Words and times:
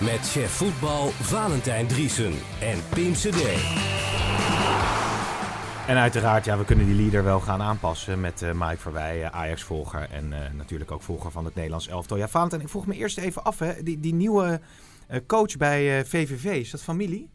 Met 0.00 0.20
chef 0.30 0.50
voetbal 0.50 1.08
Valentijn 1.08 1.86
Driesen 1.86 2.32
en 2.60 2.78
Pim 2.94 3.12
CD. 3.12 3.42
En 5.86 5.96
uiteraard, 5.96 6.44
ja, 6.44 6.58
we 6.58 6.64
kunnen 6.64 6.86
die 6.86 6.94
leader 6.94 7.24
wel 7.24 7.40
gaan 7.40 7.60
aanpassen 7.62 8.20
met 8.20 8.42
uh, 8.42 8.52
Mike 8.52 8.76
Verwij, 8.78 9.30
Ajax-volger 9.30 10.08
en 10.10 10.30
uh, 10.30 10.38
natuurlijk 10.56 10.90
ook 10.90 11.02
volger 11.02 11.30
van 11.30 11.44
het 11.44 11.54
Nederlands 11.54 11.88
elftal. 11.88 12.16
Ja, 12.16 12.28
Valentijn, 12.28 12.60
ik 12.60 12.68
vroeg 12.68 12.86
me 12.86 12.94
eerst 12.94 13.18
even 13.18 13.44
af, 13.44 13.58
hè, 13.58 13.82
die, 13.82 14.00
die 14.00 14.14
nieuwe 14.14 14.60
uh, 15.10 15.18
coach 15.26 15.56
bij 15.56 16.04
VVV, 16.06 16.44
is 16.44 16.70
dat 16.70 16.82
familie? 16.82 17.30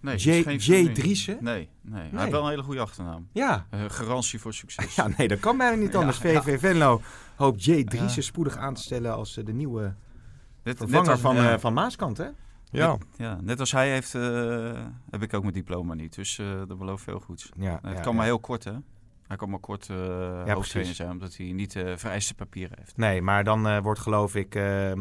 Nee, 0.00 0.16
J, 0.16 0.28
is 0.30 0.42
geen 0.44 0.56
J. 0.56 0.60
familie. 0.62 0.92
Driessen? 0.92 1.36
Nee, 1.40 1.68
nee. 1.82 2.00
hij 2.00 2.08
Nee. 2.10 2.20
heeft 2.20 2.32
wel 2.32 2.42
een 2.44 2.50
hele 2.50 2.62
goede 2.62 2.80
achternaam. 2.80 3.28
Ja. 3.32 3.66
Eh, 3.70 3.80
garantie 3.88 4.40
voor 4.40 4.54
succes. 4.54 4.94
Ja, 4.96 5.08
nee, 5.16 5.28
dat 5.28 5.40
kan 5.40 5.56
bijna 5.56 5.76
niet 5.76 5.96
anders. 5.96 6.18
ja. 6.18 6.42
VV 6.42 6.60
Venlo 6.60 7.00
hoopt 7.36 7.64
J. 7.64 7.84
Driessen 7.84 8.20
Ja. 8.22 8.26
spoedig 8.26 8.56
aan 8.56 8.74
te 8.74 8.82
stellen 8.82 9.14
als 9.14 9.36
eh, 9.36 9.44
de 9.44 9.52
nieuwe 9.52 9.94
Net- 10.62 10.76
vervanger 10.76 11.02
net 11.02 11.10
als- 11.10 11.20
van, 11.20 11.34
ja. 11.36 11.52
eh, 11.52 11.58
van 11.58 11.72
Maaskant, 11.72 12.16
hè? 12.18 12.26
Ja, 12.70 12.96
Ja, 13.16 13.38
net 13.42 13.60
als 13.60 13.72
hij 13.72 13.90
heeft, 13.90 14.14
eh, 14.14 14.22
heb 15.10 15.22
ik 15.22 15.34
ook 15.34 15.42
mijn 15.42 15.54
diploma 15.54 15.94
niet. 15.94 16.14
Dus 16.14 16.38
eh, 16.38 16.46
dat 16.68 16.78
belooft 16.78 17.04
veel 17.04 17.20
goeds. 17.20 17.50
Ja, 17.56 17.78
het 17.82 17.94
ja, 17.96 18.00
kan 18.00 18.12
ja. 18.12 18.16
maar 18.18 18.26
heel 18.26 18.40
kort, 18.40 18.64
hè? 18.64 18.72
Hij 19.26 19.36
kan 19.36 19.50
maar 19.50 19.58
kort 19.58 19.88
eh 19.90 19.96
hoofdtrainer 19.96 20.54
precies. 20.60 20.96
zijn, 20.96 21.10
omdat 21.10 21.36
hij 21.36 21.52
niet 21.52 21.76
eh, 21.76 21.92
vereiste 21.96 22.34
papieren 22.34 22.76
heeft. 22.78 22.96
Nee, 22.96 23.22
maar 23.22 23.44
dan 23.44 23.68
eh, 23.68 23.78
wordt 23.82 24.00
geloof 24.00 24.34
ik 24.34 24.54
eh 24.54 24.92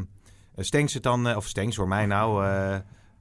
Stenks 0.58 0.94
het 0.94 1.04
dan, 1.04 1.36
of 1.36 1.48
Stenks 1.48 1.76
voor 1.76 1.88
mij 1.88 2.06
nou... 2.06 2.45
eh, 2.45 2.78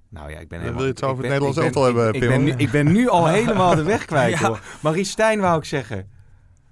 nou 0.08 0.30
ja, 0.30 0.38
ik 0.38 0.48
ben 0.48 0.58
helemaal... 0.58 0.78
wil 0.80 0.86
je 0.88 0.92
het 0.94 1.02
over 1.04 1.16
het 1.16 1.26
Nederlands 1.26 1.58
elftal 1.58 1.84
hebben, 1.84 2.14
ik, 2.14 2.20
ben 2.28 2.44
nu, 2.44 2.52
ik 2.56 2.70
ben 2.70 2.92
nu 2.92 3.08
al 3.08 3.26
helemaal 3.26 3.74
de 3.74 3.82
weg 3.82 4.04
kwijt, 4.04 4.38
Ja. 4.40 4.46
hoor. 4.46 4.60
Maurice 4.82 5.10
Stijn 5.10 5.40
wou 5.40 5.58
ik 5.58 5.64
zeggen. 5.64 6.10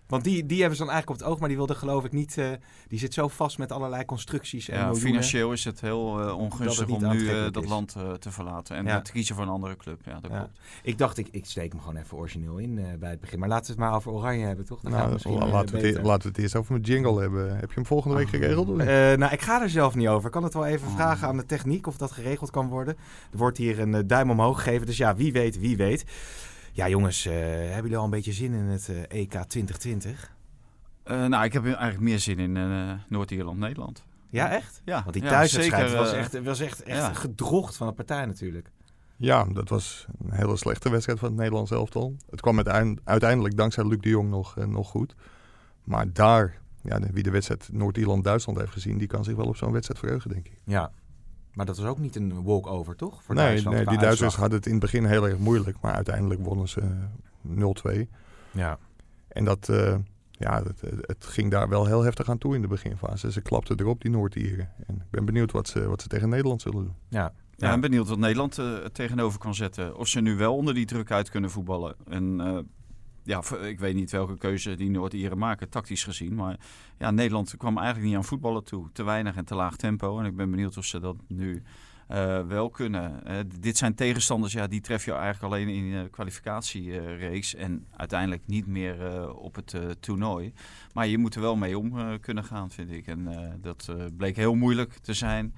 Want 0.09 0.25
die, 0.25 0.47
die 0.47 0.59
hebben 0.61 0.77
ze 0.79 0.85
dan 0.85 0.93
eigenlijk 0.93 1.21
op 1.21 1.27
het 1.27 1.33
oog, 1.35 1.39
maar 1.41 1.49
die 1.49 1.57
wilde 1.57 1.75
geloof 1.75 2.05
ik 2.05 2.13
niet... 2.13 2.39
eh, 2.39 2.47
die 2.89 2.99
zit 2.99 3.15
zo 3.15 3.29
vast 3.29 3.59
met 3.59 3.73
allerlei 3.73 4.05
constructies 4.05 4.69
en 4.69 4.75
Ja, 4.79 4.85
miljoenen. 4.85 5.09
financieel 5.11 5.53
is 5.53 5.65
het 5.65 5.81
heel 5.81 6.21
eh, 6.21 6.39
ongunstig 6.39 6.89
om 6.89 7.09
nu 7.09 7.29
eh, 7.29 7.43
dat 7.53 7.63
is. 7.63 7.69
land 7.69 7.95
eh, 7.97 8.13
te 8.13 8.31
verlaten 8.31 8.77
en 8.77 8.85
Ja. 8.85 9.01
te 9.01 9.13
kiezen 9.13 9.35
voor 9.35 9.45
een 9.45 9.51
andere 9.51 9.77
club. 9.77 10.01
Ja, 10.05 10.21
dat 10.21 10.31
Ja. 10.31 10.39
klopt. 10.39 10.59
Ik 10.83 10.99
dacht, 10.99 11.19
ik, 11.19 11.29
ik 11.31 11.45
steek 11.47 11.73
hem 11.73 11.81
gewoon 11.81 11.97
even 11.97 12.17
origineel 12.17 12.59
in 12.59 12.79
eh, 12.79 12.85
bij 12.99 13.11
het 13.11 13.21
begin. 13.21 13.39
Maar 13.39 13.49
laten 13.49 13.67
we 13.67 13.71
het 13.71 13.81
maar 13.81 13.95
over 13.99 14.13
Oranje 14.13 14.47
hebben, 14.47 14.65
toch? 14.65 14.81
Dan 14.81 14.91
nou, 14.91 15.03
het 15.05 15.13
misschien, 15.13 15.35
la- 15.39 15.47
laten, 15.47 15.81
we 15.81 15.87
het, 15.87 15.97
e- 15.97 16.03
laten 16.03 16.23
we 16.23 16.29
het 16.29 16.39
eerst 16.39 16.57
over 16.57 16.73
mijn 16.73 16.85
jingle 16.85 17.21
hebben. 17.21 17.57
Heb 17.59 17.69
je 17.69 17.75
hem 17.75 17.87
volgende 17.87 18.17
week 18.17 18.29
geregeld? 18.29 18.69
niet? 18.69 18.79
Eh, 18.81 18.87
nou, 18.87 19.33
ik 19.33 19.41
ga 19.41 19.63
er 19.63 19.71
zelf 19.71 19.95
niet 19.95 20.09
over. 20.09 20.27
Ik 20.27 20.33
kan 20.33 20.43
het 20.45 20.55
wel 20.55 20.67
even 20.67 20.89
Oh. 20.89 20.95
vragen 20.95 21.29
aan 21.29 21.37
de 21.37 21.47
techniek 21.47 21.87
of 21.87 21.97
dat 21.97 22.11
geregeld 22.13 22.51
kan 22.51 22.69
worden. 22.69 22.97
Er 23.33 23.39
wordt 23.39 23.59
hier 23.59 23.79
een 23.81 24.07
duim 24.07 24.31
omhoog 24.31 24.63
gegeven. 24.63 24.87
Dus 24.87 24.97
ja, 24.97 25.17
wie 25.17 25.33
weet, 25.33 25.59
wie 25.59 25.77
weet. 25.77 26.05
Ja, 26.79 26.89
jongens, 26.89 27.27
eh, 27.27 27.33
hebben 27.35 27.83
jullie 27.83 27.97
al 27.97 28.05
een 28.05 28.11
beetje 28.11 28.33
zin 28.33 28.53
in 28.53 28.65
het 28.65 28.89
EK 29.09 29.31
2020? 29.31 30.33
Eh, 31.03 31.27
nou, 31.27 31.45
ik 31.45 31.53
heb 31.53 31.65
eigenlijk 31.65 32.01
meer 32.01 32.19
zin 32.19 32.39
in 32.39 32.57
eh, 32.57 32.93
Noord-Ierland, 33.09 33.59
Nederland. 33.59 34.05
Ja, 34.31 34.51
echt? 34.51 34.81
Ja, 34.85 35.01
Want 35.03 35.13
die 35.13 35.23
thuiswedstrijd 35.23 35.93
was 35.93 36.13
eh, 36.13 36.19
echt, 36.19 36.43
was 36.43 36.61
echt, 36.61 36.83
echt 36.83 36.99
ja. 36.99 37.13
gedrocht 37.13 37.77
van 37.77 37.87
de 37.87 37.93
partij 37.93 38.27
natuurlijk. 38.27 38.71
Ja, 39.17 39.45
dat 39.45 39.69
was 39.69 40.07
een 40.25 40.33
hele 40.33 40.57
slechte 40.57 40.91
wedstrijd 40.91 41.19
van 41.19 41.29
het 41.29 41.37
Nederlands 41.37 41.71
elftal. 41.71 42.17
Het 42.31 42.41
kwam 42.41 42.57
uitein- 42.57 43.01
uiteindelijk 43.05 43.57
dankzij 43.57 43.85
Luc 43.87 44.01
de 44.01 44.09
Jong 44.09 44.31
nog, 44.31 44.57
eh, 44.59 44.65
nog 44.65 44.89
goed. 44.89 45.15
Maar 45.85 46.13
daar, 46.13 46.59
ja, 46.83 47.01
wie 47.13 47.23
de 47.23 47.31
wedstrijd 47.31 47.69
Noord-Ierland-Duitsland 47.73 48.59
heeft 48.59 48.73
gezien, 48.73 48.99
die 48.99 49.07
kan 49.09 49.25
zich 49.25 49.37
wel 49.37 49.47
op 49.47 49.57
zo'n 49.57 49.73
wedstrijd 49.73 50.01
verheugen, 50.01 50.31
denk 50.31 50.47
ik. 50.47 50.59
Ja. 50.65 50.93
Maar 51.59 51.67
dat 51.67 51.77
was 51.77 51.87
ook 51.87 51.99
niet 51.99 52.17
een 52.17 52.43
walkover, 52.43 52.97
toch? 52.97 53.23
Voor 53.23 53.35
nee, 53.35 53.45
Duitsland 53.45 53.77
nee 53.77 53.87
die 53.87 53.99
Duitsers 53.99 54.23
uitslag. 54.23 54.41
hadden 54.41 54.59
het 54.59 54.67
in 54.67 54.73
het 54.73 54.81
begin 54.81 55.05
heel 55.05 55.29
erg 55.29 55.39
moeilijk, 55.39 55.77
maar 55.81 55.95
uiteindelijk 55.95 56.41
wonnen 56.41 56.69
ze 56.69 56.81
eh, 56.81 58.05
0-2. 58.05 58.09
Ja. 58.51 58.79
En 59.29 59.45
dat, 59.45 59.69
eh, 59.69 59.97
ja, 60.31 60.63
het, 60.63 60.81
het 61.01 61.25
ging 61.25 61.51
daar 61.51 61.69
wel 61.69 61.87
heel 61.87 62.03
heftig 62.03 62.29
aan 62.29 62.39
toe 62.39 62.55
in 62.55 62.63
de 62.63 62.69
beginfase. 62.69 63.33
Ze 63.33 63.41
klapten 63.41 63.81
erop, 63.81 64.01
die 64.01 64.11
Noord-Ieren. 64.11 64.71
En 64.87 64.95
ik 64.95 65.11
ben 65.11 65.25
benieuwd 65.25 65.53
wat 65.53 65.69
ze, 65.69 65.89
wat 65.89 66.03
ze 66.03 66.09
tegen 66.09 66.29
Nederland 66.29 66.63
zullen 66.63 66.83
doen. 66.83 66.95
Ja. 67.09 67.33
Ja, 67.57 67.67
ik 67.67 67.81
ben 67.81 67.91
benieuwd 67.91 68.09
wat 68.09 68.19
Nederland 68.19 68.59
eh, 68.59 68.83
er 68.83 68.93
tegenover 68.93 69.39
kan 69.39 69.55
zetten. 69.55 69.97
Of 69.97 70.09
ze 70.09 70.21
nu 70.21 70.37
wel 70.37 70.57
onder 70.57 70.75
die 70.75 70.87
druk 70.87 71.11
uit 71.11 71.31
kunnen 71.31 71.51
voetballen. 71.51 71.95
En 72.09 72.41
eh, 72.41 72.59
ja, 73.29 73.43
ik 73.61 73.79
weet 73.79 73.95
niet 73.95 74.11
welke 74.11 74.39
keuze 74.39 74.75
die 74.75 74.91
Noord-Ieren 74.91 75.39
maken, 75.39 75.69
tactisch 75.69 76.05
gezien. 76.05 76.35
Maar 76.35 76.57
ja, 76.99 77.11
Nederland 77.11 77.57
kwam 77.57 77.77
eigenlijk 77.77 78.07
niet 78.07 78.17
aan 78.17 78.25
voetballen 78.25 78.65
toe. 78.65 78.89
Te 78.93 79.03
weinig 79.03 79.37
en 79.37 79.45
te 79.45 79.55
laag 79.55 79.77
tempo. 79.77 80.19
En 80.19 80.25
ik 80.25 80.37
ben 80.37 80.51
benieuwd 80.51 80.77
of 80.77 80.85
ze 80.85 81.01
dat 81.01 81.17
nu 81.27 81.63
eh, 82.07 82.47
wel 82.47 82.71
kunnen. 82.71 83.25
Eh, 83.25 83.37
dit 83.61 83.77
zijn 83.77 83.95
tegenstanders, 83.95 84.53
ja, 84.53 84.67
die 84.67 84.81
tref 84.81 85.05
je 85.05 85.13
eigenlijk 85.13 85.55
alleen 85.55 85.69
in 85.69 85.91
de 86.03 86.09
kwalificatiereeks. 86.11 87.55
en 87.55 87.87
uiteindelijk 87.97 88.43
niet 88.47 88.67
meer 88.67 89.07
eh, 89.07 89.37
op 89.37 89.55
het 89.55 89.75
eh, 89.75 89.81
toernooi. 90.01 90.53
Maar 90.93 91.07
je 91.07 91.19
moet 91.19 91.35
er 91.35 91.41
wel 91.41 91.57
mee 91.57 91.79
om 91.79 91.99
eh, 91.99 92.13
kunnen 92.21 92.45
gaan, 92.45 92.71
vind 92.71 92.91
ik. 92.91 93.07
En 93.07 93.29
eh, 93.29 93.53
dat 93.61 93.87
eh, 93.91 94.05
bleek 94.17 94.37
heel 94.37 94.55
moeilijk 94.55 94.93
te 94.93 95.15
zijn 95.15 95.55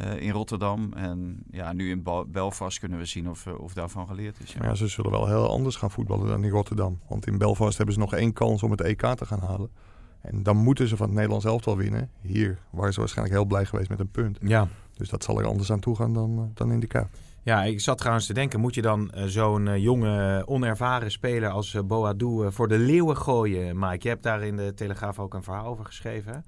eh, 0.00 0.22
in 0.26 0.30
Rotterdam. 0.30 0.92
En 0.92 1.42
ja, 1.50 1.72
nu 1.72 1.90
in 1.90 2.02
Ba- 2.02 2.24
Belfast 2.24 2.78
kunnen 2.78 2.98
we 2.98 3.04
zien 3.04 3.28
of, 3.30 3.46
eh, 3.46 3.60
of 3.60 3.72
daarvan 3.74 4.06
geleerd 4.06 4.36
is. 4.42 4.52
Ja. 4.52 4.58
Maar 4.58 4.68
ja, 4.68 4.74
ze 4.74 4.86
zullen 4.88 5.10
wel 5.10 5.26
heel 5.26 5.48
anders 5.50 5.76
gaan 5.76 5.90
voetballen 5.90 6.26
dan 6.28 6.44
in 6.44 6.50
Rotterdam. 6.50 6.98
Want 7.08 7.26
in 7.26 7.38
Belfast 7.38 7.76
hebben 7.76 7.94
ze 7.94 8.00
nog 8.00 8.14
één 8.14 8.32
kans 8.32 8.62
om 8.62 8.70
het 8.70 8.80
EK 8.80 9.00
te 9.14 9.26
gaan 9.26 9.40
halen. 9.40 9.70
En 10.20 10.42
dan 10.42 10.56
moeten 10.56 10.88
ze 10.88 10.96
van 10.96 11.06
het 11.06 11.14
Nederlands 11.14 11.44
elftal 11.44 11.76
winnen. 11.76 12.10
Hier 12.20 12.58
waren 12.70 12.92
ze 12.92 13.00
waarschijnlijk 13.00 13.36
heel 13.36 13.46
blij 13.46 13.64
geweest 13.64 13.88
met 13.88 14.00
een 14.00 14.10
punt. 14.10 14.38
Ja. 14.42 14.68
Dus 14.96 15.08
dat 15.08 15.24
zal 15.24 15.38
er 15.40 15.46
anders 15.46 15.72
aan 15.72 15.80
toe 15.80 15.96
gaan 15.96 16.12
dan, 16.14 16.38
eh, 16.38 16.44
dan 16.54 16.72
in 16.72 16.80
de 16.80 16.86
Kuip. 16.86 17.08
Ja, 17.42 17.62
ik 17.64 17.80
zat 17.80 17.98
trouwens 17.98 18.26
te 18.26 18.32
denken, 18.32 18.60
moet 18.60 18.74
je 18.74 18.82
dan 18.82 19.10
zo'n 19.26 19.80
jonge, 19.80 20.42
onervaren 20.46 21.10
speler 21.10 21.50
als 21.50 21.74
uh, 21.74 21.82
Boadou 21.82 22.46
eh, 22.46 22.52
voor 22.52 22.68
de 22.68 22.78
leeuwen 22.78 23.16
gooien, 23.16 23.78
Mike? 23.78 23.98
Je 24.02 24.08
hebt 24.08 24.22
daar 24.22 24.42
in 24.42 24.56
de 24.56 24.74
Telegraaf 24.74 25.18
ook 25.18 25.34
een 25.34 25.42
verhaal 25.42 25.66
over 25.66 25.84
geschreven, 25.84 26.32
hè? 26.32 26.38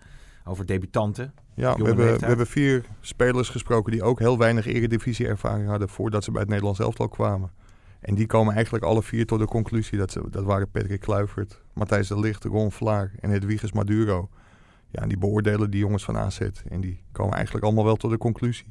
Over 0.45 0.67
debutanten. 0.67 1.35
Ja, 1.55 1.77
we 1.77 1.85
hebben, 1.85 2.19
we 2.19 2.27
hebben 2.27 2.47
vier 2.47 2.85
spelers 3.01 3.49
gesproken 3.49 3.93
die 3.93 4.03
ook 4.03 4.19
heel 4.19 4.39
weinig 4.39 4.67
eredivisie-ervaring 4.67 5.69
hadden 5.69 5.89
voordat 5.89 6.25
ze 6.25 6.31
bij 6.31 6.41
het 6.41 6.49
Nederlands 6.49 6.81
elftal 6.81 7.09
kwamen. 7.09 7.51
En 8.01 8.15
die 8.15 8.27
komen 8.27 8.55
eigenlijk 8.55 8.85
alle 8.85 9.03
vier 9.03 9.27
tot 9.27 9.39
de 9.39 9.47
conclusie 9.47 9.99
dat 9.99 10.11
ze, 10.11 10.23
dat 10.31 10.45
waren 10.45 10.71
Patrick 10.71 11.01
Kluivert, 11.01 11.63
Matthijs 11.73 12.09
de 12.09 12.21
Ligt, 12.21 12.45
Ron 12.45 12.73
Vlaar 12.73 13.13
en 13.21 13.31
Hedwiges 13.31 13.73
Maduro. 13.73 14.29
Ja, 14.91 15.03
en 15.03 15.09
die 15.09 15.19
beoordelen 15.19 15.71
die 15.71 15.81
jongens 15.81 16.05
van 16.05 16.17
AZ 16.17 16.41
en 16.69 16.81
die 16.81 17.03
komen 17.13 17.35
eigenlijk 17.35 17.65
allemaal 17.65 17.85
wel 17.85 17.97
tot 17.97 18.11
de 18.11 18.19
conclusie 18.19 18.67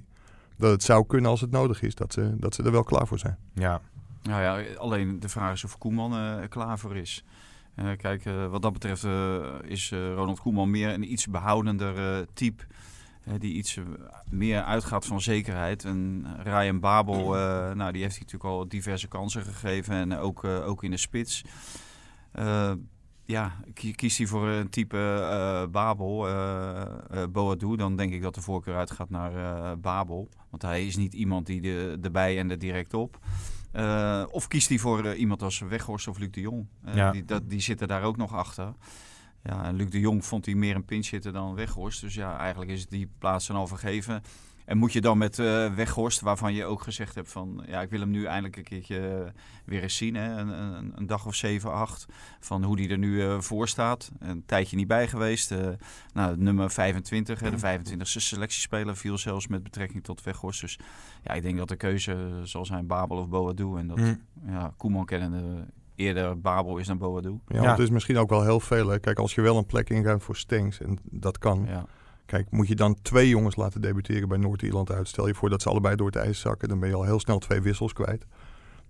dat 0.61 0.71
het 0.71 0.83
zou 0.83 1.05
kunnen 1.05 1.29
als 1.29 1.41
het 1.41 1.51
nodig 1.51 1.81
is, 1.81 1.95
dat 1.95 2.13
ze, 2.13 2.35
dat 2.37 2.55
ze 2.55 2.63
er 2.63 2.71
wel 2.71 2.83
klaar 2.83 3.07
voor 3.07 3.19
zijn. 3.19 3.37
Ja, 3.53 3.81
Nou 4.21 4.41
ja, 4.41 4.75
alleen 4.77 5.19
de 5.19 5.29
vraag 5.29 5.53
is 5.53 5.63
of 5.63 5.77
Koeman 5.77 6.13
eh, 6.13 6.37
er 6.37 6.47
klaar 6.47 6.79
voor 6.79 6.95
is. 6.95 7.25
Eh, 7.81 7.97
kijk, 7.97 8.25
eh, 8.25 8.47
wat 8.47 8.61
dat 8.61 8.73
betreft 8.73 9.03
eh, 9.03 9.39
is 9.63 9.91
Ronald 9.91 10.39
Koeman 10.39 10.69
meer 10.69 10.93
een 10.93 11.11
iets 11.11 11.27
behoudender 11.27 12.17
eh, 12.19 12.25
type. 12.33 12.63
die 13.39 13.53
iets 13.53 13.77
meer 14.29 14.61
uitgaat 14.63 15.05
van 15.05 15.21
zekerheid. 15.21 15.85
En 15.85 16.25
Ryan 16.43 16.79
Babel, 16.79 17.29
nou, 17.79 17.91
die 17.91 18.01
heeft 18.01 18.15
hij 18.15 18.23
natuurlijk 18.25 18.43
al 18.43 18.67
diverse 18.67 19.07
kansen 19.07 19.43
gegeven. 19.43 19.93
En 19.95 20.17
ook, 20.17 20.43
ook 20.43 20.83
in 20.83 20.91
de 20.91 20.97
spits. 20.97 21.43
Eh, 22.31 22.71
ja, 23.25 23.51
ki- 23.73 23.95
kiest 23.95 24.17
hij 24.17 24.27
voor 24.27 24.47
een 24.47 24.69
type 24.69 25.67
Babel, 25.71 26.27
Boadou, 27.31 27.75
dan 27.77 27.95
denk 27.95 28.13
ik 28.13 28.21
dat 28.21 28.35
de 28.35 28.41
voorkeur 28.41 28.75
uitgaat 28.75 29.09
naar 29.09 29.79
Babel. 29.79 30.29
Want 30.49 30.61
hij 30.61 30.85
is 30.85 30.95
niet 30.97 31.13
iemand 31.13 31.45
die 31.45 31.61
de, 31.61 31.99
erbij 32.01 32.39
en 32.39 32.49
er 32.51 32.59
direct 32.59 32.93
op. 32.93 33.19
Eh, 33.71 34.23
of 34.29 34.47
kiest 34.47 34.69
hij 34.69 34.77
voor 34.77 35.05
eh, 35.05 35.19
iemand 35.19 35.41
als 35.41 35.59
Weghorst 35.59 36.07
of 36.07 36.17
Luc 36.17 36.31
de 36.31 36.41
Jong. 36.41 36.67
Eh, 36.83 36.95
Ja. 36.95 37.11
die, 37.11 37.25
dat, 37.25 37.49
die 37.49 37.59
zitten 37.59 37.87
daar 37.87 38.03
ook 38.03 38.17
nog 38.17 38.33
achter. 38.33 38.73
Ja, 39.43 39.63
en 39.63 39.75
Luc 39.75 39.89
de 39.89 39.99
Jong 39.99 40.25
vond 40.25 40.45
hij 40.45 40.55
meer 40.55 40.75
een 40.75 40.85
pinch 40.85 41.09
hitter 41.09 41.31
dan 41.33 41.55
Weghorst. 41.55 42.01
Dus 42.01 42.13
ja, 42.13 42.37
eigenlijk 42.37 42.71
is 42.71 42.87
die 42.87 43.09
plaats 43.17 43.47
dan 43.47 43.55
al 43.55 43.67
vergeven. 43.67 44.21
En 44.71 44.77
moet 44.77 44.93
je 44.93 45.01
dan 45.01 45.17
met 45.17 45.39
eh 45.39 45.73
Weghorst, 45.73 46.21
waarvan 46.21 46.53
je 46.53 46.65
ook 46.65 46.81
gezegd 46.81 47.15
hebt 47.15 47.31
van... 47.31 47.63
ja, 47.67 47.81
ik 47.81 47.89
wil 47.89 47.99
hem 47.99 48.09
nu 48.09 48.25
eindelijk 48.25 48.55
een 48.57 48.63
keertje 48.63 49.07
eh, 49.07 49.29
weer 49.65 49.83
eens 49.83 49.97
zien. 49.97 50.15
Hè? 50.15 50.37
Een, 50.39 50.47
een, 50.47 50.91
een 50.95 51.07
dag 51.07 51.25
of 51.25 51.35
zeven, 51.35 51.73
acht. 51.73 52.05
Van 52.39 52.63
hoe 52.63 52.75
die 52.75 52.89
er 52.89 52.97
nu 52.97 53.21
eh, 53.23 53.39
voor 53.39 53.67
staat. 53.67 54.11
Een 54.19 54.43
tijdje 54.45 54.75
niet 54.75 54.87
bij 54.87 55.07
geweest. 55.07 55.51
Eh, 55.51 55.67
nou, 56.13 56.37
nummer 56.37 56.71
25, 56.71 57.39
hè, 57.39 57.49
de 57.49 57.57
25e 57.59 58.01
selectiespeler... 58.01 58.95
viel 58.97 59.17
zelfs 59.17 59.47
met 59.47 59.63
betrekking 59.63 60.03
tot 60.03 60.23
Weghorst. 60.23 60.61
Dus 60.61 60.79
ja, 61.23 61.33
ik 61.33 61.41
denk 61.41 61.57
dat 61.57 61.67
de 61.69 61.75
keuze 61.75 62.39
zal 62.43 62.65
zijn 62.65 62.87
Babel 62.87 63.17
of 63.17 63.29
Boadou. 63.29 63.79
En 63.79 63.87
dat 63.87 63.97
Hm. 63.97 64.13
ja, 64.45 64.73
Koeman 64.77 65.05
kennende 65.05 65.65
eerder 65.95 66.41
Babel 66.41 66.77
is 66.77 66.87
dan 66.87 66.97
Boadou. 66.97 67.39
Ja, 67.47 67.55
Ja. 67.55 67.59
want 67.61 67.71
het 67.77 67.87
is 67.87 67.89
misschien 67.93 68.17
ook 68.17 68.29
wel 68.29 68.43
heel 68.43 68.59
veel. 68.59 68.87
Hè. 68.87 68.99
Kijk, 68.99 69.19
als 69.19 69.35
je 69.35 69.41
wel 69.41 69.57
een 69.57 69.65
plek 69.65 69.89
inruimt 69.89 70.23
voor 70.23 70.35
Stenks, 70.35 70.79
en 70.81 70.97
dat 71.03 71.37
kan. 71.37 71.65
Ja. 71.67 71.85
Kijk, 72.31 72.51
moet 72.51 72.67
je 72.67 72.75
dan 72.75 72.97
twee 73.01 73.29
jongens 73.29 73.55
laten 73.55 73.81
debuteren 73.81 74.27
bij 74.27 74.37
Noord-Ierland 74.37 74.91
uit? 74.91 75.07
Stel 75.07 75.27
je 75.27 75.33
voor 75.33 75.49
dat 75.49 75.61
ze 75.61 75.69
allebei 75.69 75.95
door 75.95 76.07
het 76.07 76.15
ijs 76.15 76.39
zakken, 76.39 76.67
dan 76.69 76.79
ben 76.79 76.89
je 76.89 76.95
al 76.95 77.03
heel 77.03 77.19
snel 77.19 77.39
twee 77.39 77.61
wissels 77.61 77.93
kwijt. 77.93 78.25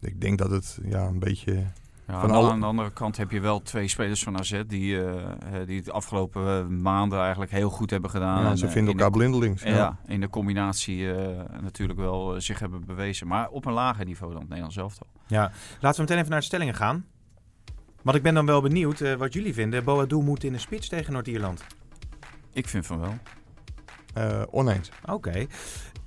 Ik 0.01 0.21
denk 0.21 0.37
dat 0.37 0.51
het 0.51 0.79
ja, 0.83 1.05
een 1.05 1.19
beetje 1.19 1.53
Ja, 2.07 2.19
Van 2.19 2.29
aan, 2.29 2.35
alle- 2.35 2.49
aan 2.51 2.59
de 2.59 2.65
andere 2.65 2.91
kant 2.91 3.17
heb 3.17 3.31
je 3.31 3.39
wel 3.39 3.61
twee 3.61 3.87
spelers 3.87 4.23
van 4.23 4.37
AZ 4.37 4.61
die, 4.67 5.05
eh, 5.05 5.15
die 5.65 5.79
het 5.79 5.91
afgelopen 5.91 6.47
eh, 6.47 6.67
maanden 6.67 7.19
eigenlijk 7.19 7.51
heel 7.51 7.69
goed 7.69 7.89
hebben 7.89 8.09
gedaan. 8.09 8.43
Ja, 8.43 8.49
En, 8.49 8.57
ze 8.57 8.65
eh, 8.65 8.71
vinden 8.71 8.91
in 8.93 8.97
elkaar 8.99 9.11
de- 9.11 9.17
blindelings. 9.17 9.63
Ja. 9.63 9.97
in 10.07 10.19
de 10.21 10.29
combinatie 10.29 11.13
eh, 11.13 11.39
natuurlijk 11.61 11.99
wel 11.99 12.41
zich 12.41 12.59
hebben 12.59 12.85
bewezen. 12.85 13.27
Maar 13.27 13.49
op 13.49 13.65
een 13.65 13.73
lager 13.73 14.05
niveau 14.05 14.31
dan 14.31 14.39
het 14.41 14.49
Nederlands 14.49 14.77
elftal. 14.77 15.07
Ja, 15.27 15.51
laten 15.79 15.95
we 15.95 16.01
meteen 16.01 16.17
even 16.17 16.29
naar 16.29 16.39
de 16.39 16.45
stellingen 16.45 16.75
gaan. 16.75 17.05
Want 18.01 18.17
ik 18.17 18.23
ben 18.23 18.33
dan 18.33 18.45
wel 18.45 18.61
benieuwd 18.61 19.01
eh, 19.01 19.13
wat 19.13 19.33
jullie 19.33 19.53
vinden. 19.53 19.83
Boadu 19.83 20.15
moet 20.21 20.43
in 20.43 20.51
de 20.53 20.59
spits 20.59 20.87
tegen 20.87 21.13
Noord-Ierland. 21.13 21.63
Ik 22.53 22.67
vind 22.67 22.85
van 22.85 22.99
wel. 22.99 23.17
Eh, 24.13 24.41
oneens. 24.49 24.89
Oké. 25.05 25.45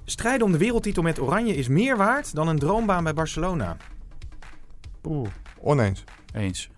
Strijden 0.05 0.47
om 0.47 0.53
de 0.53 0.59
wereldtitel 0.59 1.03
met 1.03 1.21
Oranje 1.21 1.55
is 1.55 1.69
meer 1.69 1.97
waard 1.97 2.35
dan 2.35 2.49
een 2.49 2.59
droombaan 2.59 3.05
bij 3.05 3.15
Barcelona. 3.15 3.77
Oeh, 5.05 5.29
oneens. 5.61 6.05
Eens. 6.33 6.71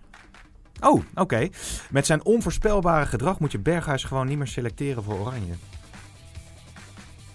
Oh, 0.79 1.03
oké. 1.15 1.49
Met 1.89 2.05
zijn 2.05 2.25
onvoorspelbare 2.25 3.05
gedrag 3.05 3.39
moet 3.39 3.51
je 3.51 3.59
Berghuis 3.59 4.03
gewoon 4.03 4.27
niet 4.27 4.37
meer 4.37 4.47
selecteren 4.47 5.03
voor 5.03 5.19
Oranje. 5.19 5.53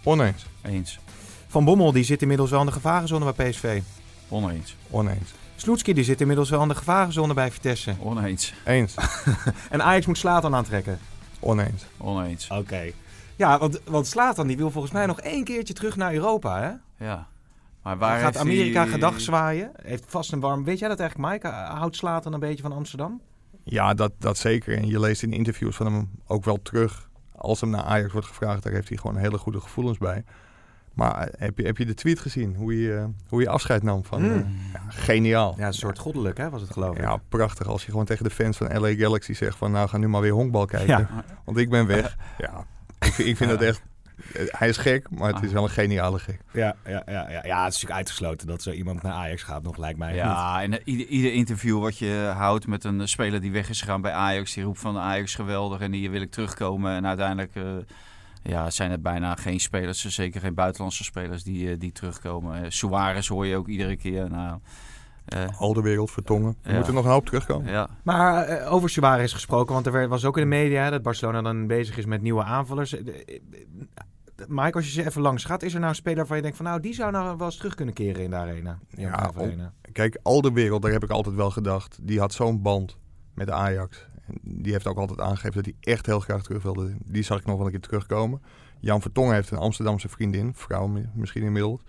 Oneens. 0.05 0.47
Eens. 0.63 0.99
Van 1.47 1.65
Bommel 1.65 1.93
die 1.93 2.05
zit 2.05 2.23
inmiddels 2.23 2.51
wel 2.51 2.61
in 2.61 2.67
de 2.67 2.73
gevarenzone 2.73 3.33
bij 3.33 3.51
PSV. 3.51 3.81
Oneens. 4.29 4.77
Oneens. 4.91 5.35
Sloetski 5.57 5.93
die 5.93 6.05
zit 6.05 6.21
inmiddels 6.21 6.51
wel 6.51 6.63
in 6.63 6.69
de 6.69 6.75
gevarenzone 6.75 7.35
bij 7.35 7.51
Vitesse. 7.51 7.95
Oneens. 7.99 8.53
Eens. 8.65 8.95
En 9.71 9.83
Ajax 9.83 10.07
moet 10.07 10.19
Slatan 10.19 10.55
aantrekken. 10.55 10.99
Oneens. 11.43 11.87
Oneens. 11.97 12.49
Oké. 12.51 12.91
Ja, 13.37 13.59
want, 13.59 13.81
want 13.85 14.07
Slatan 14.07 14.47
die 14.47 14.57
wil 14.57 14.71
volgens 14.71 14.93
mij 14.93 15.07
nog 15.07 15.21
één 15.21 15.45
keertje 15.45 15.75
terug 15.75 15.97
naar 15.97 16.15
Europa, 16.15 16.61
hè? 16.61 17.05
Ja. 17.07 17.27
Maar 17.83 17.99
waar 17.99 18.21
gaat 18.21 18.37
Amerika 18.37 18.85
gedag 18.85 19.21
zwaaien? 19.21 19.71
Heeft 19.83 20.05
vast 20.07 20.33
een 20.33 20.41
warm... 20.41 20.65
Weet 20.65 20.79
jij 20.79 20.89
dat 20.89 21.01
eigenlijk, 21.01 21.33
Mike? 21.33 21.47
Houdt 21.57 21.97
Slatan 21.97 22.33
een 22.33 22.41
beetje 22.41 22.63
van 22.63 22.73
Amsterdam? 22.73 23.21
Ja, 23.65 23.95
dat, 23.95 24.13
dat 24.19 24.39
zeker. 24.39 24.77
En 24.77 24.87
je 24.87 25.01
leest 25.01 25.23
in 25.23 25.33
interviews 25.33 25.77
van 25.77 25.87
hem 25.93 26.11
ook 26.27 26.45
wel 26.45 26.63
terug. 26.63 27.09
Als 27.37 27.61
hem 27.61 27.71
naar 27.71 27.83
Ajax 27.83 28.13
wordt 28.13 28.27
gevraagd, 28.27 28.63
daar 28.63 28.73
heeft 28.73 28.89
hij 28.89 28.99
gewoon 28.99 29.17
hele 29.17 29.39
goede 29.39 29.61
gevoelens 29.61 29.99
bij. 29.99 30.25
Maar 30.95 31.17
eh, 31.29 31.41
heb 31.41 31.59
je, 31.59 31.65
heb 31.65 31.77
je 31.79 31.87
de 31.87 31.95
tweet 31.95 32.19
gezien? 32.21 32.55
Hoe 32.55 32.81
je, 32.81 32.97
eh, 32.97 33.05
hoe 33.29 33.41
je 33.41 33.49
afscheid 33.49 33.83
nam 33.83 34.05
van... 34.05 34.23
Mm. 34.23 34.31
eh, 34.33 34.45
ja, 34.73 34.81
geniaal. 34.89 35.55
Ja, 35.59 35.67
een 35.67 35.73
soort 35.73 35.99
goddelijk, 35.99 36.39
hè, 36.39 36.51
was 36.51 36.61
het 36.61 36.73
geloof 36.73 36.97
ik. 36.97 37.03
Ja, 37.03 37.17
prachtig. 37.29 37.67
Als 37.67 37.85
je 37.85 37.91
gewoon 37.91 38.07
tegen 38.07 38.25
de 38.25 38.31
fans 38.31 38.57
van 38.57 38.81
LA 38.81 38.95
Galaxy 38.95 39.33
zegt 39.33 39.57
van... 39.57 39.71
nou, 39.71 39.89
ga 39.89 39.99
nu 39.99 40.09
maar 40.09 40.21
weer 40.21 40.33
honkbal 40.33 40.65
kijken. 40.67 40.89
Ja. 40.99 41.25
Want 41.45 41.59
ik 41.59 41.71
ben 41.71 41.87
weg. 41.87 42.17
Ja, 42.39 42.67
ik, 43.01 43.13
vind- 43.13 43.29
ik 43.29 43.37
vind 43.37 43.51
dat 43.51 43.61
echt... 43.63 43.83
eh, 44.33 44.43
Hij 44.49 44.69
is 44.69 44.77
gek, 44.77 45.11
maar 45.11 45.35
het 45.35 45.43
is 45.43 45.53
wel 45.53 45.63
een 45.63 45.69
geniale 45.71 46.19
gek. 46.19 46.41
Ja, 46.53 46.77
ja, 46.87 47.03
ja, 47.07 47.13
ja. 47.13 47.29
ja, 47.31 47.39
het 47.39 47.45
is 47.45 47.81
natuurlijk 47.81 47.91
uitgesloten 47.93 48.47
dat 48.47 48.63
zo 48.63 48.71
iemand 48.71 49.03
naar 49.03 49.13
Ajax 49.13 49.43
gaat, 49.43 49.63
nog 49.63 49.77
lijkt 49.77 49.99
mij. 49.99 50.09
niet. 50.13 50.21
Ja, 50.21 50.63
en 50.63 50.73
eh, 50.73 50.81
ieder, 50.85 51.07
ieder 51.07 51.33
interview 51.33 51.81
wat 51.81 51.99
je 51.99 52.33
houdt 52.37 52.67
met 52.67 52.85
een 52.85 53.09
speler 53.09 53.41
die 53.41 53.53
weg 53.53 53.69
is 53.69 53.81
gegaan 53.81 54.01
bij 54.01 54.13
Ajax, 54.13 54.55
die 54.55 54.65
roept 54.65 54.81
van 54.81 54.99
Ajax 54.99 55.35
geweldig 55.35 55.81
en 55.81 55.93
hier 55.93 56.11
wil 56.11 56.21
ik 56.21 56.31
terugkomen. 56.31 56.93
En 56.93 57.07
uiteindelijk 57.07 57.55
eh, 57.55 57.63
ja, 58.43 58.71
zijn 58.71 58.91
het 58.91 59.03
bijna 59.03 59.35
geen 59.35 59.61
spelers, 59.61 60.05
zeker 60.07 60.41
geen 60.41 60.55
buitenlandse 60.55 61.05
spelers 61.05 61.43
die, 61.45 61.71
eh, 61.71 61.79
die 61.79 61.93
terugkomen. 61.93 62.63
Eh, 62.63 62.71
Suarez 62.71 63.29
hoor 63.29 63.47
je 63.47 63.57
ook 63.57 63.69
iedere 63.69 63.97
keer. 63.97 64.31
Nou, 64.31 64.59
eh, 65.25 65.45
Al 65.59 65.73
de 65.73 65.83
wereld 65.83 66.11
vertongen. 66.11 66.57
Er 66.63 66.71
Ja. 66.73 66.77
moet 66.79 66.87
er 66.87 66.93
nog 66.93 67.05
een 67.05 67.11
hoop 67.11 67.27
terugkomen. 67.27 67.73
ja, 67.73 67.89
Maar 68.03 68.45
eh, 68.45 68.73
over 68.73 68.91
Suarez 68.91 69.33
gesproken, 69.33 69.75
want 69.75 69.87
er 69.87 69.93
werd- 69.93 70.09
was 70.09 70.25
ook 70.25 70.37
in 70.37 70.43
de 70.43 70.49
media 70.49 70.91
dat 70.91 71.03
Barcelona 71.03 71.43
dan 71.43 71.67
bezig 71.67 71.97
is 71.97 72.05
met 72.05 72.23
nieuwe 72.23 72.43
aanvallers. 72.45 72.95
Mike, 74.49 74.73
als 74.77 74.85
je 74.87 74.93
ze 74.93 75.07
even 75.07 75.23
langs 75.23 75.45
gaat, 75.45 75.63
is 75.63 75.73
er 75.73 75.79
nou 75.79 75.91
een 75.91 75.97
speler 75.97 76.17
waarvan 76.19 76.37
je 76.37 76.43
denkt 76.43 76.57
van 76.57 76.67
nou, 76.67 76.81
die 76.81 76.95
zou 76.95 77.11
nou 77.11 77.37
wel 77.37 77.47
eens 77.47 77.57
terug 77.57 77.75
kunnen 77.75 77.95
keren 77.95 78.23
in 78.23 78.31
de 78.31 78.37
arena? 78.37 78.79
In 78.91 79.01
Ja, 79.03 79.17
de 79.17 79.39
Arena. 79.41 79.73
Kijk, 79.93 80.19
al 80.23 80.41
de 80.41 80.53
wereld, 80.53 80.83
daar 80.83 80.93
heb 80.93 81.03
ik 81.03 81.11
altijd 81.11 81.35
wel 81.35 81.51
gedacht. 81.51 81.99
Die 82.03 82.19
had 82.19 82.33
zo'n 82.33 82.63
band 82.63 82.97
met 83.35 83.51
Ajax. 83.51 84.07
Die 84.43 84.73
heeft 84.73 84.87
ook 84.87 84.99
altijd 84.99 85.21
aangegeven 85.21 85.53
dat 85.63 85.65
hij 85.65 85.93
echt 85.93 86.07
heel 86.07 86.21
graag 86.21 86.43
terug 86.43 86.63
wilde. 86.63 86.97
Die 87.05 87.23
zag 87.23 87.39
ik 87.39 87.47
nog 87.47 87.57
wel 87.57 87.65
een 87.67 87.71
keer 87.73 87.81
terugkomen. 87.81 88.43
Jan 88.81 89.01
Vertongen 89.01 89.35
heeft 89.35 89.51
een 89.51 89.59
Amsterdamse 89.59 90.09
vriendin, 90.09 90.55
vrouw 90.55 90.87
mi- 90.87 91.09
misschien 91.15 91.43
inmiddels. 91.43 91.81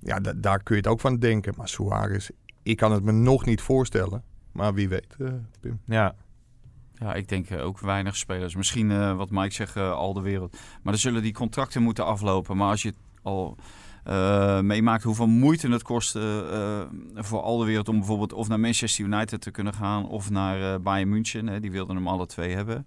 Ja, 0.00 0.20
da- 0.20 0.32
daar 0.36 0.62
kun 0.62 0.74
je 0.76 0.80
het 0.82 0.90
ook 0.90 1.00
van 1.00 1.18
denken. 1.18 1.54
Maar 1.56 1.68
Suarez, 1.68 2.28
ik 2.62 2.76
kan 2.76 2.92
het 2.92 3.02
me 3.04 3.12
nog 3.12 3.44
niet 3.44 3.60
voorstellen. 3.60 4.22
Maar 4.52 4.74
wie 4.74 4.88
weet, 4.88 5.16
eh, 5.18 5.28
Pim. 5.60 5.80
Ja. 5.84 6.14
ja, 6.94 7.14
ik 7.14 7.28
denk 7.28 7.50
eh, 7.50 7.64
ook 7.64 7.80
weinig 7.80 8.16
spelers. 8.16 8.54
Misschien 8.56 8.90
eh, 8.90 9.16
wat 9.16 9.30
Mike 9.30 9.54
zegt, 9.54 9.76
al 9.76 10.12
de 10.12 10.20
wereld. 10.20 10.52
Maar 10.52 10.92
dan 10.92 10.98
zullen 10.98 11.22
die 11.22 11.32
contracten 11.34 11.82
moeten 11.82 12.04
aflopen. 12.04 12.56
Maar 12.56 12.70
als 12.70 12.82
je 12.82 12.94
al 13.22 13.56
meemaakt 14.62 15.02
hoeveel 15.02 15.26
moeite 15.26 15.68
het 15.68 15.82
kost 15.82 16.16
eh, 16.16 16.38
eh, 16.38 16.86
voor 17.14 17.40
al 17.40 17.58
de 17.58 17.64
wereld 17.64 17.88
om 17.88 17.98
bijvoorbeeld 17.98 18.32
of 18.32 18.48
naar 18.48 18.60
Manchester 18.60 19.04
United 19.04 19.40
te 19.40 19.50
kunnen 19.50 19.74
gaan 19.74 20.08
of 20.08 20.30
naar 20.30 20.80
Bayern 20.80 21.08
München, 21.08 21.46
hè, 21.46 21.60
die 21.60 21.70
wilden 21.70 21.96
hem 21.96 22.08
alle 22.08 22.26
twee 22.26 22.54
hebben. 22.54 22.86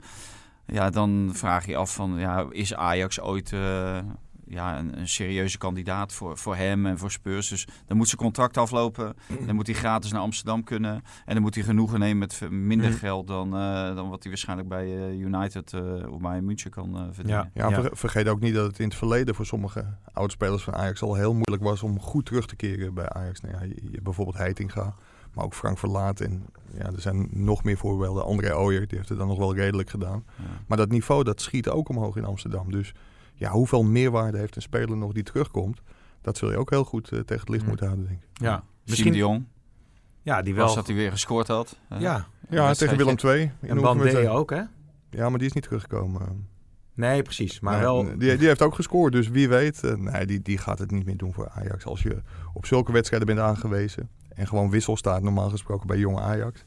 Ja, 0.65 0.89
dan 0.89 1.29
vraag 1.33 1.65
je 1.65 1.75
af 1.75 1.93
van, 1.93 2.15
ja, 2.17 2.45
is 2.49 2.73
Ajax 2.73 3.19
ooit 3.19 3.53
ja, 4.49 4.79
een, 4.79 4.99
een 4.99 5.07
serieuze 5.07 5.57
kandidaat 5.57 6.13
voor, 6.13 6.37
voor 6.37 6.55
hem 6.55 6.85
en 6.85 6.97
voor 6.97 7.11
Spurs? 7.11 7.47
Dus 7.47 7.67
dan 7.87 7.97
moet 7.97 8.07
zijn 8.07 8.21
contract 8.21 8.57
aflopen, 8.57 9.15
dan 9.45 9.55
moet 9.55 9.67
hij 9.67 9.75
gratis 9.75 10.11
naar 10.11 10.21
Amsterdam 10.21 10.63
kunnen 10.63 10.93
en 11.25 11.33
dan 11.33 11.41
moet 11.41 11.55
hij 11.55 11.63
genoegen 11.63 11.99
nemen 11.99 12.17
met 12.17 12.41
minder 12.51 12.89
Mhm. 12.89 12.97
geld 12.97 13.27
dan, 13.27 13.55
eh, 13.55 13.95
dan 13.95 14.09
wat 14.09 14.21
hij 14.23 14.31
waarschijnlijk 14.31 14.69
bij 14.69 14.85
eh, 14.97 15.19
United 15.19 15.73
eh, 15.73 16.11
of 16.11 16.21
bij 16.21 16.41
München 16.41 16.71
kan 16.71 17.09
verdienen. 17.13 17.51
Ja. 17.53 17.69
Ja, 17.69 17.81
ver- 17.81 17.97
vergeet 17.97 18.27
ook 18.27 18.39
niet 18.39 18.53
dat 18.53 18.67
het 18.67 18.79
in 18.79 18.87
het 18.87 18.95
verleden 18.97 19.35
voor 19.35 19.45
sommige 19.45 19.85
oudspelers 20.13 20.63
van 20.63 20.75
Ajax 20.75 21.01
al 21.01 21.15
heel 21.15 21.33
moeilijk 21.33 21.63
was 21.63 21.83
om 21.83 21.99
goed 21.99 22.25
terug 22.25 22.45
te 22.45 22.55
keren 22.55 22.93
bij 22.93 23.09
Ajax. 23.09 23.41
Nou 23.41 23.53
ja, 23.53 23.61
je, 23.91 24.01
bijvoorbeeld 24.01 24.37
Heitinga, 24.37 24.95
maar 25.33 25.45
ook 25.45 25.53
Frank 25.53 25.77
Verlaat. 25.77 26.19
En 26.19 26.45
ja, 26.77 26.85
er 26.85 27.01
zijn 27.01 27.27
nog 27.31 27.63
meer 27.63 27.77
voorbeelden. 27.77 28.23
André 28.25 28.55
Ooyer, 28.55 28.87
die 28.87 28.97
heeft 28.97 29.09
het 29.09 29.17
dan 29.17 29.27
nog 29.27 29.37
wel 29.37 29.55
redelijk 29.55 29.89
gedaan. 29.89 30.23
Ja. 30.35 30.43
Maar 30.67 30.77
dat 30.77 30.89
niveau, 30.89 31.23
dat 31.23 31.41
schiet 31.41 31.69
ook 31.69 31.89
omhoog 31.89 32.15
in 32.15 32.25
Amsterdam. 32.25 32.71
Dus 32.71 32.93
ja, 33.39 33.49
hoeveel 33.51 33.83
meerwaarde 33.83 34.37
heeft 34.37 34.55
een 34.55 34.61
speler 34.61 34.97
nog 34.97 35.11
die 35.13 35.23
terugkomt? 35.23 35.81
Dat 36.21 36.37
zul 36.37 36.51
je 36.51 36.57
ook 36.57 36.69
heel 36.69 36.83
goed 36.83 37.03
eh, 37.11 37.19
tegen 37.19 37.39
het 37.39 37.49
licht 37.49 37.61
Mm. 37.63 37.67
moeten 37.69 37.85
houden, 37.87 38.07
denk 38.07 38.21
ik. 38.21 38.27
Ja. 38.33 38.63
Misschien 38.85 39.11
de 39.11 39.17
Jong, 39.17 39.43
ja, 40.21 40.41
die 40.41 40.55
was 40.55 40.65
wel. 40.65 40.75
dat 40.75 40.87
hij 40.87 40.95
weer 40.95 41.11
gescoord 41.11 41.47
had. 41.47 41.79
Ja, 41.89 42.27
Ja, 42.49 42.73
tegen. 42.73 42.97
Willem 42.97 43.15
II. 43.25 43.41
in 43.41 43.69
en 43.69 43.75
de 43.75 43.81
Bandé 43.81 44.31
ook, 44.31 44.49
hè? 44.49 44.61
Ja, 45.09 45.29
maar 45.29 45.37
die 45.39 45.47
is 45.47 45.53
niet 45.53 45.63
teruggekomen. 45.63 46.47
Nee, 46.93 47.21
precies. 47.21 47.59
Maar 47.59 47.73
Nee, 47.73 47.81
wel... 47.81 48.03
Die, 48.17 48.37
die 48.37 48.47
heeft 48.47 48.61
ook 48.61 48.75
gescoord, 48.75 49.11
dus 49.13 49.27
wie 49.29 49.49
weet. 49.49 49.83
eh, 49.83 49.93
nee, 49.95 50.25
die, 50.25 50.41
die 50.41 50.57
gaat 50.57 50.79
het 50.79 50.91
niet 50.91 51.05
meer 51.05 51.17
doen 51.17 51.33
voor 51.33 51.49
Ajax. 51.49 51.85
Als 51.85 52.01
je 52.01 52.21
op 52.53 52.65
zulke 52.65 52.91
wedstrijden 52.91 53.27
bent 53.27 53.39
aangewezen 53.39 54.09
en 54.29 54.47
gewoon 54.47 54.69
wissel 54.69 54.97
staat, 54.97 55.21
normaal 55.21 55.49
gesproken 55.49 55.87
bij 55.87 55.97
jonge 55.97 56.19
Ajax, 56.19 56.63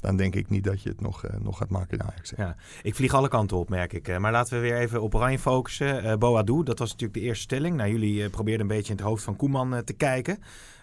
dan 0.00 0.16
denk 0.16 0.34
ik 0.34 0.48
niet 0.48 0.64
dat 0.64 0.82
je 0.82 0.88
het 0.88 1.00
nog, 1.00 1.24
eh, 1.24 1.40
nog 1.40 1.58
gaat 1.58 1.70
maken 1.70 1.98
in 1.98 2.04
Ajax. 2.04 2.32
Ja. 2.36 2.56
Ik 2.82 2.94
vlieg 2.94 3.14
alle 3.14 3.28
kanten 3.28 3.56
op, 3.56 3.68
merk 3.68 3.92
ik. 3.92 4.08
Eh, 4.08 4.18
Maar 4.18 4.32
laten 4.32 4.54
we 4.54 4.60
weer 4.60 4.76
even 4.78 5.02
op 5.02 5.14
Oranje 5.14 5.38
focussen. 5.38 6.02
Eh 6.02 6.16
Boadu, 6.16 6.62
dat 6.62 6.78
was 6.78 6.90
natuurlijk 6.90 7.18
de 7.20 7.24
eerste 7.26 7.42
stelling. 7.42 7.76
Nou, 7.76 7.90
jullie 7.90 8.24
eh, 8.24 8.30
probeerden 8.30 8.60
een 8.70 8.76
beetje 8.76 8.92
in 8.92 8.98
het 8.98 9.06
hoofd 9.06 9.22
van 9.24 9.36
Koeman 9.36 9.74
eh, 9.74 9.78
te 9.80 9.92
kijken. 9.92 10.38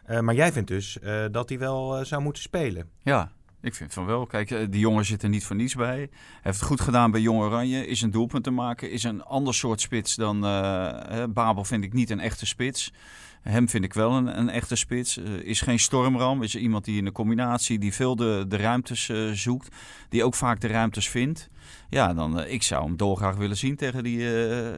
Eh, 0.05 0.19
maar 0.19 0.35
jij 0.35 0.51
vindt 0.51 0.67
dus 0.67 0.99
eh, 0.99 1.25
dat 1.31 1.49
hij 1.49 1.59
wel 1.59 2.05
zou 2.05 2.21
moeten 2.21 2.41
spelen. 2.41 2.89
Ja, 3.01 3.31
ik 3.61 3.75
vind 3.75 3.93
van 3.93 4.05
wel. 4.05 4.25
Kijk, 4.25 4.51
eh, 4.51 4.65
die 4.69 4.79
jongen 4.79 5.05
zit 5.05 5.23
er 5.23 5.29
niet 5.29 5.45
voor 5.45 5.55
niets 5.55 5.75
bij. 5.75 6.09
Heeft 6.41 6.59
het 6.59 6.67
goed 6.67 6.81
gedaan 6.81 7.11
bij 7.11 7.21
Jong 7.21 7.39
Oranje. 7.39 7.87
Is 7.87 8.01
een 8.01 8.11
doelpunt 8.11 8.43
te 8.43 8.51
maken. 8.51 8.91
Is 8.91 9.03
een 9.03 9.23
ander 9.23 9.53
soort 9.53 9.81
spits 9.81 10.15
dan... 10.15 10.45
eh, 10.45 11.23
Babel 11.29 11.63
vind 11.63 11.83
ik 11.83 11.93
niet 11.93 12.09
een 12.09 12.19
echte 12.19 12.45
spits. 12.45 12.93
Hem 13.41 13.69
vind 13.69 13.83
ik 13.83 13.93
wel 13.93 14.11
een, 14.11 14.39
een 14.39 14.49
echte 14.49 14.75
spits. 14.75 15.17
Eh, 15.17 15.33
is 15.33 15.61
geen 15.61 15.79
stormram. 15.79 16.43
Is 16.43 16.55
iemand 16.55 16.85
die 16.85 16.97
in 16.97 17.05
de 17.05 17.11
combinatie, 17.11 17.79
die 17.79 17.93
veel 17.93 18.15
de, 18.15 18.45
de 18.47 18.57
ruimtes 18.57 19.11
zoekt. 19.33 19.75
Die 20.09 20.23
ook 20.23 20.35
vaak 20.35 20.59
de 20.59 20.67
ruimtes 20.67 21.09
vindt. 21.09 21.49
Ja, 21.89 22.13
dan, 22.13 22.43
ik 22.45 22.63
zou 22.63 22.83
hem 22.83 22.97
dolgraag 22.97 23.35
willen 23.35 23.57
zien 23.57 23.75
tegen 23.75 24.03
die 24.03 24.17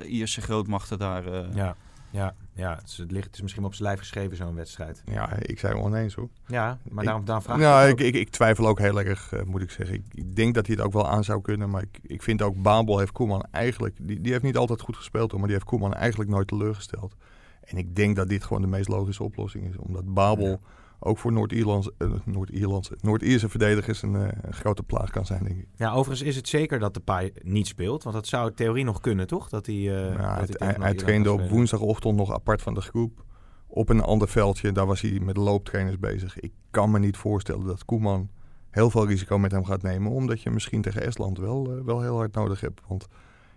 Ierse 0.08 0.42
grootmachten 0.42 1.00
daar. 1.00 1.56
Ja, 1.56 1.76
ja, 2.12 2.34
ja. 2.54 2.76
Het, 2.76 2.88
is, 2.90 2.98
het, 2.98 3.12
ligt, 3.12 3.26
het 3.26 3.36
is 3.36 3.42
misschien 3.42 3.64
op 3.64 3.74
zijn 3.74 3.88
lijf 3.88 4.00
geschreven, 4.00 4.38
zo'n 4.38 4.56
wedstrijd. 4.56 5.02
Ja, 5.06 5.34
ik 5.40 5.60
zei 5.60 5.74
oneens 5.74 6.14
hoor. 6.14 6.30
Ja, 6.48 6.78
maar 6.90 7.00
Ik- 7.04 7.06
daarom, 7.10 7.26
daarom 7.26 7.44
vraag 7.44 7.58
Nou, 7.58 7.88
ik 7.88 7.92
ik, 7.92 7.98
het 7.98 8.08
ook. 8.08 8.14
ik, 8.14 8.22
ik 8.22 8.30
twijfel 8.30 8.68
ook 8.68 8.80
heel 8.80 9.02
erg, 9.02 9.34
eh, 9.34 9.44
moet 9.44 9.62
ik 9.62 9.72
zeggen. 9.72 9.96
Ik, 9.96 10.04
ik 10.12 10.36
denk 10.36 10.56
dat 10.56 10.68
hij 10.68 10.76
het 10.76 10.86
ook 10.86 10.94
wel 10.94 11.08
aan 11.10 11.24
zou 11.24 11.42
kunnen. 11.42 11.70
Maar 11.70 11.82
ik, 11.82 12.00
ik 12.02 12.22
vind 12.24 12.42
ook 12.42 12.62
Babel 12.62 13.00
heeft 13.00 13.12
Koeman 13.12 13.46
eigenlijk... 13.52 13.96
Die, 14.02 14.22
die 14.22 14.32
heeft 14.32 14.44
niet 14.44 14.58
altijd 14.58 14.82
goed 14.82 14.96
gespeeld, 14.98 15.30
hoor, 15.32 15.40
maar 15.40 15.48
die 15.50 15.58
heeft 15.58 15.70
Koeman 15.70 15.94
eigenlijk 15.94 16.30
nooit 16.30 16.48
teleurgesteld. 16.48 17.16
En 17.64 17.78
ik 17.78 17.96
denk 17.96 18.16
dat 18.16 18.30
dit 18.30 18.44
gewoon 18.44 18.62
de 18.62 18.68
meest 18.68 18.88
logische 18.88 19.24
oplossing 19.24 19.70
is. 19.70 19.78
Omdat 19.78 20.14
Babel 20.14 20.48
Ja. 20.48 20.60
Ook 21.00 21.18
voor 21.18 21.32
Noord-Ierlandse, 21.32 21.94
eh, 21.98 22.12
Noord-Ierlandse, 22.26 22.98
Noord-Ierse 23.02 23.50
verdedigers 23.50 24.02
een, 24.02 24.16
eh, 24.16 24.28
een 24.42 24.54
grote 24.54 24.84
plaag 24.84 25.10
kan 25.10 25.26
zijn, 25.26 25.44
denk 25.44 25.58
ik. 25.58 25.68
Ja, 25.76 25.92
overigens 25.92 26.30
is 26.30 26.36
het 26.36 26.48
zeker 26.48 26.80
dat 26.80 26.94
de 26.94 27.00
paai 27.00 27.32
niet 27.42 27.68
speelt. 27.68 28.04
Want 28.04 28.16
dat 28.16 28.28
zou 28.28 28.48
in 28.48 28.54
theorie 28.56 28.84
nog 28.84 29.00
kunnen, 29.00 29.28
toch? 29.28 29.50
Dat 29.50 29.66
hij, 29.66 29.76
eh, 29.76 30.14
Ja, 30.14 30.40
dat 30.40 30.60
hij, 30.60 30.94
trainde 30.94 31.32
op 31.32 31.50
woensdagochtend 31.50 32.16
nog 32.16 32.34
apart 32.34 32.62
van 32.62 32.74
de 32.74 32.82
groep. 32.82 33.24
Op 33.68 33.90
een 33.90 34.02
ander 34.02 34.28
veldje, 34.28 34.72
daar 34.72 34.86
was 34.86 35.02
hij 35.02 35.20
met 35.20 35.38
looptrainers 35.38 36.00
bezig. 36.00 36.40
Ik 36.40 36.52
kan 36.72 36.92
me 36.92 37.00
niet 37.00 37.18
voorstellen 37.18 37.66
dat 37.66 37.86
Koeman 37.86 38.30
heel 38.70 38.90
veel 38.90 39.08
risico 39.08 39.38
met 39.38 39.52
hem 39.52 39.66
gaat 39.66 39.82
nemen. 39.82 40.12
Omdat 40.12 40.42
je 40.42 40.50
misschien 40.50 40.82
tegen 40.82 41.02
Estland 41.02 41.38
wel, 41.38 41.78
eh, 41.78 41.84
wel 41.84 42.02
heel 42.02 42.16
hard 42.16 42.34
nodig 42.36 42.62
hebt. 42.62 42.82
Want 42.88 43.08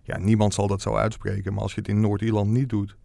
Ja, 0.05 0.19
niemand 0.19 0.55
zal 0.55 0.67
dat 0.67 0.83
zo 0.83 0.95
uitspreken. 0.95 1.53
Maar 1.53 1.63
als 1.63 1.75
je 1.75 1.81
het 1.81 1.89
in 1.89 2.01
Noord-Ierland 2.01 2.51
niet 2.51 2.69
doet, 2.69 2.97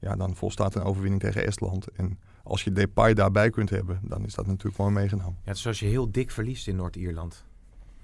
ja, 0.00 0.16
dan 0.16 0.36
volstaat 0.36 0.74
een 0.74 0.82
overwinning 0.82 1.20
tegen 1.20 1.46
Estland. 1.46 1.88
En 1.88 2.18
als 2.50 2.64
je 2.64 2.72
Depay 2.72 3.14
daarbij 3.14 3.50
kunt 3.50 3.70
hebben, 3.70 4.00
dan 4.02 4.24
is 4.24 4.34
dat 4.34 4.46
natuurlijk 4.46 4.76
mooi 4.78 4.92
meegenomen. 4.92 5.36
Ja, 5.44 5.52
is 5.52 5.66
als 5.66 5.80
je 5.80 5.86
heel 5.86 6.10
dik 6.10 6.30
verliest 6.30 6.68
in 6.68 6.76
Noord-Ierland. 6.76 7.44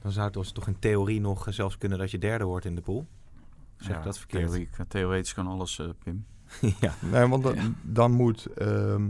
Dan 0.03 0.13
zou 0.13 0.25
het 0.25 0.35
dus 0.35 0.53
toch 0.53 0.67
in 0.67 0.79
theorie 0.79 1.21
nog 1.21 1.47
eh, 1.47 1.53
zelfs 1.53 1.79
kunnen 1.79 1.99
dat 1.99 2.11
je 2.11 2.19
derde 2.19 2.45
wordt 2.45 2.65
in 2.65 2.75
de 2.75 2.81
pool. 2.81 3.07
Zeg 3.77 3.89
Ja, 3.89 3.99
ik 3.99 4.05
dat 4.05 4.19
verkeerd? 4.19 4.43
theorie- 4.51 4.69
theoretisch 4.89 5.35
kan 5.35 5.47
alles, 5.47 5.79
eh, 5.79 5.87
Pim. 6.05 6.25
ja. 6.81 6.95
Nee, 7.11 7.27
want 7.27 7.43
dan, 7.43 7.77
dan 7.83 8.13
moet... 8.13 8.47
ehm, 8.47 9.09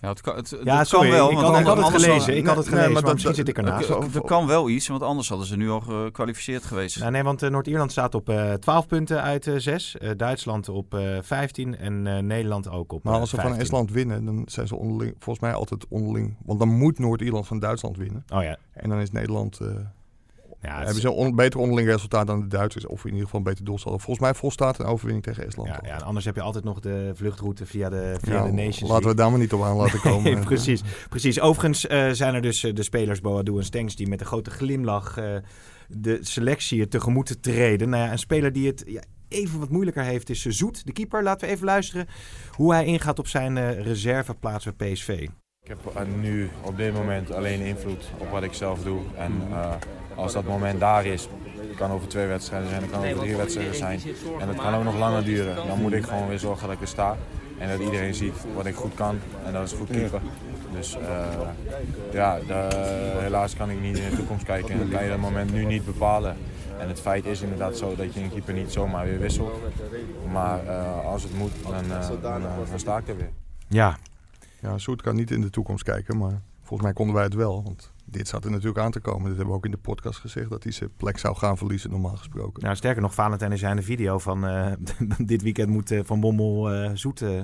Ja, 0.00 0.08
het 0.08 0.20
kan, 0.20 0.36
het, 0.36 0.56
ja, 0.64 0.78
het 0.78 0.88
sorry. 0.88 1.08
kan 1.08 1.18
wel. 1.18 1.30
ik, 1.30 1.34
want 1.34 1.46
had, 1.46 1.60
ik 1.60 1.66
had 1.66 1.76
het 1.76 2.02
gelezen. 2.02 2.36
Ik 2.36 2.46
had 2.46 2.56
het 2.56 2.64
nee, 2.64 2.74
gelezen, 2.74 2.92
maar 2.92 3.02
maar 3.02 3.12
misschien 3.12 3.34
zit 3.34 3.48
ik 3.48 3.56
ernaast. 3.56 3.88
Er, 3.88 4.14
er 4.14 4.20
kan 4.20 4.46
wel 4.46 4.68
iets, 4.68 4.88
want 4.88 5.02
anders 5.02 5.28
hadden 5.28 5.46
ze 5.46 5.56
nu 5.56 5.70
al 5.70 5.80
gekwalificeerd 5.80 6.64
geweest. 6.64 6.98
Nou, 6.98 7.10
nee, 7.10 7.22
want 7.22 7.42
eh, 7.42 7.50
Noord-Ierland 7.50 7.90
staat 7.90 8.14
op 8.14 8.28
eh 8.28 8.52
12 8.52 8.86
punten 8.86 9.22
uit 9.22 9.46
eh 9.46 9.54
6. 9.56 9.96
Duitsland 10.16 10.68
op 10.68 10.94
eh 10.94 11.18
15 11.22 11.76
en 11.76 12.06
eh, 12.06 12.18
Nederland 12.18 12.70
ook 12.70 12.92
op 12.92 13.04
maar 13.04 13.14
als 13.14 13.30
ze 13.30 13.34
van 13.34 13.44
15. 13.44 13.62
Estland 13.62 13.90
winnen, 13.90 14.24
dan 14.24 14.42
zijn 14.46 14.66
ze 14.66 14.76
onderling, 14.76 15.14
volgens 15.18 15.44
mij 15.44 15.54
altijd 15.54 15.86
onderling. 15.88 16.36
Want 16.44 16.58
dan 16.58 16.68
moet 16.68 16.98
Noord-Ierland 16.98 17.46
van 17.46 17.58
Duitsland 17.58 17.96
winnen. 17.96 18.24
Oh 18.34 18.42
ja. 18.42 18.56
En 18.72 18.88
dan 18.88 18.98
is 18.98 19.10
Nederland... 19.10 19.60
Ja, 20.62 20.76
hebben 20.76 20.94
is- 20.94 21.00
ze 21.00 21.06
een 21.06 21.12
on- 21.14 21.34
beter 21.36 21.60
onderling 21.60 21.88
resultaat 21.88 22.26
dan 22.26 22.40
de 22.40 22.46
Duitsers. 22.46 22.86
Of 22.86 23.00
in 23.04 23.08
ieder 23.10 23.24
geval 23.24 23.40
een 23.40 23.46
beter 23.46 23.64
doelsaldo. 23.64 23.98
Volgens 23.98 24.18
mij 24.26 24.34
volstaat 24.34 24.78
een 24.78 24.86
overwinning 24.86 25.24
tegen 25.24 25.46
Estland. 25.46 25.68
ja, 25.68 25.80
ja, 25.82 25.94
en 25.94 26.02
anders 26.02 26.24
heb 26.24 26.34
je 26.34 26.40
altijd 26.40 26.64
nog 26.64 26.80
de 26.80 27.10
vluchtroute 27.14 27.66
via 27.66 27.88
de, 27.88 28.16
via 28.22 28.34
Ja, 28.34 28.44
de 28.44 28.52
Nations 28.52 28.90
laten 28.90 29.08
we 29.08 29.14
daar 29.14 29.30
maar 29.30 29.38
niet 29.38 29.52
op 29.52 29.62
aan 29.62 29.76
laten 29.76 30.00
komen. 30.10 30.44
Precies, 30.44 30.82
precies. 31.08 31.40
Overigens 31.40 31.86
eh, 31.86 32.10
zijn 32.10 32.34
er 32.34 32.42
dus 32.42 32.64
eh, 32.64 32.74
de 32.74 32.82
spelers 32.82 33.20
Boadu 33.20 33.56
en 33.56 33.64
Stengs 33.64 33.96
die 33.96 34.08
met 34.08 34.20
een 34.20 34.26
grote 34.26 34.50
glimlach 34.50 35.16
eh, 35.18 35.36
de 35.88 36.18
selectie 36.20 36.88
tegemoet 36.88 37.26
te 37.26 37.40
treden. 37.40 37.88
Nou 37.88 38.04
ja, 38.04 38.12
een 38.12 38.18
speler 38.18 38.52
die 38.52 38.66
het 38.66 38.82
ja, 38.86 39.02
even 39.28 39.58
wat 39.58 39.68
moeilijker 39.70 40.02
heeft 40.02 40.30
is 40.30 40.44
Zoet, 40.44 40.86
de 40.86 40.92
keeper. 40.92 41.22
Laten 41.22 41.48
we 41.48 41.54
even 41.54 41.66
luisteren 41.66 42.06
hoe 42.50 42.72
hij 42.72 42.84
ingaat 42.84 43.18
op 43.18 43.26
zijn 43.28 43.56
eh, 43.56 43.80
reserveplaats 43.80 44.68
bij 44.76 44.92
PSV. 44.92 45.28
Ik 45.68 45.76
heb 45.94 46.06
nu 46.20 46.50
op 46.62 46.76
dit 46.76 46.94
moment 46.94 47.32
alleen 47.32 47.60
invloed 47.60 48.04
op 48.18 48.30
wat 48.30 48.42
ik 48.42 48.52
zelf 48.54 48.82
doe. 48.82 49.00
En 49.16 49.32
eh, 49.50 49.70
als 50.14 50.32
dat 50.32 50.44
moment 50.44 50.80
daar 50.80 51.06
is, 51.06 51.28
kan 51.76 51.90
over 51.90 52.08
twee 52.08 52.26
wedstrijden 52.26 52.68
zijn, 52.68 52.82
het 52.82 52.90
kan 52.90 53.04
over 53.04 53.18
drie 53.18 53.36
wedstrijden 53.36 53.74
zijn. 53.74 54.00
En 54.40 54.48
het 54.48 54.56
kan 54.56 54.74
ook 54.74 54.84
nog 54.84 54.98
langer 54.98 55.24
duren. 55.24 55.56
Dan 55.56 55.80
moet 55.80 55.92
ik 55.92 56.04
gewoon 56.04 56.28
weer 56.28 56.38
zorgen 56.38 56.66
dat 56.66 56.76
ik 56.76 56.82
er 56.82 56.88
sta. 56.88 57.16
En 57.58 57.68
dat 57.68 57.78
iedereen 57.80 58.14
ziet 58.14 58.34
wat 58.54 58.66
ik 58.66 58.74
goed 58.74 58.94
kan. 58.94 59.18
En 59.46 59.52
dat 59.52 59.64
is 59.66 59.72
goed 59.72 59.90
keeper. 59.90 60.20
Dus 60.72 60.96
eh, 60.96 61.26
ja, 62.12 62.38
de- 62.46 63.16
helaas 63.18 63.56
kan 63.56 63.70
ik 63.70 63.80
niet 63.80 63.98
in 63.98 64.10
de 64.10 64.16
toekomst 64.16 64.44
kijken. 64.44 64.80
En 64.80 64.88
kan 64.90 65.02
je 65.02 65.08
dat 65.08 65.18
moment 65.18 65.52
nu 65.52 65.64
niet 65.64 65.84
bepalen. 65.84 66.36
En 66.78 66.88
het 66.88 67.00
feit 67.00 67.24
is 67.26 67.40
inderdaad 67.40 67.76
zo 67.76 67.94
dat 67.96 68.14
je 68.14 68.20
een 68.20 68.30
keeper 68.30 68.54
niet 68.54 68.72
zomaar 68.72 69.04
weer 69.06 69.18
wisselt. 69.18 69.52
Maar 70.32 70.66
eh, 70.66 71.04
als 71.06 71.22
het 71.22 71.38
moet, 71.38 71.52
dan, 71.70 71.84
dan, 72.22 72.42
dan 72.70 72.78
sta 72.78 72.96
ik 72.98 73.08
er 73.08 73.16
weer. 73.16 73.30
Ja, 73.68 73.96
Ja, 74.60 74.78
Soet 74.78 75.02
kan 75.02 75.16
niet 75.16 75.30
in 75.30 75.40
de 75.40 75.50
toekomst 75.50 75.84
kijken, 75.84 76.18
maar 76.18 76.40
volgens 76.58 76.82
mij 76.82 76.92
konden 76.92 77.14
wij 77.14 77.24
het 77.24 77.34
wel. 77.34 77.62
Want 77.62 77.92
dit 78.04 78.28
zat 78.28 78.44
er 78.44 78.50
natuurlijk 78.50 78.78
aan 78.78 78.90
te 78.90 79.00
komen. 79.00 79.22
Dit 79.28 79.36
hebben 79.36 79.46
we 79.48 79.58
ook 79.58 79.64
in 79.64 79.70
de 79.70 79.76
podcast 79.76 80.18
gezegd, 80.18 80.50
dat 80.50 80.62
hij 80.62 80.72
zijn 80.72 80.90
plek 80.96 81.18
zou 81.18 81.36
gaan 81.36 81.56
verliezen, 81.56 81.90
normaal 81.90 82.16
gesproken. 82.16 82.62
nou 82.62 82.76
sterker 82.76 83.02
nog, 83.02 83.14
Valentijn 83.14 83.52
is 83.52 83.62
een 83.62 83.82
video 83.82 84.18
van 84.18 84.46
eh, 84.46 84.72
dit 85.18 85.42
weekend 85.42 85.68
moet 85.68 85.90
eh, 85.90 86.00
Van 86.04 86.20
Bommel 86.20 86.72
eh, 86.72 86.90
Zoet 86.94 87.22
eh, 87.22 87.40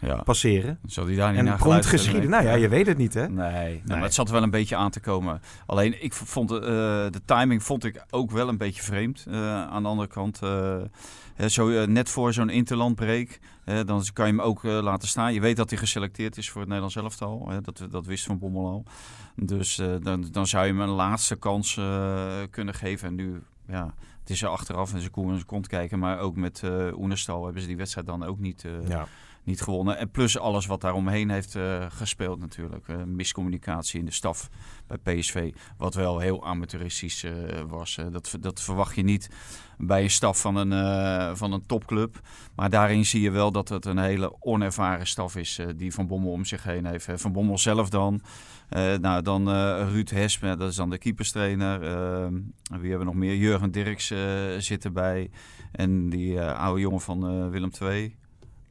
Ja. 0.00 0.22
passeren. 0.22 0.78
Zal 0.86 1.04
die 1.04 1.16
daar 1.16 1.30
niet 1.30 1.38
En 1.38 1.44
naar 1.44 1.58
komt 1.58 1.86
geschieden. 1.86 2.20
hebben? 2.22 2.42
Nou 2.44 2.44
ja, 2.56 2.62
je 2.62 2.68
weet 2.68 2.86
het 2.86 2.98
niet 2.98 3.14
hè. 3.14 3.28
Nee, 3.28 3.50
nee, 3.62 3.82
maar 3.86 4.02
het 4.02 4.14
zat 4.14 4.26
er 4.26 4.32
wel 4.32 4.42
een 4.42 4.50
beetje 4.50 4.76
aan 4.76 4.90
te 4.90 5.00
komen. 5.00 5.40
Alleen 5.66 6.02
ik 6.04 6.12
vond 6.14 6.50
eh, 6.50 6.58
de 7.10 7.20
timing 7.24 7.62
vond 7.62 7.84
ik 7.84 8.04
ook 8.10 8.30
wel 8.30 8.48
een 8.48 8.58
beetje 8.58 8.82
vreemd. 8.82 9.24
Eh, 9.28 9.62
aan 9.66 9.82
de 9.82 9.88
andere 9.88 10.08
kant, 10.08 10.42
eh, 10.42 10.76
zo, 11.46 11.68
eh, 11.70 11.86
net 11.86 12.08
voor 12.08 12.32
zo'n 12.32 12.48
interlandbreek, 12.50 13.40
eh, 13.64 13.80
dan 13.86 14.04
kan 14.12 14.26
je 14.26 14.32
hem 14.32 14.40
ook 14.40 14.64
eh, 14.64 14.70
laten 14.82 15.08
staan. 15.08 15.34
Je 15.34 15.40
weet 15.40 15.56
dat 15.56 15.70
hij 15.70 15.78
geselecteerd 15.78 16.36
is 16.36 16.50
voor 16.50 16.60
het 16.60 16.68
Nederlands 16.68 16.96
elftal. 16.96 17.50
Dat, 17.62 17.86
dat 17.90 18.06
wist 18.06 18.24
Van 18.26 18.38
Bommel 18.38 18.66
al. 18.66 18.84
Dus 19.36 19.78
eh, 19.78 19.94
dan, 20.02 20.28
dan 20.32 20.46
zou 20.46 20.66
je 20.66 20.72
hem 20.72 20.80
een 20.80 20.88
laatste 20.88 21.36
kans 21.36 21.76
eh, 21.76 22.36
kunnen 22.50 22.74
geven. 22.74 23.08
En 23.08 23.14
nu, 23.14 23.42
ja, 23.68 23.94
het 24.20 24.30
is 24.30 24.42
er 24.42 24.48
achteraf 24.48 24.92
en 24.94 25.00
ze 25.00 25.10
zijn 25.12 25.44
kont 25.46 25.66
kijken. 25.66 25.98
Maar 25.98 26.18
ook 26.18 26.36
met 26.36 26.62
eh 26.62 26.98
Oenestal 26.98 27.44
hebben 27.44 27.62
ze 27.62 27.68
die 27.68 27.76
wedstrijd 27.76 28.06
dan 28.06 28.22
ook 28.24 28.38
niet... 28.38 28.64
eh, 28.64 28.88
Ja. 28.88 29.06
Niet 29.48 29.60
gewonnen. 29.60 29.98
En 29.98 30.10
plus 30.10 30.38
alles 30.38 30.66
wat 30.66 30.80
daaromheen 30.80 31.30
heeft 31.30 31.54
eh, 31.54 31.86
gespeeld 31.88 32.38
natuurlijk. 32.38 32.88
Eh, 32.88 32.96
miscommunicatie 33.04 33.98
in 33.98 34.04
de 34.04 34.12
staf 34.12 34.48
bij 34.86 34.98
PSV. 34.98 35.52
Wat 35.76 35.94
wel 35.94 36.18
heel 36.18 36.46
amateuristisch 36.46 37.24
eh, 37.24 37.32
was. 37.68 37.98
Dat, 38.10 38.36
dat 38.40 38.60
verwacht 38.60 38.96
je 38.96 39.02
niet 39.02 39.30
bij 39.78 40.02
een 40.02 40.10
staf 40.10 40.40
van 40.40 40.56
een, 40.56 41.36
van 41.36 41.52
een 41.52 41.66
topclub. 41.66 42.20
Maar 42.54 42.70
daarin 42.70 43.04
zie 43.06 43.20
je 43.20 43.30
wel 43.30 43.52
dat 43.52 43.68
het 43.68 43.84
een 43.84 43.98
hele 43.98 44.36
onervaren 44.40 45.06
staf 45.06 45.36
is. 45.36 45.60
die 45.76 45.94
Van 45.94 46.06
Bommel 46.06 46.32
om 46.32 46.44
zich 46.44 46.62
heen 46.62 46.86
heeft. 46.86 47.08
Van 47.14 47.32
Bommel 47.32 47.58
zelf 47.58 47.88
dan. 47.88 48.20
Nou, 49.00 49.22
dan 49.22 49.48
Ruud 49.88 50.10
Hesme, 50.10 50.56
dat 50.56 50.70
is 50.70 50.76
dan 50.76 50.90
de 50.90 50.98
keeperstrainer. 50.98 51.80
Wie 52.62 52.90
hebben 52.90 52.98
we 52.98 53.04
nog 53.04 53.14
meer? 53.14 53.36
Jurgen 53.36 53.70
Dirks 53.70 54.12
zit 54.58 54.84
erbij. 54.84 55.30
En 55.72 56.08
die 56.08 56.40
oude 56.40 56.80
jongen 56.80 57.00
van 57.00 57.50
Willem 57.50 57.70
II. 57.80 58.16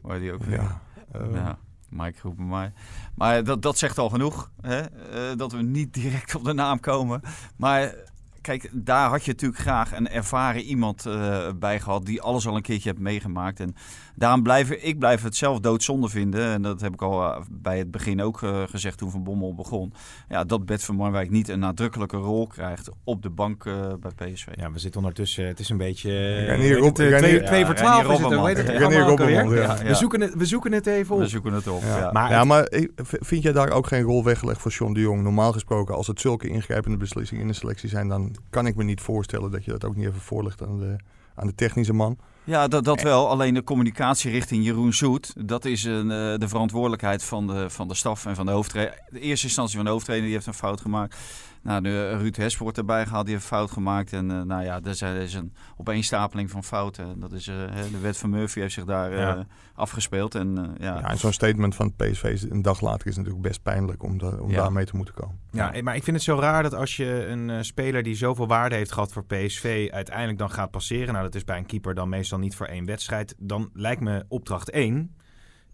Waar 0.02 0.20
die 0.20 0.32
ook. 0.34 0.42
Ja, 0.48 0.82
eh, 1.12 1.34
Ja, 1.34 1.58
Mike 1.90 2.20
roept 2.22 2.38
maar. 2.38 2.74
Maar 3.16 3.44
dat, 3.44 3.62
dat 3.62 3.78
zegt 3.78 3.98
al 3.98 4.10
genoeg. 4.10 4.52
Hè? 4.62 4.80
eh, 4.80 5.38
dat 5.38 5.52
we 5.52 5.62
niet 5.62 5.94
direct 5.94 6.36
op 6.36 6.44
de 6.44 6.54
naam 6.54 6.80
komen. 6.80 7.22
Maar 7.56 7.96
kijk, 8.42 8.70
daar 8.74 9.10
had 9.10 9.26
je 9.26 9.32
natuurlijk 9.32 9.62
graag 9.62 9.92
een 9.92 10.10
ervaren 10.10 10.62
iemand 10.62 11.06
eh, 11.06 11.50
bij 11.56 11.80
gehad. 11.80 12.06
Die 12.06 12.22
alles 12.22 12.48
al 12.48 12.56
een 12.56 12.62
keertje 12.62 12.90
heeft 12.90 13.02
meegemaakt. 13.02 13.60
En 13.60 13.76
daarom 14.18 14.44
blijf 14.44 14.72
ik 14.72 15.00
blijf 15.00 15.24
het 15.24 15.36
zelf 15.36 15.60
doodzonde 15.60 16.10
vinden. 16.10 16.46
En 16.46 16.62
dat 16.62 16.82
heb 16.82 16.94
ik 16.94 17.02
al 17.02 17.24
eh, 17.24 17.42
bij 17.52 17.78
het 17.78 17.92
begin 17.92 18.22
ook 18.22 18.44
eh, 18.44 18.64
gezegd 18.70 18.98
toen 18.98 19.12
Van 19.12 19.24
Bommel 19.24 19.56
begon. 19.56 19.94
Ja, 20.30 20.44
dat 20.44 20.66
Bert 20.66 20.84
van 20.84 20.96
Marwijk 20.96 21.30
niet 21.30 21.48
een 21.50 21.60
nadrukkelijke 21.60 22.18
rol 22.18 22.48
krijgt 22.48 22.90
op 23.04 23.22
de 23.22 23.30
bank 23.30 23.66
eh, 23.66 23.94
bij 24.00 24.32
PSV. 24.32 24.48
Ja, 24.56 24.72
we 24.72 24.80
zitten 24.80 25.02
ondertussen. 25.02 25.48
Het 25.48 25.60
is 25.60 25.70
een 25.70 25.78
beetje. 25.78 26.36
Renier 26.46 26.70
weet 26.74 26.80
Rob- 26.80 26.98
het, 26.98 27.22
Renier- 27.22 27.46
twee, 27.46 27.66
voor 27.66 27.76
twaalf 27.76 28.10
is 28.10 28.20
het 28.20 28.34
ook. 28.34 28.46
Weet. 28.46 29.84
We, 29.84 29.94
zoeken 29.94 30.22
het, 30.22 30.34
we 30.34 30.46
zoeken 30.46 30.72
het 30.72 30.88
even 30.88 31.16
op. 31.16 31.22
We 31.22 31.28
zoeken 31.28 31.54
het 31.54 31.68
op. 31.68 31.82
Ja. 31.82 31.98
Ja. 31.98 32.12
Maar 32.12 32.32
ja, 32.32 32.66
vind 33.02 33.44
jij 33.44 33.52
daar 33.52 33.70
ook 33.70 33.88
geen 33.88 34.04
rol 34.04 34.24
weggelegd 34.24 34.62
voor 34.62 34.72
John 34.72 34.94
de 34.94 35.00
Jong? 35.00 35.22
Normaal 35.24 35.52
gesproken, 35.52 35.96
als 35.96 36.08
het 36.08 36.20
zulke 36.22 36.48
ingrijpende 36.48 36.98
beslissingen 36.98 37.42
in 37.42 37.48
de 37.50 37.54
selectie 37.54 37.90
zijn, 37.90 38.08
dan 38.08 38.36
kan 38.50 38.68
ik 38.68 38.76
me 38.76 38.84
niet 38.84 39.02
voorstellen 39.02 39.52
dat 39.52 39.66
je 39.66 39.72
dat 39.72 39.86
ook 39.86 39.96
niet 39.96 40.08
even 40.08 40.22
voorlegt 40.22 40.62
aan 40.64 40.80
de, 40.80 40.96
aan 41.36 41.48
de 41.48 41.56
technische 41.56 41.94
man. 41.94 42.18
Ja, 42.48 42.68
dat, 42.68 42.84
dat 42.84 43.02
wel. 43.02 43.30
Alleen 43.30 43.54
de 43.54 43.64
communicatie 43.64 44.32
richting 44.32 44.66
Jeroen 44.66 44.94
Zoet, 44.94 45.34
dat 45.48 45.66
is 45.66 45.84
een, 45.84 46.12
eh, 46.12 46.38
de 46.38 46.48
verantwoordelijkheid 46.48 47.24
van 47.24 47.48
de, 47.48 47.70
van 47.70 47.88
de 47.88 47.94
staf 47.94 48.26
en 48.26 48.36
van 48.36 48.46
de 48.46 48.52
hoofdtrainer. 48.52 49.00
De 49.10 49.20
eerste 49.20 49.46
instantie 49.46 49.76
van 49.76 49.86
de 49.86 49.92
hoofdtrainer, 49.92 50.28
die 50.28 50.36
heeft 50.38 50.48
een 50.48 50.54
fout 50.60 50.82
gemaakt. 50.82 51.18
Nou, 51.68 51.82
de, 51.82 52.18
Ruud 52.18 52.36
Hesp 52.36 52.60
wordt 52.60 52.78
erbij 52.78 53.06
gehaald, 53.06 53.26
die 53.26 53.34
heeft 53.34 53.50
een 53.50 53.58
fout 53.58 53.72
gemaakt. 53.72 54.14
En 54.14 54.32
eh, 54.32 54.42
nou 54.42 54.64
ja, 54.64 54.80
er 54.84 54.88
is, 54.90 55.02
is 55.02 55.34
een 55.34 55.54
opeenstapeling 55.78 56.52
van 56.52 56.64
fouten. 56.64 57.06
En 57.06 57.20
Dat 57.20 57.32
is, 57.32 57.48
eh, 57.48 57.56
hè, 57.70 57.90
de 57.90 58.00
wet 58.00 58.18
van 58.18 58.30
Murphy 58.30 58.60
heeft 58.60 58.74
zich 58.74 58.86
daar 58.86 59.12
eh, 59.12 59.18
Ja. 59.18 59.46
afgespeeld. 59.76 60.36
En, 60.36 60.58
eh, 60.58 60.64
ja. 60.86 61.00
Ja, 61.00 61.10
en 61.10 61.18
zo'n 61.18 61.34
statement 61.34 61.76
van 61.76 61.94
het 61.98 62.12
PSV 62.12 62.24
is 62.24 62.50
een 62.50 62.62
dag 62.62 62.82
later 62.82 63.08
is 63.08 63.16
natuurlijk 63.16 63.44
best 63.44 63.64
pijnlijk 63.64 64.04
om, 64.04 64.18
da- 64.18 64.38
om 64.40 64.50
Ja. 64.50 64.56
daarmee 64.62 64.86
te 64.86 64.96
moeten 64.96 65.14
komen. 65.14 65.40
Ja, 65.52 65.74
maar 65.82 65.96
ik 65.96 66.04
vind 66.04 66.16
het 66.16 66.26
zo 66.26 66.40
raar 66.40 66.64
dat 66.64 66.74
als 66.74 66.96
je 66.98 67.26
een 67.28 67.50
eh, 67.50 67.58
speler 67.62 68.04
die 68.04 68.16
zoveel 68.16 68.48
waarde 68.48 68.76
heeft 68.76 68.92
gehad 68.92 69.12
voor 69.14 69.26
PSV 69.26 69.90
uiteindelijk 69.92 70.38
dan 70.38 70.50
gaat 70.52 70.72
passeren. 70.72 71.12
Nou, 71.14 71.24
dat 71.26 71.36
is 71.36 71.44
bij 71.44 71.58
een 71.58 71.66
keeper 71.66 71.94
dan 71.96 72.10
meestal 72.10 72.40
niet 72.40 72.56
voor 72.56 72.66
één 72.68 72.86
wedstrijd. 72.86 73.36
Dan 73.38 73.70
lijkt 73.74 74.02
me 74.02 74.26
opdracht 74.28 74.70
1 74.72 75.16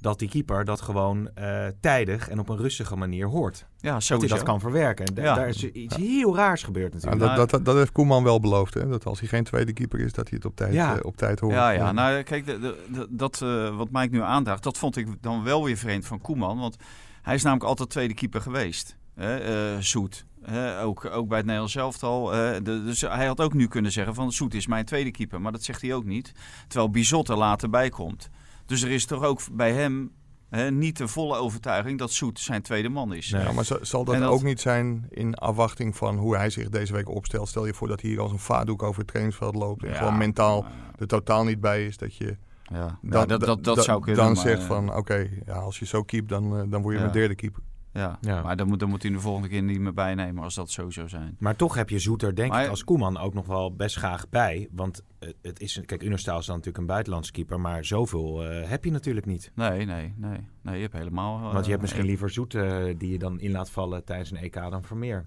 dat 0.04 0.20
die 0.20 0.30
keeper 0.30 0.66
dat 0.66 0.82
gewoon 0.82 1.30
eh, 1.36 1.66
tijdig 1.80 2.30
en 2.30 2.40
op 2.40 2.50
een 2.50 2.58
rustige 2.58 2.96
manier 2.96 3.28
hoort. 3.28 3.58
ja, 3.58 3.66
Dat 3.82 3.92
hij 3.92 4.02
sowieso. 4.02 4.36
dat 4.36 4.44
kan 4.44 4.60
verwerken. 4.60 5.06
En 5.06 5.14
da- 5.14 5.22
Ja. 5.24 5.36
daar 5.36 5.48
is 5.48 5.64
iets 5.64 5.96
heel 5.96 6.36
raars 6.36 6.64
gebeurd 6.64 6.94
Ja, 6.94 7.10
natuurlijk. 7.10 7.36
dat, 7.36 7.50
dat, 7.50 7.66
dat 7.66 7.76
heeft 7.76 7.92
Koeman 7.92 8.24
wel 8.24 8.40
beloofd, 8.40 8.74
hè? 8.74 8.88
dat 8.88 9.06
als 9.06 9.20
hij 9.20 9.28
geen 9.28 9.44
tweede 9.44 9.74
keeper 9.74 10.00
is, 10.00 10.14
dat 10.14 10.30
hij 10.30 10.38
het 10.38 10.46
op 10.48 10.56
tijd, 10.56 10.74
Ja. 10.74 10.98
eh, 10.98 11.06
op 11.06 11.18
tijd 11.18 11.40
hoort. 11.40 11.54
Ja, 11.54 11.70
ja. 11.70 11.92
Nou, 11.92 12.22
kijk, 12.24 12.46
de, 12.46 12.60
de, 12.60 12.78
de- 12.92 13.08
dat 13.10 13.42
eh, 13.42 13.76
wat 13.78 13.88
Mike 13.92 14.16
nu 14.16 14.22
aandraagt, 14.22 14.64
dat 14.64 14.78
vond 14.78 14.98
ik 14.98 15.08
dan 15.22 15.44
wel 15.44 15.64
weer 15.64 15.78
vreemd 15.78 16.06
van 16.06 16.22
Koeman. 16.22 16.60
Want 16.60 16.76
hij 17.22 17.36
is 17.36 17.44
namelijk 17.44 17.68
altijd 17.70 17.90
tweede 17.90 18.14
keeper 18.14 18.42
geweest. 18.42 18.98
Hè, 19.16 19.38
eh, 19.38 19.80
Zoet. 19.80 20.26
Hè, 20.42 20.82
ook, 20.82 21.06
ook 21.06 21.28
bij 21.28 21.38
het 21.38 21.46
Nederlands 21.46 21.76
elftal. 21.76 22.34
eh, 22.34 22.54
de, 22.64 22.84
dus 22.84 23.02
hij 23.02 23.26
had 23.26 23.42
ook 23.42 23.54
nu 23.54 23.68
kunnen 23.68 23.92
zeggen 23.92 24.16
van 24.16 24.32
Zoet 24.32 24.54
is 24.54 24.68
mijn 24.68 24.86
tweede 24.86 25.12
keeper. 25.12 25.42
Maar 25.42 25.52
dat 25.52 25.64
zegt 25.64 25.82
hij 25.82 25.94
ook 25.94 26.06
niet. 26.06 26.32
Terwijl 26.68 26.90
Bizot 26.92 27.30
er 27.30 27.38
later 27.38 27.70
bij 27.70 27.90
komt. 27.90 28.30
Dus 28.66 28.82
er 28.82 28.92
is 28.92 29.06
toch 29.06 29.24
ook 29.24 29.40
bij 29.52 29.74
hem 29.74 30.12
hè, 30.50 30.72
niet 30.72 30.98
de 30.98 31.08
volle 31.08 31.38
overtuiging 31.38 32.00
dat 32.00 32.12
Zoet 32.12 32.40
zijn 32.40 32.62
tweede 32.62 32.90
man 32.90 33.14
is. 33.14 33.30
Nee. 33.30 33.44
Ja, 33.44 33.52
maar 33.52 33.66
za- 33.66 33.78
zal 33.82 34.04
dat, 34.04 34.22
ook 34.24 34.44
niet 34.44 34.62
zijn 34.62 35.06
in 35.10 35.36
afwachting 35.36 35.96
van 35.98 36.18
hoe 36.18 36.36
hij 36.36 36.50
zich 36.50 36.70
deze 36.70 36.94
week 36.94 37.10
opstelt? 37.10 37.48
Stel 37.48 37.66
je 37.66 37.74
voor 37.74 37.88
dat 37.88 38.02
hij 38.02 38.10
hier 38.10 38.20
als 38.20 38.32
een 38.32 38.40
vaardoek 38.40 38.84
over 38.84 38.98
het 39.00 39.08
trainingsveld 39.08 39.56
loopt 39.56 39.84
en 39.84 39.90
Ja, 39.90 39.96
gewoon 39.98 40.18
mentaal 40.18 40.62
maar, 40.62 40.72
er 41.00 41.08
totaal 41.08 41.44
niet 41.44 41.62
bij 41.62 41.86
is. 41.86 41.98
Dat 41.98 42.16
je 42.16 42.38
Ja, 42.64 43.00
dan, 43.02 43.20
Ja, 43.20 43.26
dat, 43.26 43.40
dat, 43.40 43.64
dat 43.64 43.84
zou 43.84 44.02
kunnen. 44.02 44.24
Dan 44.24 44.34
maar, 44.34 44.42
zegt 44.44 44.62
eh, 44.62 44.68
van 44.68 44.96
oké, 44.96 45.30
ja, 45.46 45.54
als 45.54 45.80
je 45.80 45.86
zo 45.86 46.04
keept, 46.04 46.30
dan, 46.30 46.58
eh, 46.58 46.64
dan 46.68 46.82
word 46.82 46.94
je 46.94 47.00
Ja. 47.00 47.06
mijn 47.06 47.18
derde 47.18 47.36
keeper. 47.36 47.62
Ja. 47.94 48.18
Ja. 48.22 48.42
maar 48.42 48.56
dan 48.58 48.68
moet, 48.68 48.80
dan 48.80 48.90
moet 48.90 49.02
hij 49.04 49.12
de 49.12 49.20
volgende 49.20 49.48
keer 49.48 49.64
niet 49.64 49.80
meer 49.80 49.94
bijnemen 49.94 50.44
als 50.44 50.56
dat 50.56 50.72
zo 50.72 50.90
zou 50.90 51.10
zijn. 51.10 51.36
Maar 51.40 51.56
toch 51.56 51.76
heb 51.76 51.90
je 51.90 52.00
Zoeter, 52.00 52.36
denk 52.36 52.52
Maar- 52.52 52.64
ik, 52.64 52.70
als 52.70 52.84
Koeman 52.84 53.18
ook 53.18 53.34
nog 53.34 53.46
wel 53.46 53.76
best 53.76 53.96
graag 53.98 54.30
bij. 54.30 54.68
Want 54.72 55.04
het- 55.20 55.36
het 55.42 55.60
is, 55.60 55.82
kijk, 55.86 56.04
Unerstaal 56.04 56.40
is 56.40 56.46
dan 56.46 56.56
natuurlijk 56.56 56.84
een 56.84 56.90
buitenlands 56.90 57.32
keeper, 57.32 57.60
maar 57.60 57.86
zoveel 57.86 58.44
eh, 58.50 58.70
heb 58.70 58.84
je 58.84 58.92
natuurlijk 58.92 59.26
niet. 59.26 59.52
Nee, 59.56 59.86
nee, 59.86 60.14
nee. 60.18 60.38
Nee, 60.62 60.76
je 60.76 60.82
hebt 60.82 60.94
helemaal... 60.94 61.38
eh, 61.48 61.54
Want 61.54 61.64
je 61.66 61.70
hebt 61.70 61.82
misschien 61.82 62.02
eh, 62.04 62.08
liever 62.10 62.30
Zoeter 62.30 62.98
die 62.98 63.12
je 63.12 63.20
dan 63.20 63.40
in 63.40 63.52
laat 63.52 63.70
vallen 63.70 64.04
tijdens 64.04 64.32
een 64.32 64.38
EK 64.38 64.54
dan 64.54 64.84
Vermeer. 64.84 65.26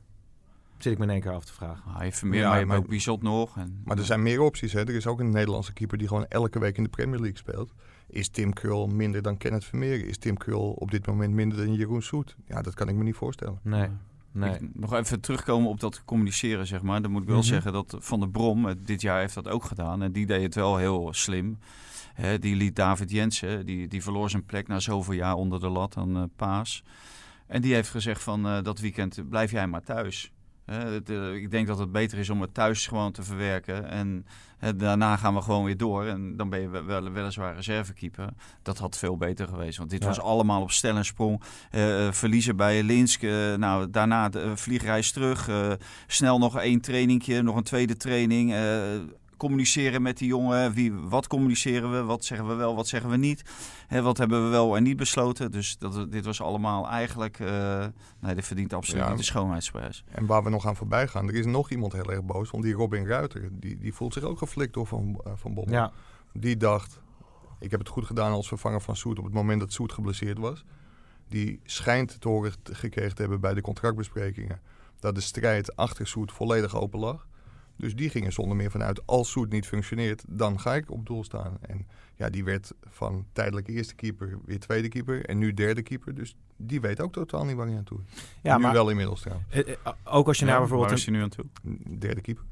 Zit 0.79 0.93
ik 0.93 0.99
me 0.99 1.05
in 1.05 1.11
één 1.11 1.21
keer 1.21 1.33
af 1.33 1.45
te 1.45 1.53
vragen. 1.53 1.91
Hij 1.93 2.05
heeft 2.05 2.19
Vermeer, 2.19 2.41
Ja, 2.41 2.49
maar 2.49 2.59
je 2.61 2.67
hebt 2.67 2.79
ook 2.79 2.89
Bizot 2.89 3.23
nog. 3.23 3.57
En, 3.57 3.81
Maar 3.85 3.99
er 3.99 4.05
zijn 4.05 4.23
meer 4.23 4.41
opties. 4.41 4.73
Hè. 4.73 4.81
Er 4.81 4.95
is 4.95 5.07
ook 5.07 5.21
een 5.21 5.31
Nederlandse 5.31 5.73
keeper 5.73 5.99
die 5.99 6.09
gewoon 6.09 6.27
elke 6.29 6.59
week 6.59 6.77
in 6.77 6.83
de 6.83 6.89
Premier 6.89 7.19
League 7.21 7.37
speelt. 7.39 7.73
Is 8.09 8.29
Tim 8.29 8.53
Krul 8.53 8.87
minder 8.87 9.23
dan 9.23 9.37
Kenneth 9.37 9.65
Vermeer? 9.65 10.07
Is 10.09 10.19
Tim 10.19 10.37
Krul 10.37 10.71
op 10.73 10.91
dit 10.91 11.07
moment 11.07 11.33
minder 11.35 11.59
dan 11.59 11.75
Jeroen 11.75 12.03
Soet? 12.03 12.37
Ja, 12.47 12.63
dat 12.63 12.75
kan 12.75 12.89
ik 12.89 12.95
me 12.95 13.03
niet 13.03 13.15
voorstellen. 13.15 13.59
Nee, 13.63 13.89
nee. 14.33 14.55
Ik- 14.55 14.75
nog 14.75 14.93
even 14.95 15.21
terugkomen 15.21 15.69
op 15.71 15.81
dat 15.81 16.05
communiceren, 16.05 16.67
zeg 16.67 16.83
maar. 16.83 17.03
Dan 17.03 17.11
moet 17.11 17.23
ik 17.23 17.29
wel 17.29 17.37
Mhm. 17.37 17.47
zeggen 17.47 17.73
dat 17.73 17.97
Van 17.99 18.21
der 18.21 18.29
Brom, 18.31 18.69
eh, 18.69 18.75
dit 18.79 19.01
jaar 19.01 19.19
heeft 19.21 19.35
dat 19.35 19.49
ook 19.49 19.65
gedaan. 19.65 20.03
En 20.03 20.13
die 20.13 20.27
deed 20.27 20.43
het 20.43 20.55
wel 20.55 20.77
heel 20.77 21.09
slim. 21.13 21.59
Hè, 22.15 22.39
die 22.39 22.57
liet 22.57 22.77
David 22.77 23.11
Jensen, 23.11 23.67
die, 23.67 23.89
die 23.89 24.03
verloor 24.03 24.31
zijn 24.31 24.45
plek 24.45 24.69
na 24.69 24.81
zoveel 24.81 25.15
jaar 25.15 25.35
onder 25.35 25.61
de 25.61 25.69
lat 25.69 25.97
aan 25.97 26.17
eh, 26.17 26.23
Paas. 26.37 26.83
En 27.47 27.63
die 27.63 27.75
heeft 27.75 27.89
gezegd 27.91 28.23
van 28.23 28.47
eh, 28.47 28.63
dat 28.63 28.79
weekend 28.81 29.29
blijf 29.29 29.51
jij 29.51 29.67
maar 29.67 29.83
thuis. 29.83 30.33
Het, 30.67 31.11
eh, 31.11 31.35
ik 31.35 31.51
denk 31.51 31.67
dat 31.67 31.79
het 31.79 31.93
beter 31.93 32.19
is 32.19 32.31
om 32.31 32.41
het 32.41 32.55
thuis 32.55 32.87
gewoon 32.87 33.13
te 33.13 33.23
verwerken. 33.23 33.91
En 33.91 34.27
daarna 34.77 35.17
gaan 35.17 35.35
we 35.35 35.41
gewoon 35.43 35.65
weer 35.65 35.77
door. 35.77 36.05
En 36.05 36.37
dan 36.37 36.49
ben 36.49 36.61
je 36.61 36.69
wel, 36.69 36.85
wel, 36.85 37.11
weliswaar 37.11 37.55
reservekeeper. 37.55 38.29
Dat 38.63 38.79
had 38.79 38.99
veel 38.99 39.17
beter 39.17 39.49
geweest. 39.49 39.79
Want 39.79 39.91
dit 39.91 40.01
Ja. 40.03 40.07
was 40.07 40.21
allemaal 40.21 40.63
op 40.63 40.71
stel 40.71 40.97
en 40.97 41.05
sprong. 41.05 41.43
Eh, 41.71 42.07
eh, 42.07 42.13
verliezen 42.13 42.57
bij 42.57 42.83
Linsk. 42.83 43.23
nou, 43.57 43.91
daarna 43.91 44.29
de 44.29 44.57
vliegreis 44.57 45.13
terug. 45.13 45.51
snel 46.07 46.39
nog 46.39 46.59
één 46.59 46.81
trainingje, 46.81 47.43
nog 47.43 47.57
een 47.57 47.63
tweede 47.63 47.97
training. 47.97 48.55
Communiceren 49.37 50.03
met 50.03 50.19
die 50.19 50.29
jongen. 50.29 50.73
Wie, 50.73 50.93
wat 50.93 51.27
communiceren 51.27 51.91
we? 51.93 52.03
Wat 52.03 52.25
zeggen 52.25 52.49
we 52.49 52.55
wel, 52.55 52.75
wat 52.75 52.87
zeggen 52.89 53.11
we 53.11 53.17
niet? 53.17 53.43
Hè, 53.87 54.03
wat 54.03 54.19
hebben 54.19 54.45
we 54.45 54.49
wel 54.51 54.77
en 54.77 54.83
niet 54.83 54.97
besloten? 54.97 55.51
Dus 55.51 55.79
dat, 55.79 56.13
dit 56.13 56.25
was 56.25 56.41
allemaal 56.41 56.89
eigenlijk... 56.89 57.41
eh, 57.41 57.87
nee, 58.21 58.35
dit 58.35 58.47
verdient 58.47 58.73
absoluut 58.73 59.03
Ja. 59.03 59.09
niet 59.09 59.19
de 59.19 59.25
schoonheidsprijs. 59.25 60.05
En 60.11 60.27
waar 60.27 60.43
we 60.45 60.51
nog 60.51 60.67
aan 60.67 60.77
voorbij 60.77 61.09
gaan, 61.09 61.29
er 61.29 61.35
is 61.35 61.47
nog 61.47 61.71
iemand 61.71 61.93
heel 61.93 62.11
erg 62.13 62.25
boos. 62.25 62.51
Want 62.51 62.65
die 62.65 62.75
Robin 62.75 63.07
Ruiter, 63.07 63.49
die, 63.53 63.79
die 63.79 63.95
voelt 63.95 64.13
zich 64.13 64.23
ook 64.23 64.39
geflikt 64.39 64.75
door 64.75 64.87
Van, 64.87 65.21
eh, 65.25 65.33
van 65.35 65.55
Bommel. 65.55 65.75
Ja, 65.75 65.93
Die 66.33 66.57
dacht, 66.57 67.01
ik 67.59 67.71
heb 67.71 67.81
het 67.81 67.89
goed 67.89 68.05
gedaan 68.07 68.33
als 68.33 68.49
vervanger 68.49 68.81
van 68.81 68.97
Soet 68.97 69.19
op 69.19 69.25
het 69.25 69.35
moment 69.35 69.61
dat 69.61 69.73
Soet 69.73 69.93
geblesseerd 69.93 70.39
was. 70.39 70.65
Die 71.29 71.61
schijnt 71.65 72.21
te 72.21 72.29
horen 72.29 72.53
gekregen 72.63 73.15
te 73.15 73.21
hebben 73.21 73.41
bij 73.41 73.55
de 73.55 73.61
contractbesprekingen 73.61 74.61
dat 75.01 75.15
de 75.15 75.21
strijd 75.21 75.77
achter 75.77 76.07
Soet 76.07 76.33
volledig 76.33 76.77
open 76.77 76.99
lag. 76.99 77.27
Dus 77.77 77.95
die 77.95 78.11
gingen 78.11 78.33
zonder 78.33 78.57
meer 78.57 78.71
vanuit, 78.71 79.07
als 79.07 79.31
Soet 79.31 79.51
niet 79.51 79.67
functioneert, 79.67 80.25
dan 80.29 80.61
ga 80.61 80.75
ik 80.75 80.91
op 80.91 81.07
doel 81.07 81.25
staan. 81.25 81.59
En 81.61 81.87
ja, 82.15 82.31
die 82.31 82.45
werd 82.45 82.73
van 82.89 83.27
tijdelijk 83.33 83.69
eerste 83.69 83.95
keeper 83.95 84.39
weer 84.45 84.61
tweede 84.61 84.89
keeper 84.89 85.25
en 85.25 85.39
nu 85.39 85.55
derde 85.55 85.83
keeper. 85.83 86.15
Dus 86.15 86.37
die 86.57 86.81
weet 86.81 87.01
ook 87.01 87.13
totaal 87.13 87.45
niet 87.45 87.57
waar 87.57 87.67
hij 87.67 87.77
aan 87.77 87.85
toe 87.85 87.99
is. 88.07 88.23
ja 88.43 88.57
nu 88.57 88.63
maar 88.63 88.73
wel 88.73 88.91
inmiddels 88.91 89.21
trouwens. 89.21 89.49
eh, 89.51 89.73
eh, 89.85 89.93
ook 90.05 90.27
als 90.27 90.39
je 90.39 90.45
naar 90.45 90.59
bijvoorbeeld... 90.59 90.91
Waar 90.91 90.99
is 90.99 91.07
hij 91.07 91.15
nu 91.15 91.23
aan 91.23 91.29
toe? 91.29 91.45
Derde 91.99 92.21
keeper. 92.21 92.45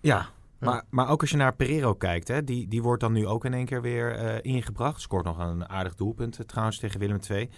Ja, 0.00 0.30
maar, 0.58 0.82
maar 0.90 1.08
ook 1.08 1.20
als 1.20 1.30
je 1.30 1.36
naar 1.36 1.54
Pereiro 1.54 1.94
kijkt, 1.94 2.28
hè, 2.28 2.44
die, 2.44 2.68
die 2.68 2.82
wordt 2.82 3.00
dan 3.00 3.12
nu 3.12 3.26
ook 3.26 3.44
in 3.44 3.54
één 3.54 3.66
keer 3.66 3.82
weer 3.82 4.14
eh, 4.14 4.52
ingebracht. 4.54 5.00
Scoort 5.00 5.24
nog 5.24 5.38
een 5.38 5.68
aardig 5.68 5.94
doelpunt 5.94 6.38
eh, 6.38 6.46
trouwens 6.46 6.78
tegen 6.78 7.00
Willem 7.00 7.18
II. 7.30 7.50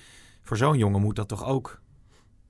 Voor 0.43 0.57
zo'n 0.57 0.79
jongen 0.79 1.01
moet 1.01 1.17
dat 1.17 1.29
toch 1.29 1.45
ook 1.45 1.81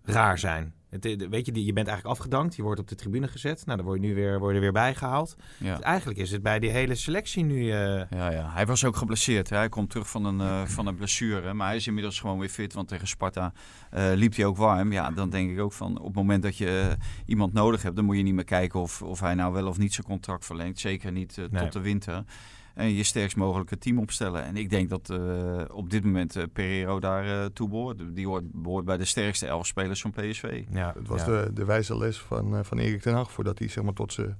raar 0.02 0.38
zijn. 0.38 0.74
Het, 0.90 1.04
weet 1.28 1.46
je, 1.46 1.64
je 1.64 1.72
bent 1.72 1.86
eigenlijk 1.88 2.18
afgedankt, 2.18 2.56
je 2.56 2.62
wordt 2.62 2.80
op 2.80 2.88
de 2.88 2.94
tribune 2.94 3.28
gezet. 3.28 3.62
Nou, 3.66 3.76
dan 3.78 3.86
word 3.86 4.00
je 4.00 4.06
nu 4.06 4.14
weer, 4.14 4.38
word 4.38 4.54
je 4.54 4.60
weer 4.60 4.72
bijgehaald. 4.72 5.36
Ja. 5.58 5.74
Dus 5.74 5.84
eigenlijk 5.84 6.18
is 6.18 6.30
het 6.30 6.42
bij 6.42 6.58
die 6.58 6.70
hele 6.70 6.94
selectie 6.94 7.44
nu... 7.44 7.60
eh, 7.70 8.10
Ja, 8.10 8.30
ja, 8.30 8.50
hij 8.52 8.66
was 8.66 8.84
ook 8.84 8.96
geblesseerd. 8.96 9.50
Hè. 9.50 9.56
Hij 9.56 9.68
komt 9.68 9.90
terug 9.90 10.10
van 10.10 10.24
een, 10.24 10.40
eh, 10.40 10.64
van 10.64 10.86
een 10.86 10.96
blessure. 10.96 11.54
Maar 11.54 11.66
hij 11.66 11.76
is 11.76 11.86
inmiddels 11.86 12.20
gewoon 12.20 12.38
weer 12.38 12.48
fit. 12.48 12.72
Want 12.72 12.88
tegen 12.88 13.08
Sparta 13.08 13.52
eh, 13.90 14.10
liep 14.14 14.36
hij 14.36 14.44
ook 14.44 14.56
warm. 14.56 14.92
Ja, 14.92 15.10
dan 15.10 15.30
denk 15.30 15.50
ik 15.50 15.60
ook 15.60 15.72
van 15.72 15.98
op 15.98 16.04
het 16.06 16.14
moment 16.14 16.42
dat 16.42 16.56
je 16.56 16.96
iemand 17.26 17.52
nodig 17.52 17.82
hebt... 17.82 17.96
dan 17.96 18.04
moet 18.04 18.16
je 18.16 18.22
niet 18.22 18.34
meer 18.34 18.44
kijken 18.44 18.80
of, 18.80 19.02
of 19.02 19.20
hij 19.20 19.34
nou 19.34 19.52
wel 19.52 19.66
of 19.66 19.78
niet 19.78 19.94
zijn 19.94 20.06
contract 20.06 20.44
verlengt. 20.44 20.78
Zeker 20.78 21.12
niet 21.12 21.36
Nee. 21.50 21.62
tot 21.62 21.72
de 21.72 21.80
winter. 21.80 22.24
En 22.78 22.94
je 22.94 23.02
sterkst 23.02 23.36
mogelijke 23.36 23.78
team 23.78 23.98
opstellen. 23.98 24.44
En 24.44 24.56
ik 24.56 24.70
denk 24.70 24.88
dat 24.88 25.10
eh, 25.10 25.64
op 25.72 25.90
dit 25.90 26.04
moment 26.04 26.36
eh, 26.36 26.44
Pereiro 26.52 27.00
daar 27.00 27.42
eh, 27.42 27.46
toe 27.46 27.68
behoort. 27.68 28.02
Die 28.14 28.26
hoort, 28.26 28.52
behoort 28.52 28.84
bij 28.84 28.96
de 28.96 29.04
sterkste 29.04 29.46
elf 29.46 29.66
spelers 29.66 30.00
van 30.00 30.10
PSV. 30.10 30.64
ja, 30.70 30.92
Het 30.98 31.08
was 31.08 31.20
ja. 31.20 31.26
de, 31.26 31.52
de 31.52 31.64
wijze 31.64 31.96
les 31.96 32.18
van, 32.18 32.56
eh, 32.56 32.64
van 32.64 32.78
Erik 32.78 33.00
ten 33.00 33.14
Hag 33.14 33.32
voordat 33.32 33.58
hij 33.58 33.68
zeg 33.68 33.84
maar, 33.84 33.92
tot 33.92 34.12
zijn 34.12 34.36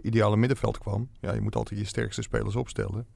ideale 0.00 0.36
middenveld 0.36 0.78
kwam. 0.78 1.08
Ja, 1.20 1.32
je 1.32 1.40
moet 1.40 1.56
altijd 1.56 1.80
je 1.80 1.86
sterkste 1.86 2.22
spelers 2.22 2.56
opstellen. 2.56 3.06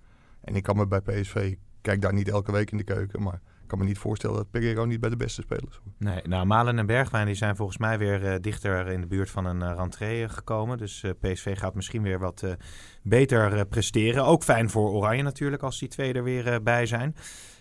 En 0.41 0.57
ik 0.57 0.63
kan 0.63 0.77
me 0.77 0.87
bij 0.87 1.01
PSV, 1.01 1.35
ik 1.35 1.59
kijk 1.81 2.01
daar 2.03 2.15
niet 2.15 2.29
elke 2.29 2.53
week 2.53 2.71
in 2.71 2.77
de 2.77 2.85
keuken, 2.85 3.23
maar 3.23 3.41
ik 3.67 3.73
kan 3.73 3.81
me 3.81 3.91
niet 3.91 3.99
voorstellen 3.99 4.37
dat 4.37 4.51
Pereiro 4.51 4.85
niet 4.85 5.01
bij 5.01 5.11
de 5.11 5.17
beste 5.17 5.43
spelers 5.43 5.81
hoort. 5.85 5.95
Nee, 5.99 6.21
nou, 6.25 6.47
Malen 6.47 6.79
en 6.79 6.87
Bergwijn 6.87 7.27
die 7.27 7.35
zijn 7.35 7.57
volgens 7.57 7.79
mij 7.79 7.99
weer 7.99 8.27
eh, 8.27 8.41
dichter 8.41 8.87
in 8.89 9.01
de 9.01 9.07
buurt 9.07 9.31
van 9.31 9.45
een 9.45 9.63
eh, 9.63 9.75
rentree 9.77 10.25
eh, 10.25 10.31
gekomen. 10.31 10.79
Dus 10.79 11.05
PSV 11.21 11.59
gaat 11.59 11.75
misschien 11.75 12.03
weer 12.03 12.19
wat 12.19 12.57
beter 13.03 13.67
presteren. 13.67 14.25
Ook 14.25 14.43
fijn 14.43 14.71
voor 14.71 14.91
Oranje 14.91 15.23
natuurlijk 15.23 15.63
als 15.63 15.79
die 15.79 15.89
twee 15.89 16.13
er 16.13 16.23
weer 16.23 16.63
bij 16.63 16.87
zijn. 16.87 17.17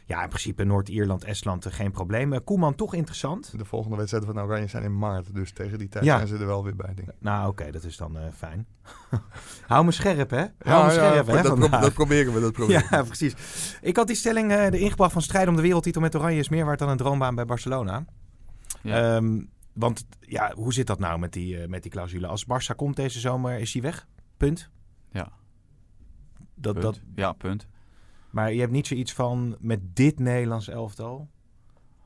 Ja, 0.08 0.24
in 0.24 0.30
principe 0.30 0.64
Noord-Ierland, 0.64 1.24
Estland, 1.24 1.66
eh, 1.66 1.74
geen 1.74 1.92
probleem. 1.92 2.34
Eh, 2.34 2.40
Koeman 2.44 2.76
toch 2.76 2.94
interessant. 2.94 3.58
De 3.58 3.66
volgende 3.66 3.98
wedstrijden 3.98 4.34
van 4.34 4.44
Oranje 4.44 4.68
zijn 4.68 4.84
in 4.84 4.98
maart, 4.98 5.34
dus 5.36 5.52
tegen 5.52 5.78
die 5.78 5.88
tijd 5.88 6.06
Ja. 6.06 6.16
zijn 6.16 6.28
ze 6.28 6.38
er 6.38 6.46
wel 6.46 6.64
weer 6.64 6.76
bij, 6.76 6.94
denk 6.94 7.08
ik. 7.10 7.16
Nou, 7.20 7.48
oké, 7.50 7.72
dat 7.72 7.84
is 7.84 7.98
dan 7.98 8.18
eh, 8.18 8.24
fijn. 8.38 8.68
Hou 9.68 9.86
me 9.86 9.92
scherp, 9.92 10.30
hè? 10.30 10.38
Hou 10.38 10.86
me 10.86 10.92
ja, 10.94 11.10
scherp, 11.10 11.28
hè? 11.28 11.34
dat, 11.34 11.42
pro- 11.42 11.56
vandaag. 11.56 11.82
dat 11.82 11.94
proberen 11.94 12.34
we, 12.34 12.40
dat 12.40 12.52
proberen 12.60 12.82
we. 12.90 12.96
Ja, 12.96 13.04
precies. 13.04 13.34
Ik 13.82 13.96
had 13.96 14.08
die 14.08 14.16
stelling 14.16 14.52
eh 14.52 14.64
erin 14.64 14.90
gebracht 14.90 15.14
van 15.14 15.22
strijd 15.22 15.48
om 15.48 15.56
de 15.56 15.62
wereldtitel 15.62 16.02
met 16.02 16.16
Oranje 16.16 16.40
is 16.40 16.50
meer 16.50 16.66
waard 16.66 16.80
dan 16.80 16.90
een 16.90 16.98
droombaan 16.98 17.36
bij 17.36 17.46
Barcelona. 17.46 18.06
Ja. 18.82 19.16
Ehm, 19.16 19.42
want 19.74 20.06
ja, 20.20 20.52
hoe 20.56 20.74
zit 20.74 20.88
dat 20.88 21.00
nou 21.00 21.20
met 21.20 21.34
die, 21.34 21.62
eh, 21.62 21.68
met 21.68 21.82
die 21.82 21.92
clausule? 21.92 22.28
Als 22.28 22.46
Barça 22.46 22.76
komt 22.76 22.96
deze 22.96 23.20
zomer, 23.20 23.60
is 23.60 23.74
hij 23.74 23.82
weg? 23.82 24.08
Punt. 24.38 24.70
Ja. 25.12 25.32
Dat, 26.56 26.74
punt. 26.74 26.84
dat, 26.86 27.00
Ja, 27.16 27.32
punt. 27.32 27.68
Maar 28.36 28.54
je 28.54 28.60
hebt 28.60 28.72
niet 28.72 28.88
zoiets 28.88 29.14
van 29.14 29.56
met 29.60 29.80
dit 29.96 30.20
Nederlands 30.20 30.68
elftal. 30.68 31.30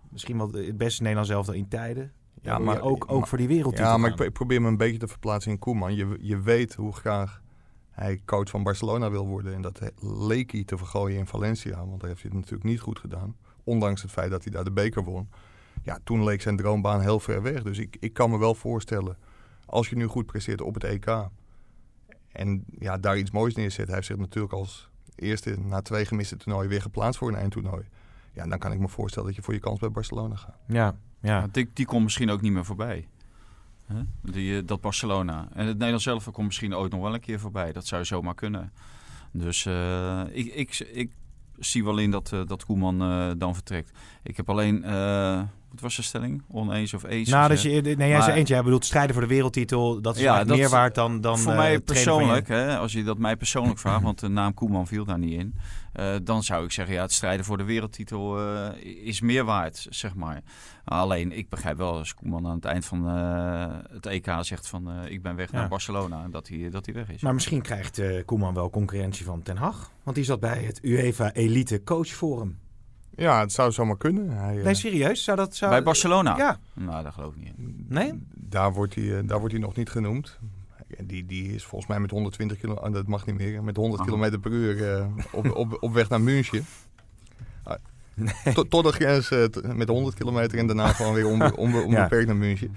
Misschien 0.10 0.38
wel 0.38 0.52
het 0.52 0.78
beste 0.78 1.02
Nederlands 1.02 1.32
elftal 1.32 1.54
in 1.54 1.68
tijden. 1.68 2.12
Ja, 2.42 2.58
maar 2.58 2.62
maar- 2.76 2.82
ook, 2.82 3.12
ook 3.12 3.20
maar- 3.20 3.28
voor 3.28 3.38
die 3.38 3.48
wereldtitel. 3.48 3.86
Ja, 3.86 3.98
maar 3.98 4.12
gaan. 4.18 4.26
ik 4.26 4.34
probeer 4.34 4.62
me 4.62 4.68
een 4.68 4.78
beetje 4.78 4.98
te 4.98 5.08
verplaatsen 5.08 5.52
in 5.52 5.60
Koeman. 5.60 5.96
Je, 5.96 6.18
je 6.22 6.42
weet 6.42 6.74
hoe 6.74 6.94
graag 6.94 7.42
hij 7.89 8.22
coach 8.26 8.50
van 8.50 8.63
Barcelona 8.63 9.10
wil 9.10 9.28
worden. 9.28 9.54
En 9.54 9.62
dat 9.62 9.92
leek 10.00 10.52
hij 10.52 10.63
te 10.63 10.78
vergooien 10.78 11.18
in 11.18 11.28
Valencia. 11.28 11.86
Want 11.86 12.00
daar 12.00 12.10
heeft 12.10 12.22
hij 12.22 12.32
het 12.32 12.39
natuurlijk 12.39 12.70
niet 12.70 12.80
goed 12.80 13.00
gedaan. 13.00 13.36
Ondanks 13.63 14.02
het 14.02 14.12
feit 14.12 14.32
dat 14.32 14.44
hij 14.44 14.52
daar 14.52 14.63
de 14.63 14.72
beker 14.72 15.04
won. 15.04 15.30
Ja, 15.84 16.00
toen 16.04 16.24
leek 16.24 16.42
zijn 16.42 16.58
droombaan 16.58 17.02
heel 17.02 17.20
ver 17.20 17.42
weg. 17.42 17.63
Dus 17.63 17.78
ik, 17.78 17.98
ik 18.00 18.13
kan 18.13 18.30
me 18.30 18.38
wel 18.38 18.56
voorstellen, 18.56 19.18
als 19.65 19.89
je 19.89 19.96
nu 19.96 20.06
goed 20.06 20.26
presteert 20.26 20.62
op 20.62 20.74
het 20.74 20.84
EK... 20.84 21.30
en 22.32 22.63
ja, 22.80 22.98
daar 22.98 23.18
iets 23.18 23.32
moois 23.32 23.56
neerzet. 23.56 23.86
Hij 23.86 23.96
heeft 23.96 24.08
zich 24.08 24.18
natuurlijk 24.18 24.54
als 24.54 24.88
eerste 25.20 25.56
na 25.60 25.82
twee 25.82 26.06
gemiste 26.06 26.38
toernooien 26.38 26.70
weer 26.70 26.82
geplaatst 26.82 27.20
voor 27.20 27.30
een 27.30 27.36
eindtoernooi. 27.36 27.84
Ja, 28.34 28.48
dan 28.48 28.60
kan 28.60 28.72
ik 28.72 28.80
me 28.80 28.88
voorstellen 28.88 29.28
dat 29.28 29.36
je 29.38 29.42
voor 29.42 29.54
je 29.54 29.60
kans 29.60 29.80
bij 29.80 29.92
Barcelona 29.92 30.36
gaat. 30.36 30.58
Ja, 30.66 30.96
ja. 31.20 31.40
Want 31.40 31.54
die, 31.54 31.70
die 31.74 31.86
komt 31.86 32.04
misschien 32.04 32.30
ook 32.30 32.42
niet 32.42 32.52
meer 32.52 32.66
voorbij. 32.66 33.08
Hè? 33.86 34.02
Die, 34.22 34.58
eh, 34.58 34.68
dat 34.68 34.82
Barcelona. 34.82 35.48
En 35.54 35.66
het 35.66 35.74
Nederlands 35.74 36.04
zelf 36.04 36.32
komt 36.32 36.48
misschien 36.48 36.76
ooit 36.76 36.92
nog 36.92 37.02
wel 37.02 37.14
een 37.14 37.20
keer 37.20 37.40
voorbij. 37.40 37.72
Dat 37.72 37.86
zou 37.86 38.06
zomaar 38.06 38.36
kunnen. 38.36 38.72
Dus 39.32 39.66
eh, 39.66 40.22
ik, 40.32 40.46
ik, 40.46 40.80
ik 40.80 41.12
zie 41.60 41.84
wel 41.84 41.98
in 41.98 42.12
dat, 42.12 42.32
eh, 42.34 42.42
dat 42.46 42.66
Koeman 42.66 43.02
eh, 43.02 43.32
dan 43.38 43.54
vertrekt. 43.54 43.92
Ik 44.24 44.38
heb 44.38 44.50
alleen... 44.50 44.84
wat 45.72 45.80
was 45.80 45.96
de 45.96 46.02
stelling? 46.02 46.44
Oneens 46.48 46.94
of 46.94 47.04
eens? 47.04 47.30
Nou, 47.30 47.54
je, 47.56 47.82
nee, 47.82 47.96
jij 47.98 48.12
Maar- 48.12 48.22
zei 48.24 48.38
eentje. 48.38 48.54
Jij 48.54 48.64
bedoelt 48.64 48.86
strijden 48.86 49.14
voor 49.14 49.24
de 49.24 49.30
wereldtitel. 49.34 50.02
Dat 50.02 50.16
is 50.16 50.22
Ja, 50.22 50.38
ja, 50.40 50.44
dat- 50.44 50.58
meer 50.58 50.70
waard 50.70 50.96
dan, 50.96 51.22
dan 51.22 51.40
Voor 51.40 51.52
eh, 51.52 51.58
mij 51.58 51.80
persoonlijk, 51.80 52.48
hè, 52.48 52.78
als 52.78 52.92
je 52.92 53.04
dat 53.04 53.18
mij 53.18 53.36
persoonlijk 53.36 53.80
vraagt, 53.80 54.04
want 54.04 54.20
de 54.20 54.28
naam 54.28 54.54
Koeman 54.54 54.88
viel 54.88 55.06
daar 55.06 55.20
niet 55.20 55.40
in. 55.40 55.54
eh, 55.94 56.16
dan 56.24 56.44
zou 56.44 56.64
ik 56.66 56.72
zeggen, 56.72 56.96
ja, 56.96 57.02
het 57.02 57.12
strijden 57.12 57.46
voor 57.46 57.58
de 57.58 57.64
wereldtitel 57.64 58.40
eh, 58.40 59.06
is 59.06 59.22
meer 59.22 59.44
waard, 59.46 59.86
zeg 59.90 60.16
maar. 60.16 60.42
Alleen, 60.86 61.32
ik 61.38 61.50
begrijp 61.50 61.78
wel 61.78 61.98
als 61.98 62.14
Koeman 62.14 62.48
aan 62.48 62.56
het 62.56 62.66
eind 62.66 62.86
van 62.86 63.06
het 63.92 64.06
EK 64.06 64.28
zegt 64.42 64.68
van 64.68 65.06
ik 65.06 65.22
ben 65.22 65.36
weg 65.36 65.52
Ja. 65.52 65.58
naar 65.60 65.68
Barcelona, 65.70 66.28
dat 66.28 66.48
hij, 66.48 66.70
dat 66.70 66.86
hij 66.86 66.96
weg 66.96 67.10
is. 67.12 67.22
Maar 67.22 67.34
misschien 67.34 67.62
krijgt 67.62 68.02
Koeman 68.26 68.54
wel 68.54 68.70
concurrentie 68.70 69.26
van 69.26 69.42
Ten 69.42 69.58
Hag. 69.58 69.92
Want 70.04 70.16
die 70.16 70.26
zat 70.26 70.40
bij 70.40 70.64
het 70.64 70.80
UEFA 70.84 71.34
Elite 71.34 71.84
Coach 71.84 72.08
Forum. 72.08 72.58
Ja, 73.20 73.40
het 73.40 73.52
zou 73.52 73.72
zomaar 73.72 73.98
kunnen. 73.98 74.30
Hij, 74.30 74.58
eh, 74.58 74.64
Nee, 74.64 74.74
serieus? 74.74 75.24
Zou 75.24 75.38
dat... 75.38 75.56
Zou... 75.56 75.72
Bij 75.72 75.84
Barcelona? 75.84 76.38
Ja. 76.38 76.60
Nou, 76.74 77.04
dat 77.04 77.14
geloof 77.14 77.34
ik 77.36 77.40
niet. 77.44 77.54
in. 77.58 77.86
Nee? 77.90 78.14
Daar 78.34 78.74
wordt 78.74 78.96
hij, 78.96 79.18
eh, 79.18 79.28
daar 79.28 79.38
wordt 79.40 79.54
hij 79.54 79.62
nog 79.64 79.76
niet 79.76 79.90
genoemd. 79.90 80.40
En 80.98 81.06
Die, 81.08 81.26
die 81.26 81.54
is 81.54 81.64
volgens 81.66 81.90
mij 81.90 82.00
met 82.00 82.12
120 82.12 82.58
kilo, 82.58 82.74
ah, 82.74 82.94
dat 82.94 83.08
mag 83.08 83.26
niet 83.26 83.36
meer, 83.38 83.64
met 83.64 83.76
100 83.76 84.02
Aha. 84.02 84.10
kilometer 84.10 84.40
per 84.40 84.52
uur 84.52 84.94
eh, 84.96 85.06
op, 85.32 85.56
op, 85.56 85.78
op 85.80 85.94
weg 85.94 86.10
naar 86.10 86.22
München. 86.22 86.66
Ah, 87.64 87.76
Tot, 88.54 88.70
tot 88.70 88.84
de 88.84 88.92
grens 88.92 89.32
eh, 89.32 89.44
t- 89.44 89.74
met 89.76 89.88
100 89.88 90.16
kilometer 90.16 90.58
en 90.60 90.68
daarna 90.68 90.88
gewoon 90.94 91.14
weer 91.14 91.28
onbe- 91.28 91.56
onbe- 91.66 91.82
onbeperkt 91.84 92.28
naar 92.28 92.36
München. 92.36 92.76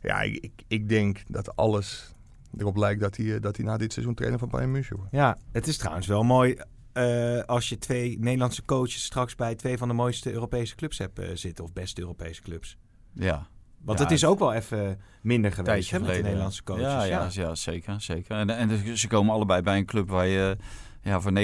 Ja, 0.00 0.20
ik, 0.22 0.34
ik, 0.44 0.52
ik 0.68 0.88
denk 0.88 1.22
dat 1.28 1.56
alles 1.56 2.14
erop 2.58 2.76
lijkt 2.76 3.00
dat 3.00 3.16
hij, 3.16 3.34
eh, 3.34 3.40
dat 3.40 3.56
hij 3.56 3.66
na 3.66 3.76
dit 3.76 3.92
seizoen 3.92 4.14
trainer 4.14 4.38
van 4.40 4.48
Bayern 4.48 4.70
München 4.70 4.96
wordt. 4.96 5.10
Ja, 5.12 5.38
het 5.52 5.66
is 5.66 5.76
trouwens 5.76 6.06
wel 6.06 6.22
mooi 6.22 6.56
eh, 6.94 7.40
als 7.46 7.68
je 7.68 7.78
twee 7.78 8.18
Nederlandse 8.18 8.64
coaches 8.64 9.04
straks 9.04 9.34
bij 9.34 9.54
twee 9.54 9.78
van 9.78 9.88
de 9.88 9.94
mooiste 9.94 10.32
Europese 10.32 10.74
clubs 10.74 10.98
hebt 10.98 11.18
eh, 11.18 11.28
zitten. 11.34 11.64
Of 11.64 11.72
beste 11.72 12.00
Europese 12.00 12.42
clubs. 12.42 12.76
Ja, 13.12 13.46
Want 13.84 13.98
Ja, 13.98 14.04
het 14.04 14.14
is 14.14 14.24
ook 14.24 14.38
wel 14.38 14.52
even 14.52 15.00
minder 15.22 15.52
geweest 15.52 15.68
tijdje 15.90 15.96
hè, 15.96 16.02
met 16.02 16.14
de. 16.16 16.22
Nederlandse 16.22 16.62
coaches. 16.62 16.82
Ja, 16.84 17.02
ja, 17.04 17.28
ja. 17.32 17.54
zeker. 17.54 18.00
zeker. 18.00 18.36
En, 18.36 18.50
en 18.50 18.98
ze 18.98 19.08
komen 19.08 19.34
allebei 19.34 19.62
bij 19.62 19.76
een 19.76 19.86
club 19.86 20.08
waar 20.08 20.26
je 20.26 20.56
ja, 21.02 21.20
voor 21.20 21.32
99% 21.32 21.34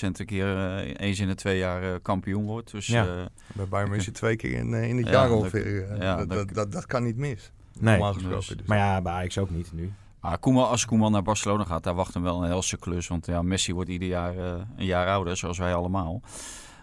een 0.00 0.26
keer 0.26 0.56
eh, 0.56 0.94
eens 1.06 1.18
in 1.20 1.26
de 1.28 1.34
twee 1.34 1.58
jaar 1.58 1.82
eh, 1.82 1.98
kampioen 2.02 2.44
wordt. 2.44 2.70
Dus 2.70 2.86
Ja. 2.86 3.06
eh, 3.06 3.24
Bij 3.54 3.68
Bayern 3.68 3.90
München 3.90 4.12
twee 4.22 4.36
keer 4.36 4.52
in, 4.52 4.74
eh, 4.74 4.88
in 4.88 4.96
het 4.96 5.06
Ja, 5.06 5.12
jaar 5.12 5.28
dat- 5.28 5.36
ongeveer. 5.38 5.88
eh, 5.90 5.98
ja, 6.00 6.16
dat, 6.16 6.28
dat- 6.28 6.38
dat, 6.38 6.54
dat, 6.54 6.72
dat 6.72 6.86
kan 6.86 7.02
niet 7.04 7.16
mis. 7.16 7.52
Nee, 7.80 7.90
normaal 7.92 8.12
gesproken. 8.12 8.38
dus- 8.38 8.56
Dus. 8.56 8.66
maar 8.66 8.78
ja, 8.78 9.02
bij 9.02 9.12
Ajax 9.12 9.38
ook 9.38 9.50
niet 9.50 9.72
nu. 9.72 9.92
Maar 10.22 10.38
Koeman, 10.38 10.68
als 10.68 10.84
Koeman 10.84 11.12
naar 11.12 11.22
Barcelona 11.22 11.64
gaat, 11.64 11.82
daar 11.82 11.94
wacht 11.94 12.14
hem 12.14 12.22
wel 12.22 12.42
een 12.42 12.48
helse 12.48 12.76
klus. 12.76 13.08
Want 13.08 13.26
ja, 13.26 13.42
Messi 13.42 13.74
wordt 13.74 13.90
ieder 13.90 14.08
jaar 14.08 14.36
eh, 14.36 14.52
een 14.76 14.84
jaar 14.84 15.08
ouder, 15.08 15.36
zoals 15.36 15.58
wij 15.58 15.74
allemaal. 15.74 16.20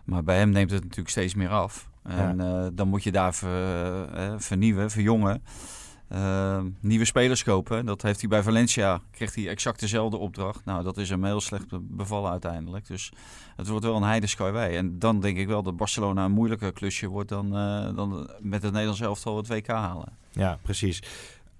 Maar 0.03 0.23
bij 0.23 0.37
hem 0.37 0.49
neemt 0.49 0.71
het 0.71 0.81
natuurlijk 0.81 1.09
steeds 1.09 1.33
meer 1.35 1.49
af. 1.49 1.89
En 2.03 2.39
eh, 2.41 2.67
dan 2.73 2.87
moet 2.87 3.03
je 3.03 3.11
daar 3.11 3.33
ver- 3.33 4.13
eh, 4.13 4.33
vernieuwen, 4.37 4.91
verjongen. 4.91 5.43
Eh, 6.07 6.59
nieuwe 6.79 7.05
spelers 7.05 7.43
kopen. 7.43 7.85
Dat 7.85 8.01
heeft 8.01 8.19
hij 8.19 8.29
bij 8.29 8.43
Valencia. 8.43 9.01
Kreeg 9.11 9.35
hij 9.35 9.47
exact 9.47 9.79
dezelfde 9.79 10.17
opdracht. 10.17 10.65
Nou, 10.65 10.83
dat 10.83 10.97
is 10.97 11.09
hem 11.09 11.23
heel 11.23 11.41
slecht 11.41 11.67
be- 11.67 11.79
bevallen 11.81 12.31
uiteindelijk. 12.31 12.87
Dus 12.87 13.11
het 13.55 13.67
wordt 13.67 13.85
wel 13.85 13.95
een 13.95 14.03
heidenskouwei. 14.03 14.75
En 14.75 14.99
dan 14.99 15.19
denk 15.19 15.37
ik 15.37 15.47
wel 15.47 15.63
dat 15.63 15.77
Barcelona 15.77 16.25
een 16.25 16.31
moeilijker 16.31 16.71
klusje 16.73 17.07
wordt 17.07 17.29
dan, 17.29 17.49
dan 17.95 18.29
met 18.39 18.61
het 18.63 18.71
Nederlands 18.71 19.01
elftal 19.01 19.37
het 19.37 19.47
WK 19.47 19.67
halen. 19.67 20.17
Ja, 20.31 20.57
precies. 20.61 21.03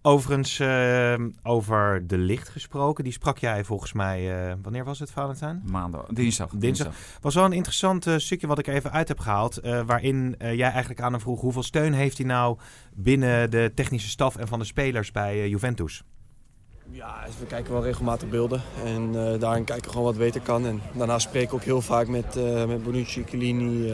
Overigens, 0.02 0.60
eh, 0.60 1.14
over 1.44 2.08
de 2.08 2.18
licht 2.18 2.50
gesproken. 2.50 3.04
Die 3.04 3.14
sprak 3.14 3.38
jij 3.38 3.64
volgens 3.64 3.94
mij, 3.94 4.48
eh, 4.50 4.54
wanneer 4.62 4.84
was 4.84 5.00
het, 5.00 5.12
Valentijn? 5.12 5.62
Maandag, 5.66 6.06
dinsdag. 6.06 6.50
Dinsdag. 6.56 6.94
was 7.22 7.36
wel 7.36 7.46
een 7.46 7.52
interessant 7.54 8.08
eh, 8.08 8.18
stukje 8.18 8.48
wat 8.48 8.60
ik 8.60 8.68
even 8.68 8.92
uit 8.92 9.08
heb 9.08 9.20
gehaald. 9.20 9.58
eh, 9.58 9.82
waarin 9.86 10.36
eh, 10.38 10.54
jij 10.56 10.70
eigenlijk 10.70 11.02
aan 11.02 11.12
hem 11.12 11.22
vroeg 11.22 11.42
hoeveel 11.42 11.64
steun 11.64 11.94
heeft 11.94 12.18
hij 12.18 12.28
nou 12.28 12.58
binnen 12.94 13.52
de 13.52 13.72
technische 13.76 14.10
staf 14.10 14.36
en 14.36 14.48
van 14.48 14.60
de 14.60 14.66
spelers 14.66 15.12
bij 15.12 15.50
Juventus. 15.50 16.04
Ja, 16.92 17.26
we 17.40 17.46
kijken 17.46 17.74
wel 17.74 17.84
regelmatig 17.84 18.30
beelden 18.30 18.62
en 18.86 19.10
eh, 19.34 19.40
daarin 19.40 19.64
kijken 19.64 19.86
we 19.86 19.92
gewoon 19.92 20.06
wat 20.06 20.18
beter 20.18 20.42
kan. 20.42 20.66
En 20.66 20.82
daarna 20.94 21.20
spreek 21.20 21.44
ik 21.44 21.54
ook 21.54 21.64
heel 21.64 21.82
vaak 21.82 22.08
met, 22.08 22.36
eh 22.36 22.66
met 22.66 22.84
Bonucci, 22.84 23.24
Chiellini, 23.28 23.92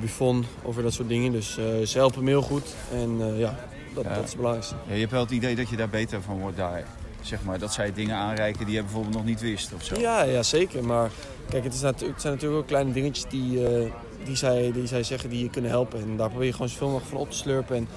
Buffon 0.00 0.44
over 0.62 0.82
dat 0.82 0.92
soort 0.92 1.08
dingen. 1.08 1.32
Dus 1.32 1.58
eh, 1.58 1.64
ze 1.86 1.98
helpen 1.98 2.24
me 2.24 2.28
heel 2.30 2.42
goed 2.42 2.74
en 2.92 3.16
eh, 3.20 3.38
ja, 3.38 3.58
dat, 4.02 4.12
Ja. 4.12 4.14
dat 4.14 4.24
is 4.24 4.28
het 4.28 4.36
belangrijkste. 4.36 4.74
Ja, 4.86 4.92
je 4.94 4.98
hebt 5.00 5.12
wel 5.12 5.20
het 5.22 5.30
idee 5.30 5.56
dat 5.56 5.68
je 5.68 5.76
daar 5.76 5.88
beter 5.88 6.22
van 6.22 6.38
wordt 6.40 6.56
daar. 6.56 6.84
Zeg 7.20 7.42
maar, 7.44 7.58
dat 7.58 7.72
zij 7.72 7.92
dingen 7.92 8.16
aanreiken 8.16 8.66
die 8.66 8.74
je 8.74 8.82
bijvoorbeeld 8.82 9.14
nog 9.14 9.24
niet 9.24 9.40
wist 9.40 9.72
of 9.74 9.84
zo. 9.84 10.00
Ja, 10.00 10.22
ja, 10.22 10.42
zeker. 10.42 10.84
Maar 10.84 11.10
kijk, 11.48 11.64
het, 11.64 11.74
is 11.74 11.80
natu- 11.80 12.06
het 12.06 12.20
zijn 12.20 12.32
natuurlijk 12.34 12.60
ook 12.60 12.66
kleine 12.66 12.92
dingetjes 12.92 13.24
die, 13.30 13.66
eh, 13.68 13.92
die, 14.24 14.36
zij, 14.36 14.72
die 14.72 14.86
zij 14.86 15.02
zeggen 15.02 15.30
die 15.30 15.42
je 15.42 15.50
kunnen 15.50 15.70
helpen. 15.70 16.00
En 16.00 16.16
daar 16.16 16.28
probeer 16.28 16.46
je 16.46 16.52
gewoon 16.52 16.68
zoveel 16.68 16.86
mogelijk 16.86 17.10
van 17.10 17.20
op 17.20 17.30
te 17.30 17.36
slurpen 17.36 17.76
en 17.76 17.88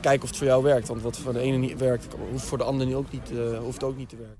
kijken 0.00 0.22
of 0.22 0.28
het 0.28 0.38
voor 0.38 0.46
jou 0.46 0.62
werkt. 0.62 0.88
Want 0.88 1.02
wat 1.02 1.18
voor 1.18 1.32
de 1.32 1.40
ene 1.40 1.56
niet 1.56 1.78
werkt, 1.78 2.06
hoeft 2.30 2.44
voor 2.44 2.58
de 2.58 2.64
ander 2.64 2.86
niet 2.86 2.94
ook 2.94 3.12
niet, 3.12 3.30
eh, 3.30 3.58
hoeft 3.58 3.82
ook 3.82 3.96
niet 3.96 4.08
te 4.08 4.16
werken. 4.16 4.36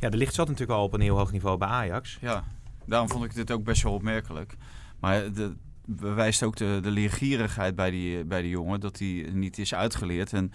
Ja, 0.00 0.08
de 0.08 0.16
licht 0.16 0.34
zat 0.34 0.48
natuurlijk 0.48 0.78
al 0.78 0.84
op 0.84 0.92
een 0.92 1.00
heel 1.00 1.16
hoog 1.16 1.32
niveau 1.32 1.58
bij 1.58 1.68
Ajax. 1.68 2.18
Ja, 2.20 2.44
daarom 2.86 3.08
vond 3.08 3.24
ik 3.24 3.34
dit 3.34 3.50
ook 3.50 3.64
best 3.64 3.82
wel 3.82 3.92
opmerkelijk. 3.92 4.54
Maar 5.00 5.32
de, 5.32 5.52
bewijst 5.96 6.42
ook 6.42 6.56
de, 6.56 6.78
de 6.82 6.90
leergierigheid 6.90 7.74
bij 7.74 7.90
die, 7.90 8.24
bij 8.24 8.42
die 8.42 8.50
jongen, 8.50 8.80
dat 8.80 8.98
hij 8.98 9.28
niet 9.32 9.58
is 9.58 9.74
uitgeleerd. 9.74 10.32
En 10.32 10.52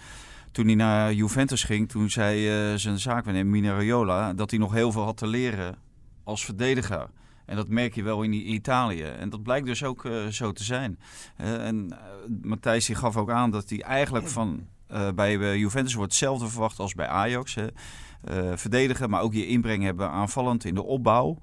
toen 0.52 0.66
hij 0.66 0.74
naar 0.74 1.12
Juventus 1.12 1.64
ging, 1.64 1.88
toen 1.88 2.10
zei 2.10 2.48
eh, 2.48 2.78
zijn 2.78 2.98
zaakwaarnemer 2.98 3.50
Minariola 3.50 4.32
dat 4.32 4.50
hij 4.50 4.58
nog 4.58 4.72
heel 4.72 4.92
veel 4.92 5.02
had 5.02 5.16
te 5.16 5.26
leren 5.26 5.76
als 6.24 6.44
verdediger. 6.44 7.10
En 7.46 7.56
dat 7.56 7.68
merk 7.68 7.94
je 7.94 8.02
wel 8.02 8.22
in 8.22 8.32
Italië. 8.32 9.02
En 9.02 9.30
dat 9.30 9.42
blijkt 9.42 9.66
dus 9.66 9.84
ook 9.84 10.04
eh, 10.04 10.26
zo 10.26 10.52
te 10.52 10.64
zijn. 10.64 10.98
Eh, 11.36 11.66
en 11.66 11.96
Matthijs 12.42 12.88
gaf 12.88 13.16
ook 13.16 13.30
aan 13.30 13.50
dat 13.50 13.68
hij 13.68 13.82
eigenlijk 13.82 14.28
van 14.28 14.66
bij 15.14 15.58
Juventus 15.58 15.94
wordt 15.94 16.12
hetzelfde 16.12 16.48
verwacht 16.48 16.78
als 16.78 16.94
bij 16.94 17.06
Ajax. 17.06 17.54
Hè. 17.54 17.66
Verdedigen, 18.56 19.10
maar 19.10 19.22
ook 19.22 19.32
je 19.32 19.46
inbreng 19.46 19.82
hebben 19.82 20.10
aanvallend 20.10 20.64
in 20.64 20.74
de 20.74 20.82
opbouw. 20.82 21.38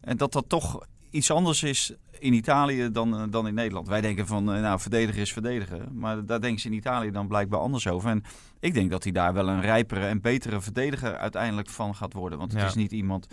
En 0.00 0.16
dat 0.16 0.32
dat 0.32 0.48
toch 0.48 0.86
iets 1.16 1.30
anders 1.30 1.62
is 1.62 1.92
in 2.18 2.32
Italië 2.32 2.90
dan, 2.92 3.16
eh, 3.16 3.22
dan 3.30 3.46
in 3.46 3.54
Nederland. 3.54 3.88
Wij 3.88 4.00
denken 4.00 4.26
van, 4.26 4.52
eh, 4.52 4.60
nou, 4.60 4.80
verdedigen 4.80 5.20
is 5.20 5.32
verdedigen. 5.32 5.88
Maar 5.98 6.24
daar 6.26 6.40
denken 6.40 6.60
ze 6.60 6.66
in 6.68 6.74
Italië 6.74 7.10
dan 7.10 7.28
blijkbaar 7.28 7.60
anders 7.60 7.86
over. 7.88 8.10
En 8.10 8.22
ik 8.60 8.74
denk 8.74 8.90
dat 8.90 9.02
hij 9.02 9.12
daar 9.12 9.32
wel 9.32 9.48
een 9.48 9.60
rijpere 9.60 10.06
en 10.06 10.20
betere 10.20 10.60
verdediger 10.60 11.16
uiteindelijk 11.16 11.68
van 11.68 11.94
gaat 11.94 12.12
worden. 12.12 12.38
Want 12.38 12.52
het 12.52 12.60
Ja. 12.60 12.66
is 12.66 12.74
niet 12.74 12.92
iemand 12.92 13.26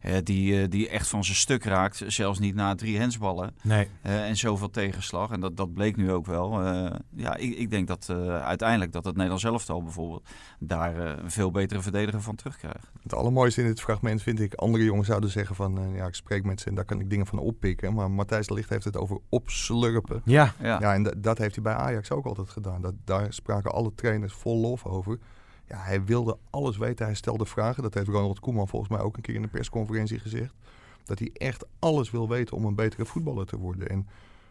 eh, 0.00 0.16
die, 0.22 0.62
eh, 0.62 0.68
die 0.68 0.88
echt 0.88 1.08
van 1.08 1.24
zijn 1.24 1.36
stuk 1.36 1.64
raakt. 1.64 2.02
Zelfs 2.06 2.38
niet 2.38 2.54
na 2.54 2.74
drie 2.74 2.98
hensballen. 2.98 3.54
Nee. 3.62 3.88
eh, 4.02 4.28
en 4.28 4.36
zoveel 4.36 4.70
tegenslag. 4.70 5.30
En 5.30 5.40
dat, 5.40 5.56
dat 5.56 5.74
bleek 5.74 5.96
nu 5.96 6.12
ook 6.12 6.26
wel. 6.26 6.60
Eh, 6.64 6.90
ja, 7.16 7.36
ik, 7.36 7.56
ik 7.56 7.70
denk 7.70 7.88
dat 7.88 8.06
eh, 8.10 8.42
uiteindelijk 8.42 8.92
dat 8.92 9.04
het 9.04 9.14
Nederlands 9.14 9.44
elftal 9.44 9.82
bijvoorbeeld 9.82 10.28
daar 10.58 11.06
eh, 11.06 11.22
een 11.22 11.30
veel 11.30 11.50
betere 11.50 11.80
verdediger 11.82 12.22
van 12.22 12.34
terugkrijgt. 12.34 12.90
Het 13.02 13.14
allermooiste 13.14 13.60
in 13.60 13.66
dit 13.66 13.80
fragment 13.80 14.22
vind 14.22 14.40
ik, 14.40 14.54
andere 14.54 14.84
jongens 14.84 15.06
zouden 15.08 15.30
zeggen 15.30 15.56
van, 15.56 15.78
eh, 15.78 15.96
ja, 15.96 16.06
ik 16.06 16.14
spreek 16.14 16.44
met 16.44 16.60
ze 16.60 16.68
en 16.68 16.74
daar 16.74 16.84
kan 16.84 17.00
ik 17.00 17.10
dingen 17.10 17.26
van 17.26 17.38
oppikken. 17.38 17.94
Maar 17.94 18.10
Matthijs 18.10 18.46
de 18.46 18.54
Ligt 18.54 18.68
heeft 18.70 18.84
het 18.84 18.96
over 18.96 19.18
opslurpen. 19.28 20.22
Ja, 20.24 20.52
Ja. 20.60 20.78
Ja, 20.80 20.94
en 20.94 21.02
da- 21.02 21.14
dat 21.16 21.38
heeft 21.38 21.54
hij 21.54 21.64
bij 21.64 21.74
Ajax 21.74 22.10
ook 22.10 22.26
altijd 22.26 22.48
gedaan. 22.50 22.82
Dat, 22.82 22.94
daar 23.04 23.32
spraken 23.32 23.72
alle 23.72 23.92
trainers 23.94 24.32
vol 24.32 24.56
lof 24.60 24.84
over. 24.86 25.18
Ja, 25.70 25.78
hij 25.78 26.04
wilde 26.04 26.38
alles 26.50 26.76
weten. 26.76 27.06
Hij 27.06 27.14
stelde 27.14 27.46
vragen. 27.46 27.82
Dat 27.82 27.94
heeft 27.94 28.08
Ronald 28.08 28.40
Koeman 28.40 28.68
volgens 28.68 28.90
mij 28.90 29.00
ook 29.00 29.16
een 29.16 29.22
keer 29.22 29.34
in 29.34 29.42
een 29.42 29.50
persconferentie 29.50 30.18
gezegd. 30.18 30.54
Dat 31.04 31.18
hij 31.18 31.30
echt 31.32 31.64
alles 31.78 32.10
wil 32.10 32.28
weten 32.28 32.56
om 32.56 32.64
een 32.64 32.74
betere 32.74 33.04
voetballer 33.04 33.46
te 33.46 33.56
worden. 33.56 33.88
En 33.88 34.08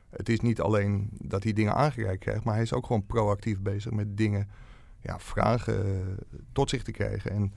het 0.09 0.29
is 0.29 0.39
niet 0.39 0.61
alleen 0.61 1.09
dat 1.11 1.43
hij 1.43 1.53
dingen 1.53 1.75
aangereikt 1.75 2.19
krijgt, 2.19 2.43
maar 2.43 2.53
hij 2.53 2.63
is 2.63 2.73
ook 2.73 2.85
gewoon 2.85 3.05
proactief 3.05 3.59
bezig 3.59 3.91
met 3.91 4.17
dingen, 4.17 4.47
ja, 5.01 5.19
vragen 5.19 5.85
eh, 5.85 5.91
tot 6.51 6.69
zich 6.69 6.83
te 6.83 6.91
krijgen. 6.91 7.31
En 7.31 7.53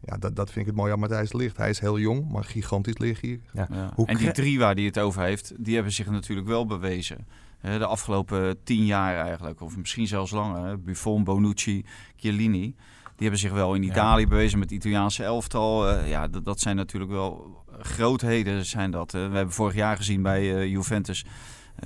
ja, 0.00 0.16
dat, 0.16 0.36
dat 0.36 0.50
vind 0.50 0.60
ik 0.60 0.66
het 0.66 0.80
mooi 0.80 0.92
aan 0.92 0.98
Matthijs 0.98 1.30
de 1.30 1.36
Ligt. 1.36 1.56
Hij 1.56 1.70
is 1.70 1.80
heel 1.80 1.98
jong, 1.98 2.30
maar 2.30 2.44
gigantisch 2.44 2.98
leergierig. 2.98 3.50
Ja. 3.52 3.68
Ja. 3.70 3.92
Hoe 3.94 4.06
En 4.06 4.16
die 4.16 4.32
drie 4.32 4.58
waar 4.58 4.74
hij 4.74 4.84
het 4.84 4.98
over 4.98 5.22
heeft, 5.22 5.52
die 5.58 5.74
hebben 5.74 5.92
zich 5.92 6.10
natuurlijk 6.10 6.48
wel 6.48 6.66
bewezen. 6.66 7.26
De 7.60 7.86
afgelopen 7.86 8.62
tien 8.64 8.84
jaar 8.84 9.26
eigenlijk, 9.26 9.60
of 9.60 9.76
misschien 9.76 10.06
zelfs 10.06 10.30
langer. 10.30 10.82
Buffon, 10.82 11.24
Bonucci, 11.24 11.84
Chiellini. 12.16 12.60
Die 13.04 13.28
hebben 13.28 13.38
zich 13.38 13.52
wel 13.52 13.74
in 13.74 13.82
Ja. 13.82 13.90
Italië 13.90 14.26
bewezen 14.26 14.58
met 14.58 14.70
het 14.70 14.78
Italiaanse 14.78 15.24
elftal. 15.24 15.88
Eh, 15.88 16.08
ja, 16.08 16.28
dat, 16.28 16.44
dat 16.44 16.60
zijn 16.60 16.76
natuurlijk 16.76 17.10
wel 17.12 17.64
grootheden 17.78 18.66
zijn 18.66 18.90
dat. 18.90 19.12
We 19.12 19.18
hebben 19.18 19.52
vorig 19.52 19.74
jaar 19.74 19.96
gezien 19.96 20.22
bij 20.22 20.56
eh, 20.56 20.66
Juventus... 20.70 21.24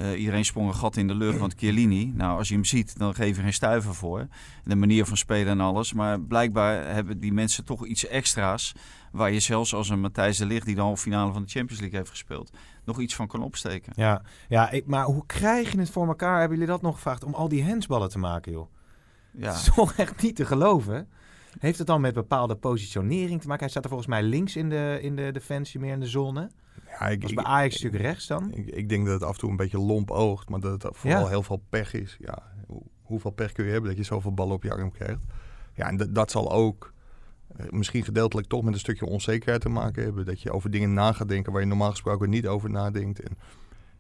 eh, 0.00 0.18
iedereen 0.18 0.44
sprong 0.44 0.68
een 0.68 0.74
gat 0.74 0.96
in 0.96 1.06
de 1.06 1.14
lucht, 1.14 1.38
want 1.38 1.54
Chiellini... 1.56 2.12
Nou, 2.14 2.38
als 2.38 2.48
je 2.48 2.54
hem 2.54 2.64
ziet, 2.64 2.98
dan 2.98 3.14
geef 3.14 3.36
je 3.36 3.42
geen 3.42 3.52
stuiver 3.52 3.94
voor. 3.94 4.26
De 4.64 4.76
manier 4.76 5.04
van 5.04 5.16
spelen 5.16 5.52
en 5.52 5.60
alles. 5.60 5.92
Maar 5.92 6.20
blijkbaar 6.20 6.94
hebben 6.94 7.20
die 7.20 7.32
mensen 7.32 7.64
toch 7.64 7.86
iets 7.86 8.06
extra's... 8.06 8.74
waar 9.12 9.32
je 9.32 9.40
zelfs 9.40 9.74
als 9.74 9.88
een 9.88 10.00
Matthijs 10.00 10.38
de 10.38 10.46
Ligt... 10.46 10.66
die 10.66 10.74
de 10.74 10.80
halve 10.80 11.02
finale 11.02 11.32
van 11.32 11.42
de 11.42 11.48
Champions 11.48 11.80
League 11.80 11.98
heeft 11.98 12.10
gespeeld... 12.10 12.50
nog 12.84 13.00
iets 13.00 13.14
van 13.14 13.26
kan 13.26 13.42
opsteken. 13.42 13.92
ja. 13.96 14.22
ja 14.48 14.70
ik, 14.70 14.86
maar 14.86 15.04
hoe 15.04 15.26
krijg 15.26 15.72
je 15.72 15.78
het 15.78 15.90
voor 15.90 16.06
elkaar? 16.06 16.38
Hebben 16.38 16.58
jullie 16.58 16.72
dat 16.72 16.82
nog 16.82 16.94
gevraagd 16.94 17.24
om 17.24 17.34
al 17.34 17.48
die 17.48 17.62
hensballen 17.62 18.08
te 18.08 18.18
maken, 18.18 18.52
joh? 18.52 18.68
Ja, 19.32 19.46
Dat 19.46 19.54
is 19.54 19.70
toch 19.74 19.92
echt 19.92 20.22
niet 20.22 20.36
te 20.36 20.46
geloven. 20.46 21.08
Heeft 21.58 21.78
het 21.78 21.86
dan 21.86 22.00
met 22.00 22.14
bepaalde 22.14 22.56
positionering 22.56 23.40
te 23.40 23.46
maken? 23.46 23.62
Hij 23.62 23.70
staat 23.70 23.82
er 23.82 23.90
volgens 23.90 24.10
mij 24.10 24.22
links 24.22 24.56
in 24.56 24.68
de, 24.68 24.98
in 25.02 25.16
de 25.16 25.30
defensie, 25.32 25.80
meer 25.80 25.92
in 25.92 26.00
de 26.00 26.06
zone. 26.06 26.50
Ja, 26.98 27.08
ik, 27.08 27.20
Was 27.22 27.30
ik- 27.30 27.36
bij 27.36 27.44
Ajax 27.46 27.74
natuurlijk 27.74 28.02
rechts 28.02 28.26
dan. 28.26 28.50
Ik, 28.54 28.66
ik 28.66 28.88
denk 28.88 29.04
dat 29.04 29.14
het 29.14 29.22
af 29.24 29.32
en 29.32 29.38
toe 29.38 29.50
een 29.50 29.56
beetje 29.56 29.78
lomp 29.78 30.10
oogt, 30.10 30.48
maar 30.48 30.60
dat 30.60 30.82
het 30.82 30.96
vooral 30.96 31.22
Ja. 31.22 31.28
heel 31.28 31.42
veel 31.42 31.62
pech 31.70 31.92
is. 31.94 32.16
Ja, 32.20 32.42
hoe- 32.66 32.82
hoeveel 33.02 33.30
pech 33.30 33.52
kun 33.52 33.64
je 33.64 33.70
hebben 33.70 33.88
dat 33.90 33.98
je 33.98 34.04
zoveel 34.04 34.34
ballen 34.34 34.54
op 34.54 34.62
je 34.62 34.72
arm 34.72 34.90
krijgt? 34.92 35.22
Ja, 35.74 35.88
en 35.88 35.96
dat- 35.96 36.14
dat 36.14 36.30
zal 36.30 36.52
ook 36.52 36.92
eh, 37.56 37.66
misschien 37.70 38.04
gedeeltelijk 38.04 38.48
toch 38.48 38.62
met 38.62 38.72
een 38.72 38.78
stukje 38.78 39.06
onzekerheid 39.06 39.60
te 39.62 39.68
maken 39.68 40.02
hebben. 40.02 40.24
Dat 40.24 40.42
je 40.42 40.52
over 40.52 40.70
dingen 40.70 40.92
na 40.92 41.12
gaat 41.12 41.28
denken 41.28 41.52
waar 41.52 41.60
je 41.60 41.66
normaal 41.66 41.90
gesproken 41.90 42.30
niet 42.30 42.46
over 42.46 42.70
nadenkt. 42.70 43.20
En 43.20 43.38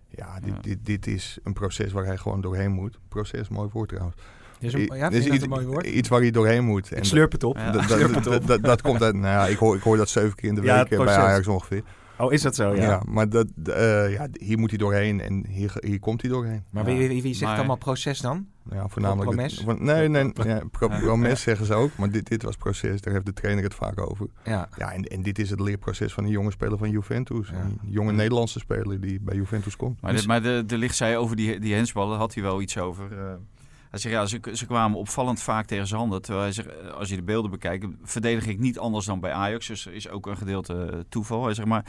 ja, 0.08 0.40
dit, 0.40 0.54
Ja. 0.54 0.60
Dit, 0.60 0.78
dit 0.86 1.06
is 1.06 1.38
een 1.42 1.52
proces 1.52 1.92
waar 1.92 2.04
hij 2.04 2.16
gewoon 2.16 2.40
doorheen 2.40 2.70
moet. 2.72 2.98
Proces, 3.08 3.48
mooi 3.48 3.68
woord 3.72 3.88
trouwens. 3.88 4.16
Is 4.58 4.72
een, 4.72 4.90
ja, 4.94 5.10
is 5.10 5.26
iets, 5.26 5.42
een 5.42 5.48
mooi 5.48 5.66
woord? 5.66 5.86
iets 5.86 6.08
waar 6.08 6.20
hij 6.20 6.30
doorheen 6.30 6.64
moet. 6.64 6.96
Ik 6.96 7.04
slurp 7.04 7.32
het 7.32 7.44
op. 7.44 7.56
Ja. 7.56 7.70
dat- 7.70 7.82
Slurp 7.90 8.12
dat, 8.12 8.14
het 8.14 8.24
dat, 8.24 8.40
op. 8.40 8.46
dat, 8.46 8.62
dat 8.62 8.82
komt 8.82 9.02
uit, 9.02 9.14
nou 9.14 9.26
ja, 9.26 9.46
ik 9.46 9.56
hoor, 9.56 9.76
ik 9.76 9.82
hoor 9.82 9.96
dat 9.96 10.08
zeven 10.08 10.34
keer 10.34 10.48
in 10.48 10.54
de 10.54 10.60
week 10.60 10.90
eh, 10.90 11.04
bij. 11.04 11.16
Ajax 11.16 11.46
ongeveer. 11.46 11.82
Oh, 12.20 12.32
is 12.32 12.42
dat 12.42 12.54
zo? 12.54 12.74
Ja. 12.74 12.82
Ja, 12.82 13.02
maar 13.08 13.28
dat, 13.28 13.46
eh, 13.64 14.12
ja, 14.12 14.28
hier 14.40 14.58
moet 14.58 14.70
hij 14.70 14.78
doorheen 14.78 15.20
en 15.20 15.46
hier, 15.48 15.72
hier 15.80 16.00
komt 16.00 16.20
hij 16.22 16.30
doorheen. 16.30 16.64
Maar 16.70 16.88
Ja. 16.90 16.96
wie, 16.98 17.08
wie, 17.08 17.22
wie 17.22 17.34
zegt 17.34 17.50
Maar- 17.50 17.58
allemaal 17.58 17.76
proces 17.76 18.20
dan? 18.20 18.46
Ja, 18.70 18.88
voornamelijk... 18.88 19.30
Promes? 19.30 19.62
van- 19.64 19.84
nee, 19.84 20.08
nee, 20.08 20.30
ja, 20.44 20.60
pro, 20.70 20.88
promes 20.88 21.40
zeggen 21.42 21.66
ze 21.66 21.74
ook, 21.74 21.90
maar 21.96 22.10
dit, 22.10 22.28
dit 22.28 22.42
was 22.42 22.56
proces. 22.56 23.00
Daar 23.00 23.12
heeft 23.14 23.26
de 23.26 23.32
trainer 23.32 23.64
het 23.64 23.74
vaak 23.74 24.10
over. 24.10 24.26
Ja. 24.44 24.68
Ja, 24.76 24.92
en, 24.92 25.02
en 25.04 25.22
dit 25.22 25.38
is 25.38 25.50
het 25.50 25.60
leerproces 25.60 26.12
van 26.12 26.24
een 26.24 26.30
jonge 26.30 26.50
speler 26.50 26.78
van 26.78 26.90
Juventus. 26.90 27.48
Ja. 27.48 27.54
Een 27.60 27.78
jonge 27.84 28.12
Nederlandse 28.12 28.58
speler 28.58 29.00
die 29.00 29.20
bij 29.20 29.36
Juventus 29.36 29.76
komt. 29.76 30.00
Maar, 30.00 30.12
dit, 30.14 30.26
maar 30.26 30.42
de, 30.42 30.62
de 30.66 30.78
licht 30.78 30.96
zei 30.96 31.16
over 31.16 31.36
die, 31.36 31.58
die 31.60 31.74
hensballen, 31.74 32.18
had 32.18 32.34
hij 32.34 32.42
wel 32.42 32.60
iets 32.60 32.78
over. 32.78 33.18
eh. 33.18 33.32
Hij 33.90 33.98
zegt, 33.98 34.14
ja, 34.14 34.26
ze, 34.26 34.40
ze 34.52 34.66
kwamen 34.66 34.98
opvallend 34.98 35.40
vaak 35.42 35.66
tegen 35.66 35.86
zijn 35.86 36.00
handen. 36.00 36.22
Terwijl 36.22 36.44
hij 36.44 36.52
zegt, 36.52 36.68
eh, 36.68 36.90
als 36.90 37.08
je 37.08 37.16
de 37.16 37.22
beelden 37.22 37.50
bekijkt, 37.50 37.86
verdedig 38.02 38.46
ik 38.46 38.58
niet 38.58 38.78
anders 38.78 39.06
dan 39.06 39.20
bij 39.20 39.32
Ajax. 39.32 39.66
Dus 39.66 39.86
er 39.86 39.92
is 39.92 40.08
ook 40.08 40.26
een 40.26 40.36
gedeelte 40.36 40.84
eh, 40.92 40.98
toeval. 41.08 41.44
Hij 41.44 41.54
zegt, 41.54 41.68
maar 41.68 41.84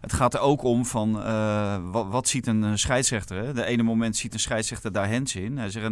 het 0.00 0.12
gaat 0.12 0.34
er 0.34 0.40
ook 0.40 0.62
om 0.62 0.86
van, 0.86 1.22
eh, 1.22 1.78
wat, 1.90 2.28
ziet 2.28 2.46
een 2.46 2.78
scheidsrechter? 2.78 3.36
Hè? 3.44 3.52
De 3.52 3.64
ene 3.64 3.82
moment 3.82 4.16
ziet 4.16 4.34
een 4.34 4.40
scheidsrechter 4.40 4.92
daar 4.92 5.08
hens 5.08 5.34
in. 5.34 5.58
Hij 5.58 5.70
zegt, 5.70 5.84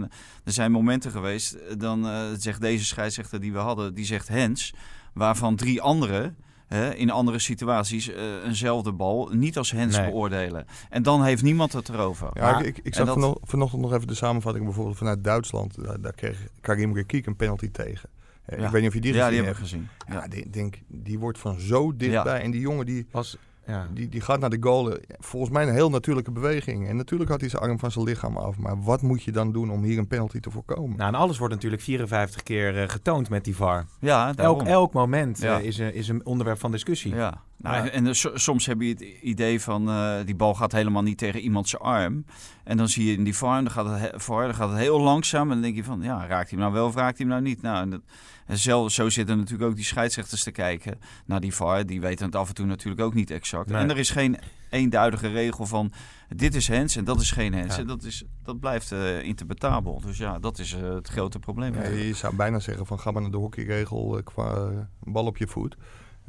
er 0.45 0.53
zijn 0.53 0.73
momenten 0.73 1.11
geweest, 1.11 1.79
dan 1.79 2.07
zegt 2.39 2.61
deze 2.61 2.85
scheidsrechter 2.85 3.41
die 3.41 3.53
we 3.53 3.59
hadden, 3.59 3.95
die 3.95 4.05
zegt 4.05 4.29
hens. 4.29 4.75
Waarvan 5.13 5.57
drie 5.57 5.83
anderen 5.83 6.37
hè, 6.69 6.95
in 6.95 7.11
andere 7.11 7.39
situaties 7.39 8.09
eh, 8.13 8.23
eenzelfde 8.45 8.93
bal 8.93 9.29
niet 9.33 9.59
als 9.59 9.71
hens 9.71 9.97
Nee. 9.97 10.07
beoordelen. 10.11 10.67
En 10.91 11.03
dan 11.03 11.25
heeft 11.25 11.43
niemand 11.43 11.73
het 11.73 11.89
erover. 11.89 12.29
Ja, 12.33 12.51
Maar- 12.51 12.65
ik, 12.65 12.79
ik, 12.83 12.95
zag 12.95 13.07
dat- 13.07 13.15
vano- 13.15 13.39
vanochtend 13.43 13.83
nog 13.83 13.93
even 13.93 14.07
de 14.07 14.15
samenvatting 14.15 14.65
bijvoorbeeld 14.65 14.97
vanuit 14.97 15.25
Duitsland. 15.25 15.85
Daar, 15.85 16.01
daar 16.01 16.15
kreeg 16.15 16.47
Karim 16.61 16.95
Rekiek 16.95 17.27
een 17.27 17.37
penalty 17.37 17.71
tegen. 17.71 18.09
Eh, 18.45 18.59
Ja. 18.59 18.65
Ik 18.65 18.71
weet 18.71 18.81
niet 18.81 18.91
of 18.91 18.95
je 18.97 19.01
die 19.01 19.13
ja, 19.15 19.27
gezien 19.27 19.39
die 19.39 19.47
heb 19.47 19.55
ik 19.57 19.61
hebt. 19.61 19.71
gezien. 19.71 19.89
Ja. 20.09 20.15
Ja, 20.15 20.29
die, 20.29 20.51
denk, 20.51 20.79
die 20.87 21.19
wordt 21.19 21.39
van 21.39 21.61
zo 21.61 21.97
dichtbij. 21.97 22.41
En 22.43 22.51
die 22.51 22.61
jongen 22.61 22.87
die, 22.87 23.07
Was, 23.11 23.37
ja. 23.69 23.87
die, 23.95 24.09
die 24.09 24.21
gaat 24.21 24.41
naar 24.41 24.51
de 24.51 24.57
goal. 24.61 24.93
Eh, 24.93 25.03
Volgens 25.19 25.53
mij 25.53 25.67
een 25.69 25.75
heel 25.75 25.91
natuurlijke 25.91 26.31
beweging. 26.31 26.89
En 26.89 26.97
natuurlijk 26.97 27.31
had 27.31 27.41
hij 27.41 27.49
zijn 27.49 27.63
arm 27.63 27.79
van 27.79 27.91
zijn 27.91 28.05
lichaam 28.05 28.37
af. 28.37 28.59
Maar 28.59 28.83
wat 28.83 29.03
moet 29.03 29.23
je 29.23 29.33
dan 29.33 29.53
doen 29.53 29.71
om 29.71 29.83
hier 29.83 29.99
een 29.99 30.07
penalty 30.07 30.41
te 30.41 30.51
voorkomen? 30.51 30.97
Nou, 30.97 31.13
en 31.15 31.19
alles 31.19 31.39
wordt 31.39 31.55
natuurlijk 31.55 31.83
54 31.83 32.43
keer 32.43 32.83
eh, 32.83 32.89
getoond 32.89 33.29
met 33.31 33.45
die 33.45 33.57
VAR. 33.57 33.87
Ja, 34.01 34.33
daarom. 34.33 34.59
Elk, 34.59 34.69
elk 34.69 34.93
moment 34.93 35.39
Ja. 35.41 35.59
eh, 35.59 35.65
is, 35.65 35.79
een, 35.79 35.95
is 35.95 36.09
een 36.09 36.27
onderwerp 36.27 36.59
van 36.59 36.71
discussie. 36.71 37.15
Ja. 37.15 37.43
Nou, 37.57 37.77
Ja. 37.85 37.91
En 37.91 38.07
eh, 38.07 38.13
so- 38.13 38.37
soms 38.37 38.67
heb 38.67 38.81
je 38.81 38.89
het 38.89 39.01
idee 39.23 39.61
van 39.61 39.89
eh, 39.89 40.15
die 40.25 40.35
bal 40.37 40.55
gaat 40.55 40.73
helemaal 40.73 41.03
niet 41.03 41.19
tegen 41.19 41.41
iemand 41.41 41.69
zijn 41.69 41.83
arm. 41.83 42.25
En 42.65 42.77
dan 42.77 42.89
zie 42.89 43.07
je 43.07 43.13
in 43.17 43.25
die 43.25 43.37
VAR, 43.37 43.63
dan 43.63 43.71
gaat 43.71 43.87
het, 43.89 43.99
he- 44.01 44.21
VAR, 44.21 44.45
dan 44.45 44.55
gaat 44.55 44.69
het 44.71 44.79
heel 44.79 45.01
langzaam. 45.01 45.43
En 45.43 45.49
dan 45.53 45.61
denk 45.63 45.77
je 45.77 45.85
van, 45.85 46.01
ja, 46.03 46.17
raakt 46.27 46.29
hij 46.31 46.47
hem 46.49 46.59
nou 46.59 46.73
wel 46.73 46.87
of 46.87 46.95
raakt 46.95 47.19
hij 47.19 47.27
hem 47.27 47.29
nou 47.29 47.43
niet? 47.49 47.63
Nou, 47.63 47.83
en 47.83 47.91
dat, 47.91 48.01
en 48.49 48.59
zelf, 48.59 48.93
zo 48.93 49.09
zitten 49.09 49.37
natuurlijk 49.37 49.71
ook 49.71 49.77
die 49.77 49.85
scheidsrechters 49.85 50.43
te 50.43 50.51
kijken 50.51 50.99
naar 51.27 51.41
die 51.41 51.55
VAR. 51.55 51.87
Die 51.87 52.01
weten 52.01 52.27
het 52.27 52.37
af 52.37 52.49
en 52.49 52.55
toe 52.55 52.67
natuurlijk 52.67 53.03
ook 53.03 53.15
niet 53.15 53.31
exact. 53.31 53.71
Nee. 53.71 53.81
En 53.83 53.91
er 53.91 53.99
is 53.99 54.11
geen 54.11 54.39
eenduidige 54.71 55.29
regel 55.29 55.67
van, 55.67 55.93
dit 56.29 56.55
is 56.55 56.69
hens 56.69 56.97
en 56.97 57.05
dat 57.05 57.21
is 57.21 57.31
geen 57.31 57.55
hens. 57.55 57.75
Ja. 57.75 57.81
En 57.81 57.87
dat, 57.87 58.05
is, 58.05 58.25
dat 58.43 58.61
blijft 58.61 58.93
eh, 58.93 59.23
interpretabel. 59.23 60.01
Dus 60.01 60.19
ja, 60.19 60.39
dat 60.39 60.59
is 60.59 60.73
eh, 60.73 60.95
het 60.95 61.09
grote 61.09 61.39
probleem. 61.39 61.75
Ja, 61.75 61.89
je 61.89 62.15
zou 62.15 62.37
bijna 62.37 62.59
zeggen 62.59 62.87
van 62.87 62.99
ga 62.99 63.11
maar 63.11 63.23
naar 63.23 63.31
de 63.31 63.37
hockeyregel 63.37 64.17
eh, 64.17 64.25
qua 64.25 64.71
bal 65.01 65.27
op 65.27 65.37
je 65.37 65.47
voet. 65.47 65.77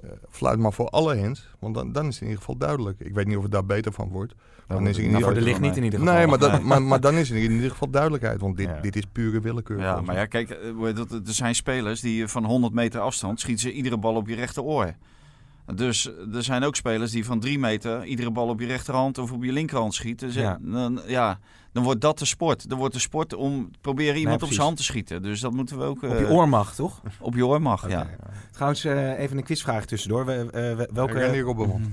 Eh, 0.04 0.10
fluit 0.30 0.60
maar 0.60 0.74
voor 0.74 0.90
alle 0.90 1.16
hens, 1.16 1.50
want 1.60 1.76
dan, 1.76 1.92
dan 1.92 2.08
is 2.08 2.14
het 2.14 2.22
in 2.22 2.28
ieder 2.28 2.40
geval 2.40 2.58
duidelijk. 2.58 3.00
Ik 3.00 3.14
weet 3.14 3.28
niet 3.28 3.38
of 3.38 3.44
het 3.44 3.52
daar 3.52 3.66
beter 3.66 3.92
van 3.92 4.10
wordt. 4.10 4.34
Dan 4.68 4.88
is 4.88 4.96
het 4.96 5.06
in 5.06 5.12
Nou, 5.12 5.24
ieder 5.24 5.28
geval... 5.30 5.44
licht 5.48 5.60
niet 5.60 5.78
in 5.78 5.84
ieder 5.84 6.00
geval. 6.00 6.14
Nee, 6.16 6.28
maar, 6.28 6.38
dat, 6.40 6.62
maar, 6.62 6.82
maar 6.82 7.02
dan 7.02 7.16
is 7.16 7.30
er 7.30 7.38
in 7.38 7.52
ieder 7.52 7.70
geval 7.70 7.90
duidelijkheid, 7.90 8.40
want 8.40 8.58
dit, 8.58 8.68
Ja. 8.68 8.80
dit 8.82 8.96
is 8.96 9.04
pure 9.12 9.40
willekeur. 9.42 9.80
Ja, 9.80 10.02
maar 10.02 10.16
ja, 10.16 10.26
kijk, 10.26 10.50
eh, 10.50 10.98
er 10.98 11.22
zijn 11.24 11.56
spelers 11.56 12.02
die 12.02 12.28
van 12.28 12.46
100 12.46 12.74
meter 12.74 13.00
afstand 13.00 13.40
schieten 13.40 13.62
ze 13.62 13.74
iedere 13.74 13.98
bal 13.98 14.16
op 14.16 14.28
je 14.28 14.36
rechteroor. 14.36 14.94
Dus 15.76 16.06
er 16.34 16.44
zijn 16.44 16.64
ook 16.64 16.76
spelers 16.76 17.12
die 17.12 17.26
van 17.26 17.40
3 17.40 17.60
meter 17.60 18.06
iedere 18.06 18.32
bal 18.32 18.48
op 18.48 18.60
je 18.60 18.66
rechterhand 18.66 19.18
of 19.18 19.32
op 19.32 19.44
je 19.44 19.52
linkerhand 19.52 19.94
schieten. 19.94 20.28
Dus 20.28 20.36
Ja. 20.36 20.58
Dan, 20.62 21.02
ja, 21.08 21.40
dan 21.72 21.84
wordt 21.84 22.02
dat 22.02 22.20
de 22.20 22.26
sport. 22.26 22.70
Dan 22.70 22.78
wordt 22.78 22.94
de 22.94 23.00
sport 23.00 23.34
om 23.34 23.70
proberen 23.82 24.16
iemand 24.20 24.44
op 24.44 24.50
zijn 24.50 24.62
hand 24.62 24.78
te 24.78 24.84
schieten. 24.84 25.22
Dus 25.22 25.40
dat 25.40 25.52
moeten 25.54 25.78
we 25.78 25.84
ook 25.84 26.04
Op 26.04 26.10
eh, 26.12 26.20
je 26.20 26.30
oor 26.30 26.50
mag, 26.50 26.76
toch? 26.76 27.02
op 27.20 27.36
je 27.36 27.46
oor 27.46 27.62
mag. 27.62 27.90
Ja. 27.90 28.08
Trouwens, 28.52 28.84
eh, 28.86 29.20
even 29.20 29.38
een 29.38 29.44
quizvraag 29.44 29.86
tussendoor. 29.86 30.26
We, 30.26 30.34
eh, 30.34 30.76
we- 30.76 30.90
welke... 30.94 31.14
René 31.14 31.40
Robbenmond. 31.42 31.88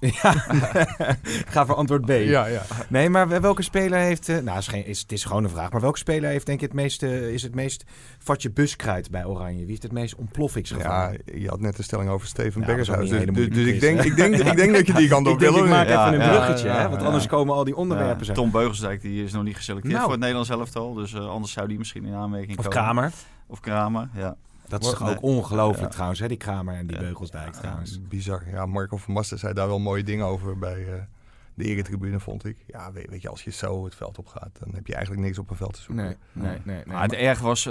Ja, 0.00 0.32
ga 1.54 1.66
voor 1.66 1.74
antwoord 1.74 2.04
B. 2.04 2.08
Ja, 2.08 2.46
ja. 2.46 2.62
Nee, 2.88 3.08
maar 3.08 3.40
welke 3.40 3.62
speler 3.62 3.98
heeft... 3.98 4.28
eh, 4.28 4.38
nou, 4.38 4.58
is 4.58 4.68
geen, 4.68 4.86
is, 4.86 5.00
het 5.00 5.12
is 5.12 5.24
gewoon 5.24 5.44
een 5.44 5.50
vraag. 5.50 5.70
Maar 5.70 5.80
welke 5.80 5.98
speler 5.98 6.30
heeft 6.30 6.46
denk 6.46 6.60
ik 6.60 6.66
het 6.66 6.76
meeste, 6.76 7.32
is 7.32 7.42
het 7.42 7.54
meest 7.54 7.84
vatje 8.18 8.50
buskruid 8.50 9.10
bij 9.10 9.24
Oranje? 9.24 9.58
Wie 9.58 9.68
heeft 9.68 9.82
het 9.82 9.92
meest 9.92 10.14
ontploffingsgevaar? 10.14 11.12
Ja, 11.12 11.18
je 11.34 11.48
had 11.48 11.60
net 11.60 11.76
de 11.76 11.82
stelling 11.82 12.10
over 12.10 12.26
Steven 12.26 12.68
een 12.68 12.76
Dus, 12.76 12.86
dus, 12.86 13.08
dus 13.50 13.66
ik, 13.66 13.80
denk, 13.80 14.02
ik, 14.02 14.16
denk, 14.16 14.34
ik, 14.34 14.38
denk, 14.38 14.50
ik 14.50 14.56
denk 14.56 14.74
dat 14.74 14.86
je 14.86 14.92
die 14.92 15.08
kant 15.08 15.26
op 15.28 15.32
ik 15.32 15.38
denk, 15.38 15.52
wil. 15.52 15.64
ik 15.64 15.70
of 15.70 15.76
maak? 15.76 15.88
Ja, 15.88 16.06
even 16.06 16.20
een 16.20 16.26
ja, 16.26 16.36
bruggetje, 16.36 16.68
ja, 16.68 16.80
hè? 16.80 16.88
Want 16.88 17.00
ja. 17.00 17.06
anders 17.06 17.26
komen 17.26 17.54
al 17.54 17.64
die 17.64 17.76
onderwerpen 17.76 18.24
zijn. 18.24 18.36
Tom 18.36 18.50
Beugelsdijk 18.50 19.00
die 19.00 19.24
is 19.24 19.32
nog 19.32 19.42
niet 19.42 19.56
geselecteerd 19.56 19.94
Nou. 19.94 20.04
voor 20.04 20.12
het 20.12 20.20
Nederlands 20.20 20.50
elftal. 20.50 20.94
Dus 20.94 21.14
eh, 21.14 21.28
anders 21.28 21.52
zou 21.52 21.68
die 21.68 21.78
misschien 21.78 22.04
in 22.04 22.14
aanmerking 22.14 22.58
Of 22.58 22.64
komen. 22.64 22.82
Kramer. 22.82 23.12
Of 23.46 23.60
Kramer, 23.60 24.08
ja. 24.14 24.36
Dat 24.80 24.92
is 24.92 24.98
toch 24.98 25.06
Nee. 25.08 25.16
ook 25.16 25.22
ongelooflijk 25.22 25.82
Ja. 25.86 25.88
trouwens, 25.94 26.20
hè? 26.20 26.28
Die 26.28 26.36
Kramer 26.36 26.74
en 26.74 26.86
die 26.86 26.96
Ja. 26.96 27.02
Beugelsdijk 27.02 27.52
trouwens. 27.52 28.00
Bizar. 28.08 28.42
Ja, 28.50 28.66
Marco 28.66 28.96
van 28.96 29.14
Basten 29.14 29.38
zei 29.38 29.52
daar 29.52 29.66
wel 29.68 29.78
mooie 29.78 30.02
dingen 30.04 30.26
over 30.26 30.58
bij 30.58 30.86
eh, 30.86 31.00
de 31.54 31.64
eretribune, 31.64 32.20
vond 32.20 32.44
ik. 32.44 32.56
Ja, 32.66 32.92
weet, 32.92 33.10
weet 33.10 33.22
je, 33.22 33.28
als 33.28 33.42
je 33.44 33.50
zo 33.50 33.84
het 33.84 33.94
veld 33.94 34.18
op 34.18 34.26
gaat, 34.26 34.50
dan 34.60 34.74
heb 34.74 34.86
je 34.86 34.94
eigenlijk 34.94 35.24
niks 35.26 35.38
op 35.38 35.50
een 35.50 35.56
veld 35.56 35.72
te 35.74 35.80
zoeken. 35.82 36.04
Nee, 36.04 36.16
nee, 36.32 36.48
nee. 36.64 36.76
nee. 36.76 36.82
Maar 36.86 37.02
het 37.02 37.12
erg 37.12 37.40
was 37.40 37.66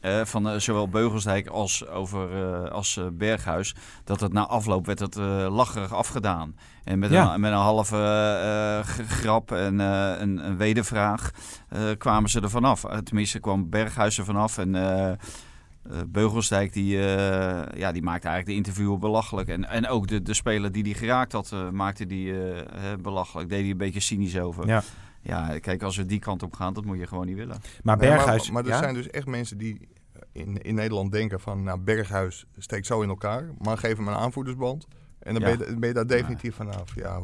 eh, 0.00 0.20
eh, 0.20 0.26
van 0.26 0.60
zowel 0.60 0.88
Beugelsdijk 0.88 1.46
als, 1.46 1.86
over, 1.88 2.52
eh, 2.64 2.70
als 2.70 3.00
Berghuis... 3.12 3.74
dat 4.04 4.20
het 4.20 4.32
na 4.32 4.46
afloop 4.46 4.86
werd 4.86 4.98
het 4.98 5.16
eh, 5.16 5.46
lacherig 5.50 5.92
afgedaan. 5.94 6.56
En 6.84 6.98
met, 6.98 7.10
Ja. 7.10 7.34
een, 7.34 7.40
met 7.40 7.52
een 7.52 7.58
halve 7.58 7.96
eh, 7.96 9.04
grap 9.06 9.52
en 9.52 9.80
eh, 9.80 10.12
een, 10.20 10.46
een 10.46 10.56
wedervraag 10.56 11.30
eh, 11.68 11.80
kwamen 11.98 12.30
ze 12.30 12.40
er 12.40 12.50
vanaf. 12.50 12.84
Tenminste 13.02 13.38
kwam 13.40 13.70
Berghuis 13.70 14.18
er 14.18 14.24
vanaf 14.24 14.58
en... 14.58 14.74
eh, 15.90 16.00
Beugelsdijk 16.08 16.72
die, 16.72 16.96
eh, 16.98 17.78
ja, 17.78 17.92
die 17.92 18.02
maakte 18.02 18.28
eigenlijk 18.28 18.46
de 18.46 18.54
interviewer 18.54 18.98
belachelijk. 18.98 19.48
En, 19.48 19.68
en 19.68 19.88
ook 19.88 20.06
de, 20.06 20.22
de 20.22 20.34
speler 20.34 20.72
die 20.72 20.82
die 20.82 20.94
geraakt 20.94 21.32
had, 21.32 21.52
eh, 21.52 21.70
maakte 21.70 22.06
die 22.06 22.34
belachelijk. 23.02 23.48
Deed 23.48 23.60
hij 23.60 23.70
een 23.70 23.76
beetje 23.76 24.00
cynisch 24.00 24.38
over. 24.38 24.66
Ja. 24.66 24.82
Ja, 25.20 25.58
kijk, 25.58 25.82
als 25.82 25.96
we 25.96 26.06
die 26.06 26.18
kant 26.18 26.42
op 26.42 26.54
gaan, 26.54 26.72
dat 26.74 26.84
moet 26.84 26.98
je 26.98 27.06
gewoon 27.06 27.26
niet 27.26 27.36
willen. 27.36 27.56
Maar 27.82 27.96
Nee, 27.96 28.08
Berghuis... 28.08 28.44
maar, 28.44 28.52
maar 28.52 28.62
er 28.72 28.76
ja? 28.78 28.82
zijn 28.82 28.94
dus 28.94 29.10
echt 29.10 29.26
mensen 29.26 29.58
die 29.58 29.88
in, 30.32 30.62
in 30.62 30.74
Nederland 30.74 31.12
denken 31.12 31.40
van... 31.40 31.62
nou, 31.62 31.78
Berghuis 31.80 32.46
steekt 32.56 32.86
zo 32.86 33.02
in 33.02 33.08
elkaar, 33.08 33.50
maar 33.58 33.78
geef 33.78 33.96
hem 33.96 34.08
een 34.08 34.14
aanvoerdersband. 34.14 34.86
En 35.18 35.34
dan 35.34 35.42
Ja. 35.42 35.56
ben, 35.56 35.68
je, 35.68 35.76
ben 35.78 35.88
je 35.88 35.94
daar 35.94 36.06
definitief 36.06 36.54
vanaf. 36.54 36.94
Ja, 36.94 37.20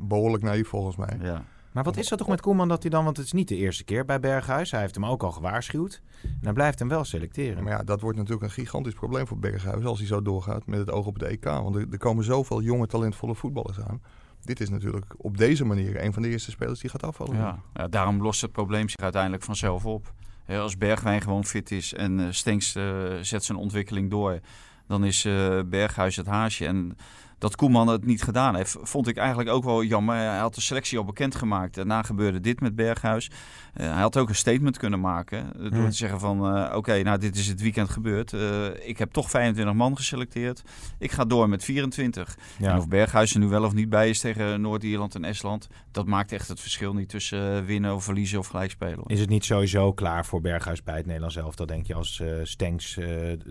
behoorlijk 0.00 0.42
naïef 0.42 0.68
volgens 0.68 0.96
mij. 0.96 1.18
Ja. 1.20 1.44
Maar 1.72 1.84
wat 1.84 1.96
is 1.96 2.08
dat 2.08 2.18
toch 2.18 2.28
met 2.28 2.40
Koeman 2.40 2.68
dat 2.68 2.82
hij 2.82 2.90
dan... 2.90 3.04
Want 3.04 3.16
het 3.16 3.26
is 3.26 3.32
niet 3.32 3.48
de 3.48 3.56
eerste 3.56 3.84
keer 3.84 4.04
bij 4.04 4.20
Berghuis. 4.20 4.70
Hij 4.70 4.80
heeft 4.80 4.94
hem 4.94 5.06
ook 5.06 5.22
al 5.22 5.32
gewaarschuwd. 5.32 6.02
En 6.22 6.38
hij 6.40 6.52
blijft 6.52 6.78
hem 6.78 6.88
wel 6.88 7.04
selecteren. 7.04 7.62
Maar 7.62 7.72
ja, 7.72 7.82
dat 7.82 8.00
wordt 8.00 8.18
natuurlijk 8.18 8.44
een 8.44 8.50
gigantisch 8.50 8.94
probleem 8.94 9.26
voor 9.26 9.38
Berghuis 9.38 9.84
als 9.84 9.98
hij 9.98 10.06
zo 10.06 10.22
doorgaat 10.22 10.66
met 10.66 10.78
het 10.78 10.90
oog 10.90 11.06
op 11.06 11.18
de 11.18 11.26
EK. 11.26 11.44
Want 11.44 11.76
er, 11.76 11.86
er 11.90 11.98
komen 11.98 12.24
zoveel 12.24 12.62
jonge, 12.62 12.86
talentvolle 12.86 13.34
voetballers 13.34 13.80
aan. 13.80 14.02
Dit 14.40 14.60
is 14.60 14.68
natuurlijk 14.68 15.14
op 15.16 15.36
deze 15.36 15.64
manier 15.64 16.04
een 16.04 16.12
van 16.12 16.22
de 16.22 16.28
eerste 16.28 16.50
spelers 16.50 16.80
die 16.80 16.90
gaat 16.90 17.02
afvallen. 17.02 17.36
Ja. 17.36 17.58
ja, 17.74 17.88
daarom 17.88 18.22
lost 18.22 18.40
het 18.40 18.52
probleem 18.52 18.88
zich 18.88 19.00
uiteindelijk 19.00 19.42
vanzelf 19.42 19.86
op. 19.86 20.12
Hè, 20.44 20.58
als 20.58 20.78
Bergwijn 20.78 21.20
gewoon 21.20 21.44
fit 21.44 21.70
is 21.70 21.94
en 21.94 22.20
eh 22.20 22.26
Stenks 22.30 22.74
eh, 22.74 22.84
zet 23.20 23.44
zijn 23.44 23.58
ontwikkeling 23.58 24.10
door, 24.10 24.40
dan 24.86 25.04
is 25.04 25.24
eh, 25.24 25.60
Berghuis 25.66 26.16
het 26.16 26.26
haasje. 26.26 26.66
En 26.66 26.96
dat 27.40 27.56
Koeman 27.56 27.88
het 27.88 28.04
niet 28.04 28.22
gedaan 28.22 28.54
heeft, 28.56 28.76
vond 28.82 29.08
ik 29.08 29.16
eigenlijk 29.16 29.48
ook 29.48 29.64
wel 29.64 29.84
jammer. 29.84 30.16
Hij 30.16 30.38
had 30.38 30.54
de 30.54 30.60
selectie 30.60 30.98
al 30.98 31.04
bekendgemaakt. 31.04 31.74
Daarna 31.74 32.02
gebeurde 32.02 32.40
dit 32.40 32.60
met 32.60 32.74
Berghuis. 32.74 33.30
Eh, 33.74 33.86
hij 33.92 34.00
had 34.00 34.16
ook 34.16 34.28
een 34.28 34.34
statement 34.34 34.78
kunnen 34.78 35.00
maken 35.00 35.38
eh, 35.54 35.60
door 35.60 35.70
Hmm. 35.70 35.90
te 35.90 35.96
zeggen 35.96 36.20
van... 36.20 36.56
eh, 36.56 36.76
oké, 36.76 37.02
nou 37.02 37.18
dit 37.18 37.36
is 37.36 37.46
het 37.46 37.60
weekend 37.60 37.88
gebeurd. 37.90 38.32
Eh, 38.32 38.66
ik 38.88 38.98
heb 38.98 39.10
toch 39.12 39.30
25 39.30 39.74
man 39.74 39.96
geselecteerd. 39.96 40.62
Ik 40.98 41.12
ga 41.12 41.24
door 41.24 41.48
met 41.48 41.64
24. 41.64 42.36
Ja. 42.58 42.70
En 42.72 42.78
of 42.78 42.88
Berghuis 42.88 43.34
er 43.34 43.40
nu 43.40 43.46
wel 43.46 43.64
of 43.64 43.72
niet 43.74 43.88
bij 43.88 44.08
is 44.08 44.20
tegen 44.20 44.60
Noord-Ierland 44.60 45.14
en 45.14 45.24
Estland... 45.24 45.68
dat 45.90 46.06
maakt 46.06 46.32
echt 46.32 46.48
het 46.48 46.60
verschil 46.60 46.94
niet 46.94 47.08
tussen 47.08 47.64
winnen 47.64 47.94
of 47.94 48.04
verliezen 48.04 48.38
of 48.38 48.46
gelijk 48.46 48.70
spelen. 48.70 48.94
hoor. 48.96 49.10
Is 49.10 49.20
het 49.20 49.28
niet 49.28 49.44
sowieso 49.44 49.92
klaar 49.92 50.26
voor 50.26 50.40
Berghuis 50.40 50.82
bij 50.82 50.96
het 50.96 51.06
Nederlands 51.06 51.36
elftal, 51.36 51.66
denk 51.66 51.86
je, 51.86 51.94
als 51.94 52.20
eh 52.20 52.28
Stenks 52.42 52.96
eh 52.96 53.06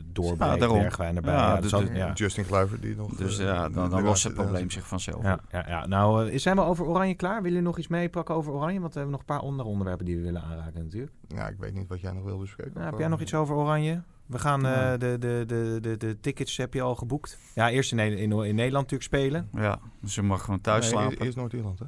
doorbreekt, 0.06 0.52
Ja, 0.54 0.58
daarom. 0.60 0.80
Bergwijn 0.80 1.16
erbij? 1.16 1.34
Ja, 1.34 1.40
Ja, 1.48 1.54
dat 1.54 1.62
dus 1.62 1.70
zal- 1.72 1.80
dat- 1.84 1.96
ja. 1.96 2.12
Justin 2.14 2.46
Kluivert 2.46 2.82
die 2.82 2.96
nog... 2.96 3.16
Dus 3.16 3.38
ja, 3.38 3.70
dan, 3.82 3.90
dan 3.90 4.04
lost 4.04 4.24
het 4.24 4.34
probleem 4.34 4.70
zich 4.70 4.88
vanzelf. 4.88 5.24
Ja, 5.24 5.40
ja, 5.52 5.66
ja. 5.68 5.86
Nou, 5.88 6.30
eh, 6.30 6.40
zijn 6.40 6.56
we 6.56 6.62
over 6.62 6.86
Oranje 6.86 7.16
klaar? 7.16 7.36
Willen 7.36 7.50
jullie 7.50 7.68
nog 7.68 7.78
iets 7.78 7.88
meepakken 7.88 8.36
over 8.36 8.54
Oranje? 8.54 8.80
Want 8.80 8.94
we 8.94 9.00
hebben 9.00 9.12
nog 9.12 9.20
een 9.20 9.36
paar 9.36 9.48
andere 9.48 9.70
onderwerpen 9.70 10.06
die 10.06 10.16
we 10.16 10.22
willen 10.22 10.42
aanraken 10.42 10.84
natuurlijk. 10.84 11.12
Ja, 11.28 11.48
ik 11.48 11.58
weet 11.60 11.74
niet 11.74 11.88
wat 11.88 12.02
jij 12.02 12.12
nog 12.12 12.24
wil 12.24 12.38
bespreken. 12.38 12.74
Nou, 12.74 12.86
heb 12.86 13.00
jij 13.00 13.08
nog 13.08 13.22
iets 13.22 13.34
over 13.34 13.56
Oranje? 13.56 14.02
We 14.26 14.40
gaan 14.40 14.66
eh, 14.66 14.92
de, 14.92 15.18
de, 15.20 15.44
de, 15.48 15.78
de, 15.82 15.98
de 15.98 16.20
tickets 16.20 16.58
heb 16.58 16.74
je 16.74 16.82
al 16.82 16.96
geboekt. 16.96 17.38
Ja, 17.56 17.70
eerst 17.70 17.92
in, 17.92 18.00
in, 18.00 18.18
in 18.18 18.56
Nederland 18.56 18.92
natuurlijk 18.92 19.04
spelen. 19.04 19.50
Ja, 19.54 19.80
dus 20.02 20.16
je 20.16 20.22
mag 20.22 20.44
gewoon 20.44 20.62
thuis 20.62 20.92
Nee, 20.92 20.92
slapen. 20.92 21.26
Eerst 21.26 21.38
Noord-Ierland, 21.38 21.80
hè? 21.80 21.86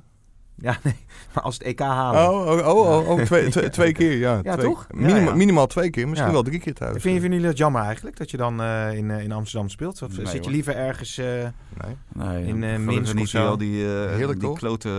Ja, 0.67 0.77
nee. 0.83 0.95
Maar 1.33 1.43
als 1.43 1.53
het 1.57 1.63
EK 1.63 1.79
halen. 1.79 2.29
Oh, 2.29 2.47
oh, 2.47 2.67
oh, 2.67 2.97
oh, 2.97 3.09
oh, 3.09 3.21
twee, 3.21 3.49
twee, 3.49 3.69
twee 3.77 3.91
keer, 3.91 4.17
ja. 4.17 4.39
Ja, 4.43 4.53
twee, 4.55 4.65
toch? 4.65 4.87
Ja, 4.89 4.95
Minimaal, 4.99 5.23
ja. 5.29 5.35
minimaal 5.35 5.67
twee 5.67 5.89
keer, 5.89 6.07
misschien 6.07 6.27
Ja. 6.27 6.33
wel 6.33 6.43
drie 6.43 6.59
keer 6.59 6.73
thuis. 6.73 6.91
Vind 6.91 7.03
je, 7.03 7.09
vinden 7.11 7.29
jullie 7.31 7.45
dat 7.45 7.57
jammer 7.57 7.81
eigenlijk? 7.81 8.17
Dat 8.17 8.31
je 8.31 8.37
dan 8.37 8.61
eh, 8.61 8.93
in, 8.93 9.11
eh, 9.11 9.23
in 9.23 9.31
Amsterdam 9.31 9.69
speelt? 9.69 10.01
Of 10.01 10.17
Nee, 10.17 10.25
zit 10.25 10.45
je 10.45 10.51
liever 10.51 10.75
ergens... 10.75 11.17
eh, 11.17 11.25
Nee. 11.25 11.95
Nee, 12.13 12.45
In, 12.45 12.63
eh, 12.63 12.69
gelukkig 12.73 12.95
Minsk 13.13 13.19
of 13.19 13.27
zo. 13.27 13.47
al 13.47 13.57
die, 13.57 13.85
eh, 13.85 14.15
Heerlijk, 14.15 14.39
die 14.39 14.53
klote 14.53 14.89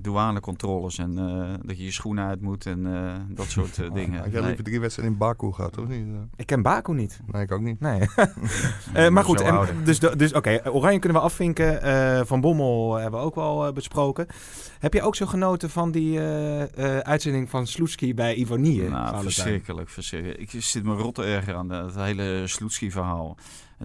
douanecontroles 0.00 0.98
en 0.98 1.18
eh, 1.18 1.48
dat 1.62 1.78
je 1.78 1.84
je 1.84 1.92
schoenen 1.92 2.26
uit 2.26 2.40
moet 2.40 2.66
en 2.66 2.94
eh, 2.94 3.14
dat 3.28 3.46
soort 3.46 3.78
eh, 3.78 3.92
dingen. 4.00 4.18
Had 4.20 4.30
jij 4.30 4.38
Nee. 4.40 4.46
liever 4.46 4.64
drie 4.64 4.80
wedstrijden 4.80 5.14
in 5.14 5.20
Baku 5.20 5.52
gehad, 5.52 5.78
of 5.78 5.86
niet? 5.88 6.06
Ik 6.36 6.46
ken 6.46 6.62
Baku 6.62 6.94
niet. 6.94 7.20
Nee, 7.26 7.42
ik 7.42 7.52
ook 7.52 7.60
niet. 7.60 7.80
Nee. 7.80 8.00
Eh, 8.92 9.08
maar 9.08 9.24
goed, 9.24 9.40
en, 9.40 9.66
dus, 9.84 9.98
dus 9.98 10.32
oké, 10.32 10.60
Oranje 10.70 10.98
kunnen 10.98 11.18
we 11.18 11.24
afvinken. 11.24 11.82
Eh, 11.82 12.20
van 12.24 12.40
Bommel 12.40 12.94
hebben 12.94 13.20
we 13.20 13.26
ook 13.26 13.34
wel 13.34 13.72
besproken. 13.72 14.26
Heb 14.78 14.92
je 14.94 15.02
ook 15.02 15.16
zo 15.16 15.26
genoten 15.26 15.70
van 15.70 15.90
die 15.90 16.18
eh, 16.18 16.62
eh, 16.62 16.98
uitzending 16.98 17.50
van 17.50 17.66
Sloetski 17.66 18.14
bij 18.14 18.34
Ivonie? 18.34 18.82
Nou, 18.82 19.22
verschrikkelijk, 19.22 19.88
verschrikkelijk. 19.88 20.40
Ik 20.40 20.62
zit 20.62 20.84
me 20.84 20.94
rot 20.94 21.18
erger 21.18 21.54
aan 21.54 21.70
het 21.70 21.94
hele 21.94 22.42
Sloetski-verhaal. 22.46 23.36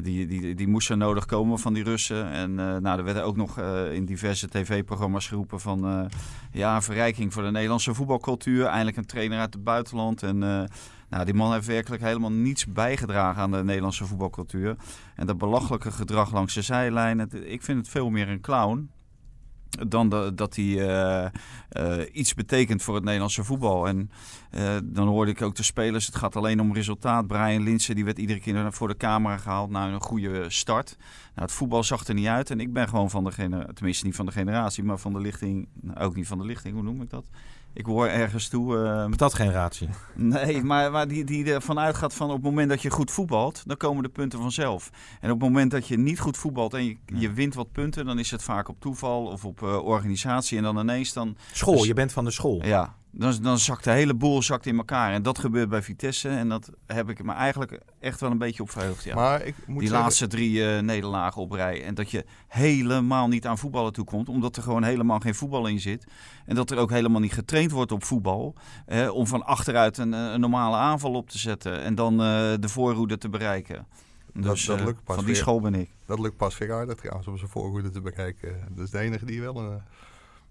Die, 0.02 0.28
die, 0.28 0.56
die 0.56 0.68
moest 0.68 0.90
er 0.90 0.98
nodig 0.98 1.26
komen 1.26 1.60
van 1.60 1.74
die 1.74 1.84
Russen. 1.84 2.32
En 2.32 2.60
eh, 2.60 2.78
nou, 2.78 2.98
er 2.98 3.04
werden 3.04 3.24
ook 3.24 3.36
nog 3.36 3.58
eh, 3.58 3.94
in 3.94 4.06
diverse 4.06 4.48
tv-programma's 4.48 5.28
geroepen 5.28 5.60
van... 5.60 5.86
eh, 5.88 6.06
ja, 6.52 6.82
verrijking 6.82 7.34
voor 7.34 7.44
de 7.44 7.52
Nederlandse 7.52 7.94
voetbalcultuur. 7.94 8.66
Eindelijk 8.66 8.98
een 8.98 9.06
trainer 9.06 9.40
uit 9.40 9.54
het 9.54 9.64
buitenland. 9.64 10.24
En 10.24 10.38
nou, 11.10 11.26
die 11.26 11.34
man 11.34 11.54
heeft 11.54 11.68
werkelijk 11.68 12.02
helemaal 12.02 12.32
niets 12.32 12.66
bijgedragen 12.66 13.42
aan 13.42 13.52
de 13.52 13.64
Nederlandse 13.64 14.06
voetbalcultuur. 14.06 14.76
En 15.16 15.26
dat 15.26 15.38
belachelijke 15.38 15.92
gedrag 15.92 16.32
langs 16.32 16.54
de 16.54 16.62
zijlijn. 16.62 17.30
Ik 17.46 17.64
vind 17.64 17.78
het 17.78 17.90
veel 17.90 18.10
meer 18.10 18.30
een 18.30 18.42
clown 18.42 18.90
dan 19.88 20.10
dat 20.36 20.56
hij 20.56 20.88
eh, 20.90 21.26
eh, 21.70 22.10
iets 22.12 22.34
betekent 22.34 22.82
voor 22.82 22.96
het 22.96 23.04
Nederlandse 23.04 23.44
voetbal. 23.44 23.88
En 23.88 24.12
eh, 24.50 24.76
dan 24.84 25.08
hoorde 25.08 25.32
ik 25.32 25.42
ook 25.42 25.56
de 25.56 25.64
spelers, 25.64 26.06
het 26.06 26.16
gaat 26.16 26.36
alleen 26.36 26.62
om 26.62 26.74
resultaat. 26.74 27.28
Brian 27.28 27.64
Linsen 27.64 27.96
die 27.96 28.06
werd 28.06 28.18
iedere 28.18 28.40
keer 28.40 28.74
voor 28.74 28.88
de 28.88 28.98
camera 28.98 29.38
gehaald 29.38 29.70
naar 29.70 29.94
een 29.94 30.02
goede 30.02 30.50
start. 30.50 30.96
Nou, 30.98 31.48
het 31.48 31.52
voetbal 31.52 31.84
zag 31.84 32.08
er 32.08 32.14
niet 32.14 32.28
uit. 32.28 32.50
En 32.50 32.60
ik 32.60 32.74
ben 32.74 32.90
gewoon 32.90 33.10
van 33.10 33.24
de 33.24 33.32
generatie, 33.32 33.74
tenminste 33.74 34.06
niet 34.06 34.16
van 34.16 34.26
de 34.26 34.32
generatie, 34.32 34.84
maar 34.84 34.98
van 34.98 35.14
de 35.14 35.20
lichting. 35.20 35.68
Ook 35.98 36.16
niet 36.16 36.28
van 36.28 36.38
de 36.38 36.46
lichting, 36.46 36.74
hoe 36.74 36.84
noem 36.84 37.02
ik 37.02 37.10
dat? 37.10 37.26
Ik 37.78 37.86
hoor 37.86 38.08
ergens 38.08 38.48
toe. 38.48 38.78
eh, 38.78 39.10
Patatgeneratie. 39.10 39.90
Nee, 40.14 40.64
maar, 40.64 40.92
maar 40.92 41.08
die, 41.08 41.24
die 41.24 41.54
ervan 41.54 41.80
uitgaat 41.80 42.14
van 42.14 42.28
op 42.30 42.36
het 42.36 42.44
moment 42.44 42.70
dat 42.70 42.82
je 42.82 42.90
goed 42.90 43.12
voetbalt, 43.12 43.64
dan 43.66 43.78
komen 43.78 44.04
de 44.04 44.10
punten 44.10 44.40
vanzelf. 44.40 44.90
En 45.22 45.32
op 45.32 45.40
het 45.40 45.50
moment 45.50 45.72
dat 45.72 45.88
je 45.88 45.98
niet 45.98 46.20
goed 46.20 46.38
voetbalt 46.38 46.74
en 46.74 46.86
je, 46.86 46.98
je 47.06 47.32
wint 47.32 47.54
wat 47.56 47.72
punten, 47.72 48.06
dan 48.06 48.20
is 48.20 48.32
het 48.32 48.44
vaak 48.44 48.70
op 48.70 48.80
toeval 48.80 49.26
of 49.26 49.46
op 49.46 49.62
eh, 49.64 49.86
organisatie. 49.86 50.58
En 50.58 50.64
dan 50.64 50.80
ineens 50.80 51.14
dan, 51.14 51.38
School, 51.52 51.74
Dus- 51.78 51.86
je 51.88 51.94
bent 51.94 52.12
van 52.14 52.24
de 52.26 52.32
school. 52.32 52.66
ja, 52.66 52.96
dan, 53.18 53.38
dan 53.42 53.60
zakt 53.60 53.84
de 53.84 53.92
hele 53.92 54.14
boel 54.14 54.42
zakt 54.42 54.66
in 54.66 54.78
elkaar. 54.78 55.14
En 55.14 55.22
dat 55.22 55.40
gebeurt 55.40 55.70
bij 55.70 55.82
Vitesse 55.82 56.30
en 56.30 56.50
dat 56.50 56.70
heb 56.86 57.10
ik 57.10 57.24
me 57.24 57.34
eigenlijk 57.34 57.80
echt 58.00 58.20
wel 58.20 58.32
een 58.32 58.38
beetje 58.38 58.64
op 58.64 58.70
verheugd. 58.70 59.04
Ja. 59.04 59.16
Maar 59.16 59.46
ik 59.46 59.56
moet 59.68 59.80
die 59.80 59.88
zeggen, 59.88 60.06
laatste 60.06 60.28
drie 60.28 60.68
eh, 60.68 60.82
nederlagen 60.82 61.42
op 61.42 61.52
rij. 61.52 61.84
En 61.84 61.96
dat 61.96 62.12
je 62.12 62.26
helemaal 62.48 63.28
niet 63.28 63.48
aan 63.48 63.58
voetballen 63.58 63.94
toekomt. 63.94 64.30
Omdat 64.30 64.56
er 64.56 64.64
gewoon 64.64 64.84
helemaal 64.84 65.20
geen 65.20 65.36
voetbal 65.36 65.68
in 65.68 65.80
zit. 65.80 66.06
En 66.46 66.56
dat 66.56 66.72
er 66.72 66.78
ook 66.78 66.90
helemaal 66.90 67.22
niet 67.22 67.34
getraind 67.34 67.72
wordt 67.72 67.92
op 67.92 68.04
voetbal. 68.04 68.56
eh, 68.86 69.14
om 69.14 69.28
van 69.28 69.46
achteruit 69.46 69.98
een, 69.98 70.14
eh, 70.14 70.32
een 70.32 70.40
normale 70.40 70.76
aanval 70.76 71.14
op 71.14 71.30
te 71.30 71.38
zetten. 71.38 71.82
En 71.82 71.96
dan 71.96 72.14
eh, 72.14 72.54
de 72.60 72.70
voorhoede 72.70 73.18
te 73.18 73.30
bereiken. 73.30 73.88
Dus 74.34 74.66
dat 74.66 74.80
lukt 74.80 75.04
pas 75.04 75.16
van 75.16 75.26
die 75.26 75.36
school 75.36 75.62
ben 75.62 75.76
ik. 75.76 75.90
Dat 76.06 76.20
lukt 76.20 76.38
pas 76.38 76.58
weer 76.58 76.74
aardig 76.74 76.96
trouwens, 76.96 77.28
om 77.28 77.38
zijn 77.38 77.50
voorhoede 77.50 77.90
te 77.90 78.02
bekijken. 78.02 78.56
Dat 78.70 78.86
is 78.86 78.92
de 78.92 79.00
enige 79.00 79.26
die 79.26 79.42
wel... 79.42 79.58
Een, 79.58 79.82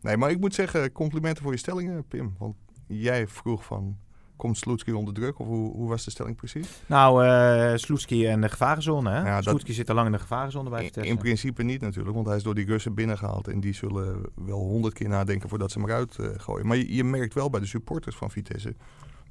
Nee, 0.05 0.17
maar 0.17 0.31
ik 0.31 0.41
moet 0.41 0.55
zeggen, 0.55 0.93
complimenten 0.93 1.43
voor 1.43 1.53
je 1.53 1.59
stellingen, 1.59 2.05
Pim. 2.09 2.35
Want 2.39 2.57
jij 2.87 3.27
vroeg 3.29 3.65
van, 3.65 3.97
komt 4.37 4.57
Sloetski 4.57 4.93
onder 4.93 5.15
druk? 5.15 5.39
Of 5.39 5.47
hoe, 5.47 5.73
hoe 5.73 5.89
was 5.89 6.05
de 6.05 6.11
stelling 6.11 6.37
precies? 6.37 6.83
Nou, 6.87 7.25
eh 7.25 7.77
Sloetski 7.77 8.27
en 8.27 8.41
de 8.41 8.49
gevarenzone. 8.49 9.11
Hè? 9.11 9.27
Ja, 9.27 9.43
Sloetski 9.43 9.73
zit 9.73 9.89
al 9.89 9.95
lang 9.95 10.07
in 10.07 10.13
de 10.13 10.19
gevarenzone 10.19 10.71
bij 10.71 10.79
In, 10.81 10.87
Vitesse. 10.87 11.11
in 11.11 11.19
principe 11.19 11.63
niet 11.63 11.81
natuurlijk, 11.81 12.15
want 12.15 12.27
hij 12.27 12.37
is 12.37 12.43
door 12.43 12.55
die 12.55 12.67
Russen 12.67 12.95
binnengehaald. 12.95 13.49
En 13.49 13.61
die 13.61 13.75
zullen 13.75 14.23
wel 14.35 14.59
honderd 14.59 14.95
keer 14.95 15.09
nadenken 15.09 15.49
voordat 15.49 15.71
ze 15.71 15.79
hem 15.79 15.89
eruit 15.89 16.19
eh, 16.19 16.27
gooien. 16.37 16.67
Maar 16.67 16.77
je, 16.77 16.95
je 16.95 17.05
merkt 17.05 17.35
wel 17.35 17.51
bij 17.51 17.61
de 17.61 17.67
supporters 17.67 18.17
van 18.17 18.31
Vitesse 18.31 18.75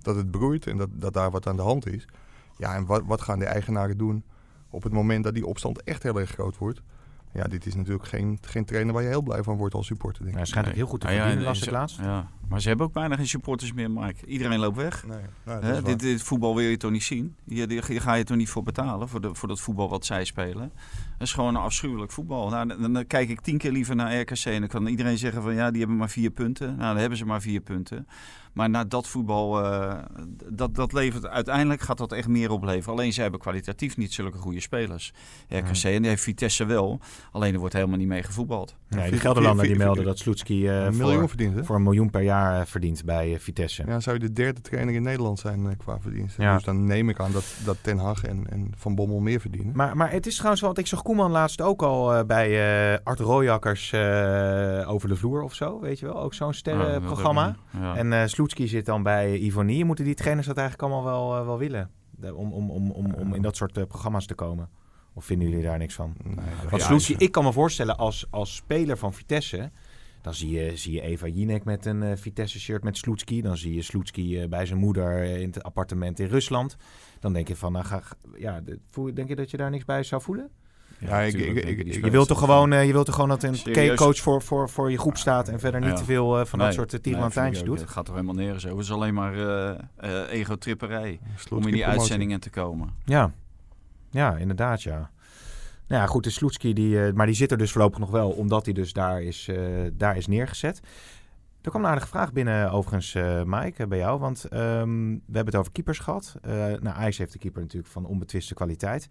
dat 0.02 0.16
het 0.16 0.32
broeit 0.32 0.68
en 0.68 0.78
dat, 0.78 0.90
dat 0.92 1.14
daar 1.14 1.32
wat 1.32 1.48
aan 1.48 1.56
de 1.56 1.62
hand 1.62 1.88
is. 1.88 2.08
Ja, 2.58 2.76
en 2.76 2.86
wat, 2.86 3.02
wat 3.06 3.22
gaan 3.22 3.40
de 3.40 3.46
eigenaren 3.46 3.98
doen 3.98 4.24
op 4.70 4.84
het 4.84 4.94
moment 4.94 5.24
dat 5.24 5.34
die 5.34 5.46
opstand 5.46 5.84
echt 5.84 6.04
heel 6.04 6.20
erg 6.20 6.30
groot 6.30 6.58
wordt? 6.58 6.82
Ja, 7.34 7.44
dit 7.44 7.66
is 7.66 7.76
natuurlijk 7.76 8.08
geen, 8.08 8.38
geen 8.42 8.66
trainer 8.66 8.94
waar 8.94 9.04
je 9.04 9.10
heel 9.10 9.22
blij 9.22 9.44
van 9.44 9.58
wordt 9.58 9.76
als 9.76 9.86
supporter, 9.88 10.24
denk 10.24 10.36
Ja, 10.36 10.42
ik. 10.42 10.44
hij 10.44 10.46
schijnt 10.46 10.68
ook 10.68 10.74
heel 10.74 10.88
goed 10.88 11.02
te 11.02 11.08
ja, 11.12 11.14
verdienen, 11.20 11.44
las 11.44 11.62
ik 11.62 11.72
laatst. 11.72 11.98
Ja, 12.00 12.28
maar 12.50 12.62
ze 12.62 12.68
hebben 12.68 12.86
ook 12.86 12.94
bijna 12.94 13.16
geen 13.16 13.28
supporters 13.28 13.74
meer, 13.74 13.92
Mike. 13.92 14.26
Iedereen 14.26 14.60
loopt 14.60 14.78
weg. 14.78 15.06
Nee, 15.08 15.18
nou, 15.46 15.64
Hè, 15.64 15.82
dit, 15.82 16.00
dit 16.00 16.22
voetbal 16.22 16.56
wil 16.56 16.68
je 16.68 16.78
toch 16.78 16.92
niet 16.92 17.04
zien? 17.04 17.36
Hier, 17.46 17.70
hier, 17.70 17.86
hier 17.88 18.02
ga 18.02 18.14
je 18.14 18.24
toch 18.24 18.38
niet 18.38 18.50
voor 18.50 18.64
betalen, 18.64 19.10
voor, 19.10 19.22
de, 19.22 19.36
voor 19.36 19.48
dat 19.48 19.62
voetbal 19.62 19.90
wat 19.90 20.06
zij 20.06 20.26
spelen? 20.26 20.72
Dat 21.18 21.28
is 21.28 21.34
gewoon 21.34 21.56
een 21.56 21.62
afschuwelijk 21.62 22.12
voetbal. 22.12 22.50
Nou, 22.50 22.68
dan, 22.68 22.94
dan 22.94 23.08
kijk 23.08 23.30
ik 23.30 23.42
tien 23.42 23.58
keer 23.58 23.72
liever 23.72 23.96
naar 23.96 24.20
RKC 24.20 24.46
en 24.46 24.60
dan 24.60 24.70
kan 24.70 24.88
iedereen 24.88 25.18
zeggen 25.18 25.42
van 25.42 25.54
ja, 25.54 25.70
die 25.70 25.80
hebben 25.80 25.98
maar 25.98 26.10
vier 26.10 26.30
punten. 26.30 26.68
Nou, 26.68 26.80
dan 26.80 26.98
hebben 26.98 27.18
ze 27.18 27.26
maar 27.26 27.42
vier 27.42 27.62
punten. 27.62 28.08
Maar 28.54 28.70
na 28.70 28.84
dat 28.84 29.08
voetbal, 29.08 29.64
eh, 29.64 29.98
dat, 30.50 30.76
dat 30.76 30.94
levert, 30.94 31.28
uiteindelijk 31.28 31.82
gaat 31.82 31.98
dat 31.98 32.12
echt 32.12 32.28
meer 32.28 32.52
opleveren. 32.52 32.94
Alleen 32.94 33.14
zij 33.14 33.24
hebben 33.24 33.42
kwalitatief 33.42 33.98
niet 33.98 34.14
zulke 34.14 34.38
goede 34.38 34.60
spelers. 34.60 35.14
RKC 35.48 35.84
en 35.84 36.02
die 36.02 36.10
heeft 36.10 36.24
Vitesse 36.24 36.66
wel, 36.66 37.00
alleen 37.32 37.54
er 37.54 37.60
wordt 37.60 37.74
helemaal 37.74 37.98
niet 37.98 38.08
mee 38.08 38.24
gevoetbald. 38.24 38.76
Nee, 38.90 39.12
de 39.12 39.18
Gelderlander 39.18 39.66
die 39.66 39.76
melden 39.76 40.06
dat 40.06 40.18
Sloetski 40.18 40.68
eh, 40.68 40.84
een 40.84 40.98
miljoen 40.98 41.20
voor, 41.20 41.28
verdient, 41.28 41.56
hè? 41.56 41.64
voor 41.64 41.76
een 41.76 41.84
miljoen 41.84 42.10
per 42.10 42.22
jaar 42.22 42.60
eh, 42.60 42.66
verdient 42.66 43.06
bij 43.06 43.34
eh, 43.34 43.40
Vitesse. 43.40 43.84
Ja, 43.88 44.00
zou 44.00 44.16
je 44.16 44.22
de 44.22 44.34
derde 44.34 44.62
trainer 44.62 44.94
in 44.94 45.04
Nederland 45.04 45.40
zijn 45.40 45.68
eh, 45.68 45.78
qua 45.78 46.00
verdiensten. 46.00 46.44
Ja. 46.44 46.54
Dus 46.54 46.64
dan 46.64 46.86
neem 46.86 47.10
ik 47.10 47.20
aan 47.20 47.32
dat, 47.32 47.46
dat 47.66 47.78
Ten 47.82 47.98
Hag 47.98 48.24
en, 48.24 48.46
en 48.50 48.72
Van 48.78 48.96
Bommel 48.96 49.20
meer 49.20 49.40
verdienen. 49.40 49.76
Maar, 49.76 49.98
maar 49.98 50.12
het 50.12 50.26
is 50.26 50.34
trouwens 50.34 50.62
wel, 50.62 50.74
want 50.74 50.82
ik 50.82 50.92
zag 50.92 51.02
Koeman 51.02 51.32
laatst 51.32 51.62
ook 51.62 51.82
al 51.82 52.14
eh, 52.14 52.24
bij 52.26 52.50
eh, 52.94 53.00
Art 53.04 53.20
Rooijakkers 53.20 53.92
eh, 53.92 54.92
over 54.92 55.10
de 55.10 55.16
vloer 55.16 55.42
of 55.42 55.54
zo, 55.54 55.80
weet 55.80 56.00
je 56.00 56.06
wel. 56.06 56.22
Ook 56.22 56.34
zo'n 56.34 56.54
sterrenprogramma. 56.54 57.56
Ja. 57.80 57.96
En 57.96 58.14
eh 58.14 58.28
Sloetski 58.44 58.68
zit 58.68 58.86
dan 58.86 59.04
bij 59.04 59.38
Ivonie. 59.38 59.86
Moeten 59.86 60.06
die 60.06 60.14
trainers 60.16 60.48
dat 60.48 60.58
eigenlijk 60.58 60.92
allemaal 60.92 61.12
wel, 61.14 61.40
eh, 61.40 61.46
wel 61.46 61.58
willen? 61.58 61.90
De- 62.12 62.36
om, 62.36 62.54
om, 62.54 62.70
om, 62.72 62.92
om, 62.92 63.14
om 63.14 63.34
in 63.34 63.42
dat 63.42 63.56
soort 63.56 63.78
eh, 63.78 63.84
programma's 63.86 64.26
te 64.26 64.34
komen? 64.36 64.70
Of 65.14 65.26
vinden 65.26 65.50
jullie 65.50 65.64
daar 65.64 65.78
niks 65.78 65.94
van? 65.94 66.14
Nee, 66.24 66.36
Want 66.70 66.82
ja, 66.84 66.94
is- 66.94 67.10
ik 67.12 67.32
kan 67.32 67.44
me 67.44 67.52
voorstellen 67.54 67.98
als, 67.98 68.28
als 68.30 68.56
speler 68.56 68.98
van 68.98 69.14
Vitesse... 69.14 69.72
Dan 70.22 70.34
zie 70.34 70.50
je, 70.52 70.78
zie 70.78 70.94
je 70.94 71.02
Eva 71.02 71.28
Jinek 71.28 71.64
met 71.64 71.86
een 71.86 72.04
eh, 72.04 72.18
Vitesse-shirt 72.18 72.84
met 72.84 72.98
Sloetski. 72.98 73.42
Dan 73.42 73.58
zie 73.58 73.74
je 73.74 73.82
Sloetski 73.82 74.40
eh, 74.40 74.50
bij 74.50 74.66
zijn 74.66 74.80
moeder 74.80 75.22
eh, 75.22 75.42
in 75.42 75.48
het 75.48 75.64
appartement 75.64 76.20
in 76.20 76.28
Rusland. 76.28 76.76
Dan 77.20 77.34
denk 77.34 77.48
je 77.48 77.56
van, 77.56 77.72
nou, 77.72 77.86
ga, 77.86 78.02
ja, 78.38 78.62
voel, 78.90 79.14
denk 79.14 79.28
je 79.28 79.36
dat 79.36 79.52
je 79.52 79.58
daar 79.58 79.70
niks 79.70 79.86
bij 79.86 80.04
zou 80.04 80.22
voelen? 80.22 80.50
Ja, 81.06 81.20
ik- 81.22 81.34
ik- 81.66 81.94
je 82.04 82.10
wilt 82.10 82.28
toch 82.28 82.40
gewoon, 82.40 82.74
eh, 82.74 82.86
je 82.86 82.92
wilt 82.92 83.06
toch 83.06 83.16
gewoon 83.16 83.30
dat 83.30 83.44
een 83.44 83.56
Serieus? 83.56 83.98
coach 83.98 84.18
voor, 84.18 84.42
voor, 84.42 84.70
voor 84.70 84.92
je 84.92 84.98
groep 84.98 85.18
staat... 85.18 85.48
en 85.48 85.60
verder 85.60 85.82
niet 85.82 85.96
te 85.98 86.04
veel 86.04 86.40
eh, 86.40 86.46
van 86.46 86.60
dat 86.60 86.68
Nee, 86.68 86.78
soort 86.78 86.78
nee, 86.78 86.78
vind 86.78 86.94
ik 86.94 87.02
tierenlantijntjes 87.04 87.60
ook. 87.60 87.66
doet? 87.66 87.80
Het 87.80 87.90
gaat 87.90 88.08
er 88.08 88.14
helemaal 88.14 88.36
nergens 88.36 88.66
over. 88.66 88.78
Het 88.78 88.86
is 88.88 88.92
alleen 88.94 89.14
maar 89.14 89.34
eh 89.34 89.70
eh, 89.98 90.32
ego-tripperij. 90.40 91.20
Om 91.50 91.68
in 91.68 91.74
die 91.74 91.86
uitzendingen 91.86 92.40
te 92.40 92.50
komen. 92.50 92.90
Ja, 93.06 93.32
ja 94.10 94.38
inderdaad, 94.38 94.82
ja. 94.84 95.12
Nou 95.88 96.02
ja, 96.02 96.08
goed, 96.08 96.24
de 96.24 96.30
Sloetski, 96.30 96.74
die, 96.74 97.06
eh, 97.06 97.14
maar 97.14 97.26
die 97.26 97.36
zit 97.36 97.52
er 97.52 97.58
dus 97.58 97.72
voorlopig 97.72 98.00
nog 98.00 98.10
wel, 98.10 98.30
omdat 98.30 98.66
hij 98.66 98.74
dus 98.74 98.94
daar 98.94 99.22
is, 99.22 99.48
eh, 99.48 99.58
daar 99.94 100.18
is 100.18 100.28
neergezet. 100.28 100.80
Er 101.64 101.70
kwam 101.70 101.84
een 101.84 101.90
aardige 101.90 102.08
vraag 102.08 102.34
binnen, 102.34 102.72
overigens, 102.72 103.16
eh 103.16 103.42
Mike, 103.46 103.84
eh, 103.84 103.90
bij 103.90 103.98
jou. 103.98 104.20
Want 104.20 104.46
ehm, 104.46 105.08
we 105.12 105.20
hebben 105.34 105.46
het 105.46 105.56
over 105.56 105.72
keepers 105.72 106.00
gehad. 106.00 106.36
Eh 106.42 106.52
nou, 106.56 106.88
IJs 106.96 107.18
heeft 107.18 107.32
de 107.32 107.38
keeper 107.38 107.62
natuurlijk 107.62 107.92
van 107.92 108.06
onbetwiste 108.06 108.54
kwaliteit. 108.54 109.08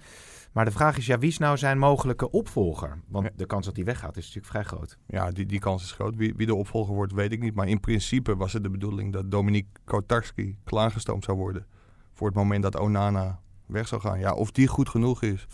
Maar 0.52 0.64
de 0.64 0.70
vraag 0.70 0.96
is, 0.96 1.06
ja, 1.06 1.18
wie 1.18 1.28
is 1.28 1.38
nou 1.38 1.56
zijn 1.56 1.78
mogelijke 1.78 2.30
opvolger? 2.30 3.00
Want 3.08 3.24
Ja. 3.26 3.32
de 3.36 3.46
kans 3.46 3.66
dat 3.66 3.76
hij 3.76 3.84
weggaat 3.84 4.16
is 4.16 4.24
natuurlijk 4.26 4.52
vrij 4.52 4.62
groot. 4.64 4.98
Ja, 5.06 5.30
die, 5.30 5.46
die 5.46 5.58
kans 5.58 5.82
is 5.82 5.92
groot. 5.92 6.16
Wie, 6.16 6.34
wie 6.36 6.46
de 6.46 6.54
opvolger 6.54 6.94
wordt, 6.94 7.12
weet 7.12 7.32
ik 7.32 7.40
niet. 7.40 7.54
Maar 7.54 7.68
in 7.68 7.80
principe 7.80 8.36
was 8.36 8.52
het 8.52 8.62
de 8.62 8.70
bedoeling 8.70 9.12
dat 9.12 9.30
Dominique 9.30 9.70
Kotarski 9.84 10.56
klaargestoomd 10.64 11.24
zou 11.24 11.36
worden. 11.36 11.66
Voor 12.14 12.26
het 12.26 12.36
moment 12.36 12.62
dat 12.62 12.78
Onana 12.78 13.40
weg 13.66 13.88
zou 13.88 14.00
gaan. 14.00 14.18
Ja, 14.18 14.32
of 14.34 14.50
die 14.50 14.66
goed 14.66 14.88
genoeg 14.88 15.22
is, 15.22 15.46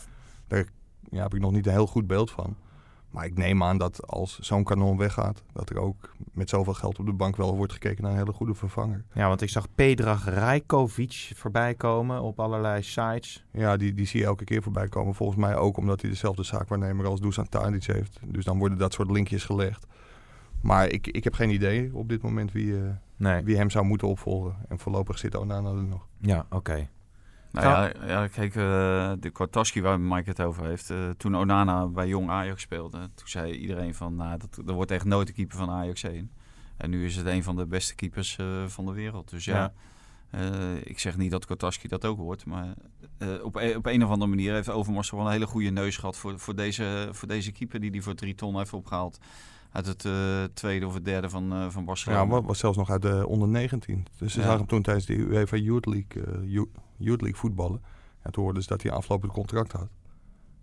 daar 0.46 0.64
ja, 1.10 1.22
heb 1.22 1.34
ik 1.34 1.40
nog 1.40 1.52
niet 1.52 1.66
een 1.66 1.72
heel 1.72 1.86
goed 1.86 2.06
beeld 2.06 2.30
van. 2.30 2.56
Maar 3.10 3.24
ik 3.24 3.36
neem 3.36 3.62
aan 3.62 3.78
dat 3.78 4.06
als 4.06 4.38
zo'n 4.38 4.64
kanon 4.64 4.96
weggaat, 4.96 5.42
dat 5.52 5.70
er 5.70 5.78
ook 5.78 6.14
met 6.32 6.48
zoveel 6.48 6.74
geld 6.74 6.98
op 6.98 7.06
de 7.06 7.12
bank 7.12 7.36
wel 7.36 7.56
wordt 7.56 7.72
gekeken 7.72 8.02
naar 8.02 8.12
een 8.12 8.18
hele 8.18 8.32
goede 8.32 8.54
vervanger. 8.54 9.04
Ja, 9.12 9.28
want 9.28 9.42
ik 9.42 9.48
zag 9.48 9.66
Pedrag 9.74 10.24
Rajkovic 10.24 11.32
voorbij 11.34 11.74
komen 11.74 12.22
op 12.22 12.40
allerlei 12.40 12.82
sites. 12.82 13.44
Ja, 13.52 13.76
die, 13.76 13.94
die 13.94 14.06
zie 14.06 14.20
je 14.20 14.26
elke 14.26 14.44
keer 14.44 14.62
voorbij 14.62 14.88
komen. 14.88 15.14
Volgens 15.14 15.38
mij 15.38 15.56
ook 15.56 15.76
omdat 15.76 16.00
hij 16.00 16.10
dezelfde 16.10 16.42
zaakwaarnemer 16.42 17.06
als 17.06 17.20
Dusan 17.20 17.48
Tadic 17.48 17.84
heeft. 17.84 18.18
Dus 18.24 18.44
dan 18.44 18.58
worden 18.58 18.78
dat 18.78 18.92
soort 18.92 19.10
linkjes 19.10 19.44
gelegd. 19.44 19.86
Maar 20.60 20.88
ik, 20.88 21.06
ik 21.06 21.24
heb 21.24 21.34
geen 21.34 21.50
idee 21.50 21.94
op 21.94 22.08
dit 22.08 22.22
moment 22.22 22.52
wie, 22.52 22.76
eh, 22.76 22.90
Nee, 23.16 23.42
wie 23.42 23.56
hem 23.56 23.70
zou 23.70 23.84
moeten 23.84 24.08
opvolgen. 24.08 24.56
En 24.68 24.78
voorlopig 24.78 25.18
zit 25.18 25.36
Onana 25.36 25.68
er 25.68 25.84
nog. 25.84 26.06
ja, 26.20 26.46
oké. 26.50 26.88
Nou 27.62 27.92
ja, 28.00 28.06
ja, 28.06 28.26
kijk, 28.26 28.54
uh, 28.54 29.12
de 29.20 29.30
Kortaski 29.30 29.82
waar 29.82 30.00
Mike 30.00 30.28
het 30.28 30.40
over 30.40 30.66
heeft. 30.66 30.90
Uh, 30.90 31.10
toen 31.16 31.36
Onana 31.36 31.86
bij 31.86 32.08
Jong 32.08 32.30
Ajax 32.30 32.62
speelde, 32.62 32.98
toen 32.98 33.28
zei 33.28 33.52
iedereen 33.52 33.94
van, 33.94 34.14
nou, 34.14 34.38
dat, 34.38 34.66
er 34.66 34.74
wordt 34.74 34.90
echt 34.90 35.04
nooit 35.04 35.26
de 35.26 35.32
keeper 35.32 35.56
van 35.56 35.70
Ajax 35.70 36.02
heen. 36.02 36.30
En 36.76 36.90
nu 36.90 37.04
is 37.04 37.16
het 37.16 37.26
een 37.26 37.42
van 37.42 37.56
de 37.56 37.66
beste 37.66 37.94
keepers 37.94 38.38
uh, 38.40 38.66
van 38.66 38.86
de 38.86 38.92
wereld. 38.92 39.30
Dus 39.30 39.44
ja, 39.44 39.72
ja. 40.30 40.40
ik 40.84 40.98
zeg 40.98 41.16
niet 41.16 41.30
dat 41.30 41.46
Kortaski 41.46 41.88
dat 41.88 42.04
ook 42.04 42.18
wordt, 42.18 42.46
maar 42.46 42.74
op, 43.42 43.56
e-, 43.56 43.74
op 43.74 43.86
een 43.86 44.04
of 44.04 44.10
andere 44.10 44.30
manier 44.30 44.52
heeft 44.52 44.70
Overmars 44.70 45.10
wel 45.10 45.20
een 45.20 45.32
hele 45.32 45.46
goede 45.46 45.70
neus 45.70 45.96
gehad 45.96 46.16
voor, 46.16 46.38
voor, 46.38 46.54
deze, 46.54 47.08
voor 47.12 47.28
deze 47.28 47.52
keeper 47.52 47.80
die 47.80 47.90
die 47.90 48.02
voor 48.02 48.14
drie 48.14 48.34
ton 48.34 48.56
heeft 48.56 48.72
opgehaald 48.72 49.18
uit 49.72 49.86
het 49.86 50.04
uh, 50.04 50.44
tweede 50.54 50.86
of 50.86 50.94
het 50.94 51.04
derde 51.04 51.28
van, 51.28 51.52
uh, 51.52 51.66
van 51.68 51.84
Barcelona. 51.84 52.20
Ja, 52.20 52.26
maar 52.26 52.42
was 52.42 52.58
zelfs 52.58 52.76
nog 52.76 52.90
uit 52.90 53.02
de 53.02 53.26
onder 53.26 53.48
19. 53.48 54.06
Dus 54.18 54.32
ze 54.32 54.38
ja. 54.38 54.44
zagen 54.44 54.58
hem 54.58 54.68
toen 54.68 54.82
tijdens 54.82 55.06
de 55.06 55.14
UEFA 55.14 55.56
Youth 55.56 55.86
League, 55.86 56.22
uh, 56.42 56.64
Youth 56.98 57.36
voetballen. 57.36 57.82
En 58.22 58.32
toen 58.32 58.44
hoorden 58.44 58.62
ze 58.62 58.68
dat 58.68 58.82
hij 58.82 58.92
aflopend 58.92 59.32
contract 59.32 59.72
had. 59.72 59.88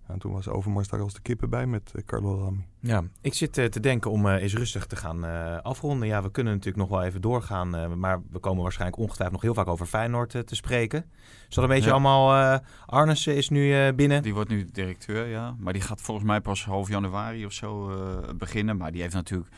En 0.07 0.19
toen 0.19 0.31
was 0.31 0.47
Overmars 0.47 0.87
daar 0.87 1.01
als 1.01 1.13
de 1.13 1.21
kippen 1.21 1.49
bij 1.49 1.65
met 1.65 1.91
uh, 1.95 2.01
Carlo 2.05 2.39
Rami. 2.43 2.65
Ja, 2.79 3.03
ik 3.21 3.33
zit 3.33 3.57
uh, 3.57 3.65
te 3.65 3.79
denken 3.79 4.11
om 4.11 4.25
uh, 4.25 4.41
eens 4.41 4.53
rustig 4.53 4.85
te 4.85 4.95
gaan 4.95 5.23
afronden. 5.63 6.07
Ja, 6.07 6.21
we 6.21 6.31
kunnen 6.31 6.53
natuurlijk 6.53 6.89
nog 6.89 6.89
wel 6.89 7.03
even 7.03 7.21
doorgaan. 7.21 7.99
maar 7.99 8.21
we 8.31 8.39
komen 8.39 8.63
waarschijnlijk 8.63 9.01
ongetwijfeld 9.01 9.41
nog 9.41 9.51
heel 9.51 9.63
vaak 9.63 9.73
over 9.73 9.85
Feyenoord 9.85 10.29
te 10.29 10.55
spreken. 10.55 11.05
Zal 11.49 11.63
een 11.63 11.69
beetje 11.69 11.85
ja. 11.85 11.91
allemaal... 11.91 12.59
Arnissen 12.85 13.35
is 13.35 13.49
nu 13.49 13.93
binnen. 13.93 14.23
Die 14.23 14.33
wordt 14.33 14.49
nu 14.49 14.69
directeur, 14.71 15.27
ja. 15.27 15.55
Maar 15.59 15.73
die 15.73 15.81
gaat 15.81 16.01
volgens 16.01 16.27
mij 16.27 16.41
pas 16.41 16.65
half 16.65 16.89
januari 16.89 17.45
of 17.45 17.51
zo 17.51 17.91
beginnen. 18.37 18.77
Maar 18.77 18.91
die 18.91 19.01
heeft 19.01 19.13
natuurlijk... 19.13 19.49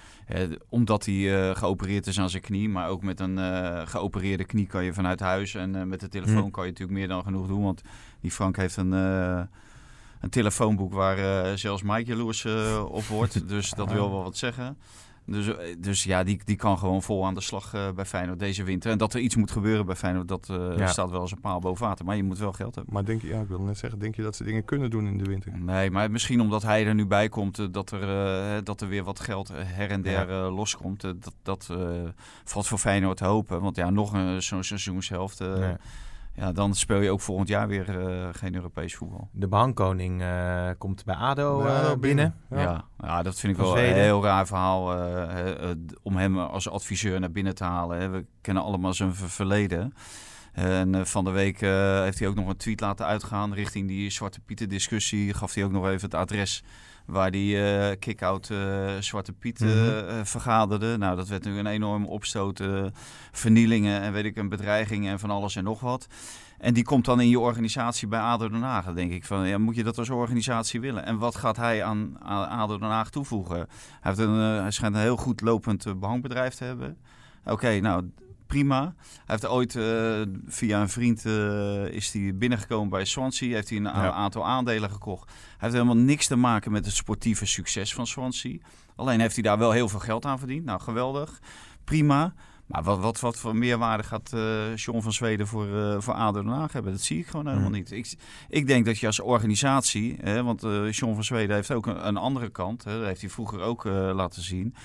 omdat 0.69 1.05
hij 1.05 1.55
geopereerd 1.55 2.07
is 2.07 2.19
aan 2.19 2.29
zijn 2.29 2.41
knie... 2.43 2.69
maar 2.69 2.89
ook 2.89 3.03
met 3.03 3.19
een 3.19 3.37
geopereerde 3.87 4.45
knie 4.45 4.67
kan 4.67 4.83
je 4.83 4.93
vanuit 4.93 5.19
huis... 5.19 5.55
en 5.55 5.87
met 5.87 5.99
de 5.99 6.07
telefoon 6.07 6.43
hm. 6.43 6.51
kan 6.51 6.63
je 6.63 6.69
natuurlijk 6.69 6.97
meer 6.97 7.07
dan 7.07 7.23
genoeg 7.23 7.47
doen. 7.47 7.63
Want 7.63 7.81
die 8.21 8.31
Frank 8.31 8.55
heeft 8.55 8.77
een 8.77 8.93
een 10.21 10.29
telefoonboek 10.29 10.93
waar 10.93 11.19
uh, 11.19 11.55
zelfs 11.55 11.81
Mike 11.81 12.05
jaloers 12.05 12.43
uh, 12.43 12.85
op 12.89 13.03
wordt. 13.03 13.47
dus 13.49 13.69
dat 13.69 13.91
wil 13.91 14.09
wel 14.11 14.23
wat 14.23 14.37
zeggen. 14.37 14.77
Dus, 15.27 15.47
eh, 15.47 15.75
dus 15.77 16.03
ja, 16.03 16.23
die, 16.23 16.41
die 16.45 16.55
kan 16.55 16.77
gewoon 16.77 17.03
vol 17.03 17.25
aan 17.25 17.33
de 17.33 17.41
slag 17.41 17.73
uh, 17.75 17.91
bij 17.91 18.05
Feyenoord 18.05 18.39
deze 18.39 18.63
winter. 18.63 18.91
En 18.91 18.97
dat 18.97 19.13
er 19.13 19.19
iets 19.19 19.35
moet 19.35 19.51
gebeuren 19.51 19.85
bij 19.85 19.95
Feyenoord, 19.95 20.27
dat 20.27 20.47
uh, 20.51 20.77
ja. 20.77 20.87
staat 20.87 21.09
wel 21.09 21.19
als 21.19 21.31
een 21.31 21.39
paal 21.39 21.59
boven 21.59 21.87
water. 21.87 22.05
Maar 22.05 22.15
je 22.15 22.23
moet 22.23 22.37
wel 22.37 22.53
geld 22.53 22.75
hebben. 22.75 22.93
Maar 22.93 23.05
denk 23.05 23.21
je, 23.21 23.27
ja, 23.27 23.41
ik 23.41 23.47
wil 23.47 23.61
net 23.61 23.77
zeggen, 23.77 23.99
denk 23.99 24.15
je 24.15 24.21
dat 24.21 24.35
ze 24.35 24.43
dingen 24.43 24.65
kunnen 24.65 24.89
doen 24.89 25.07
in 25.07 25.17
de 25.17 25.23
winter? 25.23 25.57
Nee, 25.57 25.91
maar 25.91 26.11
misschien 26.11 26.41
omdat 26.41 26.63
hij 26.63 26.85
er 26.85 26.95
nu 26.95 27.05
bij 27.05 27.29
komt, 27.29 27.73
dat, 27.73 27.91
er, 27.91 28.63
dat 28.63 28.81
er 28.81 28.87
weer 28.87 29.03
wat 29.03 29.19
geld 29.19 29.47
her 29.53 29.89
en 29.89 30.01
der 30.01 30.29
ja. 30.29 30.49
loskomt. 30.49 31.01
dat 31.01 31.35
dat 31.43 31.69
valt 32.43 32.67
voor 32.67 32.77
Feyenoord 32.77 33.17
te 33.17 33.25
hopen. 33.25 33.61
Want 33.61 33.75
ja, 33.75 33.89
nog 33.89 34.33
zo'n 34.37 34.63
seizoenshelft... 34.63 35.39
Nee 35.39 35.75
ja, 36.37 36.51
dan 36.51 36.75
speel 36.75 37.01
je 37.01 37.11
ook 37.11 37.21
volgend 37.21 37.47
jaar 37.47 37.67
weer 37.67 37.99
uh, 37.99 38.27
geen 38.31 38.55
Europees 38.55 38.95
voetbal. 38.95 39.29
De 39.31 39.47
behangkoning 39.47 40.21
uh, 40.21 40.69
komt 40.77 41.05
bij 41.05 41.15
ADO, 41.15 41.61
uh, 41.61 41.67
binnen. 41.75 41.99
binnen. 41.99 42.35
Ja. 42.49 42.61
ja. 42.61 42.85
Ja, 42.99 43.23
dat 43.23 43.39
vind 43.39 43.53
ik 43.53 43.59
wel 43.59 43.77
een 43.77 43.93
heel 43.93 44.23
raar 44.23 44.47
verhaal 44.47 44.85
om 46.03 46.15
hem 46.15 46.37
als 46.37 46.69
adviseur 46.69 47.19
naar 47.19 47.31
binnen 47.31 47.55
te 47.55 47.63
halen. 47.63 47.99
Hè. 47.99 48.09
We 48.09 48.25
kennen 48.41 48.63
allemaal 48.63 48.93
zijn 48.93 49.15
verleden. 49.15 49.93
En 50.53 51.07
van 51.07 51.23
de 51.23 51.31
week 51.31 51.59
heeft 51.59 52.19
hij 52.19 52.27
ook 52.27 52.35
nog 52.35 52.47
een 52.47 52.57
tweet 52.57 52.79
laten 52.79 53.05
uitgaan 53.05 53.53
richting 53.53 53.87
die 53.87 54.09
Zwarte 54.09 54.39
Pieten 54.39 54.69
discussie. 54.69 55.33
Gaf 55.33 55.53
hij 55.53 55.63
ook 55.63 55.71
nog 55.71 55.87
even 55.87 56.01
het 56.01 56.13
adres 56.13 56.63
waar 57.07 57.31
die 57.31 57.55
uh, 57.55 57.89
kick-out 57.99 58.49
uh, 58.49 58.89
Zwarte 58.99 59.33
Piet 59.33 59.61
uh, 59.61 59.69
vergaderde. 60.23 60.97
Nou, 60.97 61.15
dat 61.15 61.27
werd 61.27 61.43
nu 61.43 61.57
een 61.57 61.67
enorm 61.67 62.05
opstoot, 62.05 62.63
vernielingen 63.31 64.01
en 64.01 64.13
weet 64.13 64.25
ik, 64.25 64.37
een 64.37 64.49
bedreiging 64.49 65.07
en 65.07 65.19
van 65.19 65.29
alles 65.29 65.55
en 65.55 65.63
nog 65.63 65.79
wat. 65.79 66.07
En 66.57 66.73
die 66.73 66.83
komt 66.83 67.05
dan 67.05 67.21
in 67.21 67.29
je 67.29 67.39
organisatie 67.39 68.07
bij 68.07 68.19
ADO 68.19 68.49
Den 68.49 68.61
Haag. 68.61 68.93
Denk 68.93 69.11
ik 69.11 69.25
van, 69.25 69.47
ja, 69.47 69.57
moet 69.57 69.75
je 69.75 69.83
dat 69.83 69.97
als 69.97 70.09
organisatie 70.09 70.79
willen? 70.79 71.05
En 71.05 71.17
wat 71.17 71.35
gaat 71.35 71.57
hij 71.57 71.83
aan, 71.83 72.17
aan 72.21 72.47
ADO 72.47 72.77
Den 72.77 72.89
Haag 72.89 73.09
toevoegen? 73.09 73.57
Hij, 73.57 73.67
heeft 74.01 74.17
een, 74.17 74.33
hij 74.33 74.71
schijnt 74.71 74.95
een 74.95 75.01
heel 75.01 75.17
goed 75.17 75.41
lopend 75.41 75.99
behangbedrijf 75.99 76.53
te 76.53 76.63
hebben. 76.63 76.97
Oké, 77.45 77.79
nou, 77.79 78.11
prima. 78.47 78.81
Hij 78.81 79.23
heeft 79.25 79.47
ooit 79.47 79.75
uh, 79.75 80.21
via 80.47 80.81
een 80.81 80.89
vriend 80.89 81.25
uh, 81.25 81.85
is 81.85 82.13
hij 82.13 82.35
binnengekomen 82.35 82.89
bij 82.89 83.05
Swansea. 83.05 83.53
Heeft 83.53 83.69
hij 83.69 83.77
een 83.77 83.83
ja. 83.83 84.11
aantal 84.11 84.45
aandelen 84.45 84.89
gekocht. 84.89 85.25
Hij 85.27 85.55
heeft 85.57 85.73
helemaal 85.73 85.97
niks 85.97 86.27
te 86.27 86.35
maken 86.35 86.71
met 86.71 86.85
het 86.85 86.95
sportieve 86.95 87.45
succes 87.45 87.93
van 87.93 88.07
Swansea. 88.07 88.57
Alleen 88.95 89.19
heeft 89.19 89.33
hij 89.33 89.43
daar 89.43 89.57
wel 89.57 89.71
heel 89.71 89.89
veel 89.89 89.99
geld 89.99 90.25
aan 90.25 90.39
verdiend. 90.39 90.65
Nou, 90.65 90.81
geweldig. 90.81 91.39
Prima. 91.83 92.33
Maar 92.67 92.83
wat, 92.83 92.99
wat, 92.99 93.19
wat 93.19 93.37
voor 93.37 93.55
meerwaarde 93.55 94.03
gaat 94.03 94.31
uh, 94.35 94.75
John 94.75 95.01
van 95.01 95.13
Zweden 95.13 95.47
voor, 95.47 95.67
uh, 95.67 95.95
voor 95.99 96.13
ADO 96.13 96.41
Den 96.41 96.51
Haag 96.51 96.73
hebben? 96.73 96.91
Dat 96.91 97.01
zie 97.01 97.19
ik 97.19 97.27
gewoon 97.27 97.47
helemaal 97.47 97.69
mm. 97.69 97.75
niet. 97.75 97.91
Ik, 97.91 98.15
ik 98.49 98.67
denk 98.67 98.85
dat 98.85 98.99
je 98.99 99.05
als 99.05 99.19
organisatie... 99.19 100.17
Hè, 100.21 100.43
want 100.43 100.63
uh, 100.63 100.91
John 100.91 101.13
van 101.13 101.23
Zweden 101.23 101.55
heeft 101.55 101.71
ook 101.71 101.85
een, 101.85 102.07
een 102.07 102.17
andere 102.17 102.49
kant. 102.49 102.83
Hè, 102.83 102.97
dat 102.97 103.05
heeft 103.05 103.21
hij 103.21 103.29
vroeger 103.29 103.59
ook 103.59 103.83
laten 103.83 104.41
zien 104.41 104.75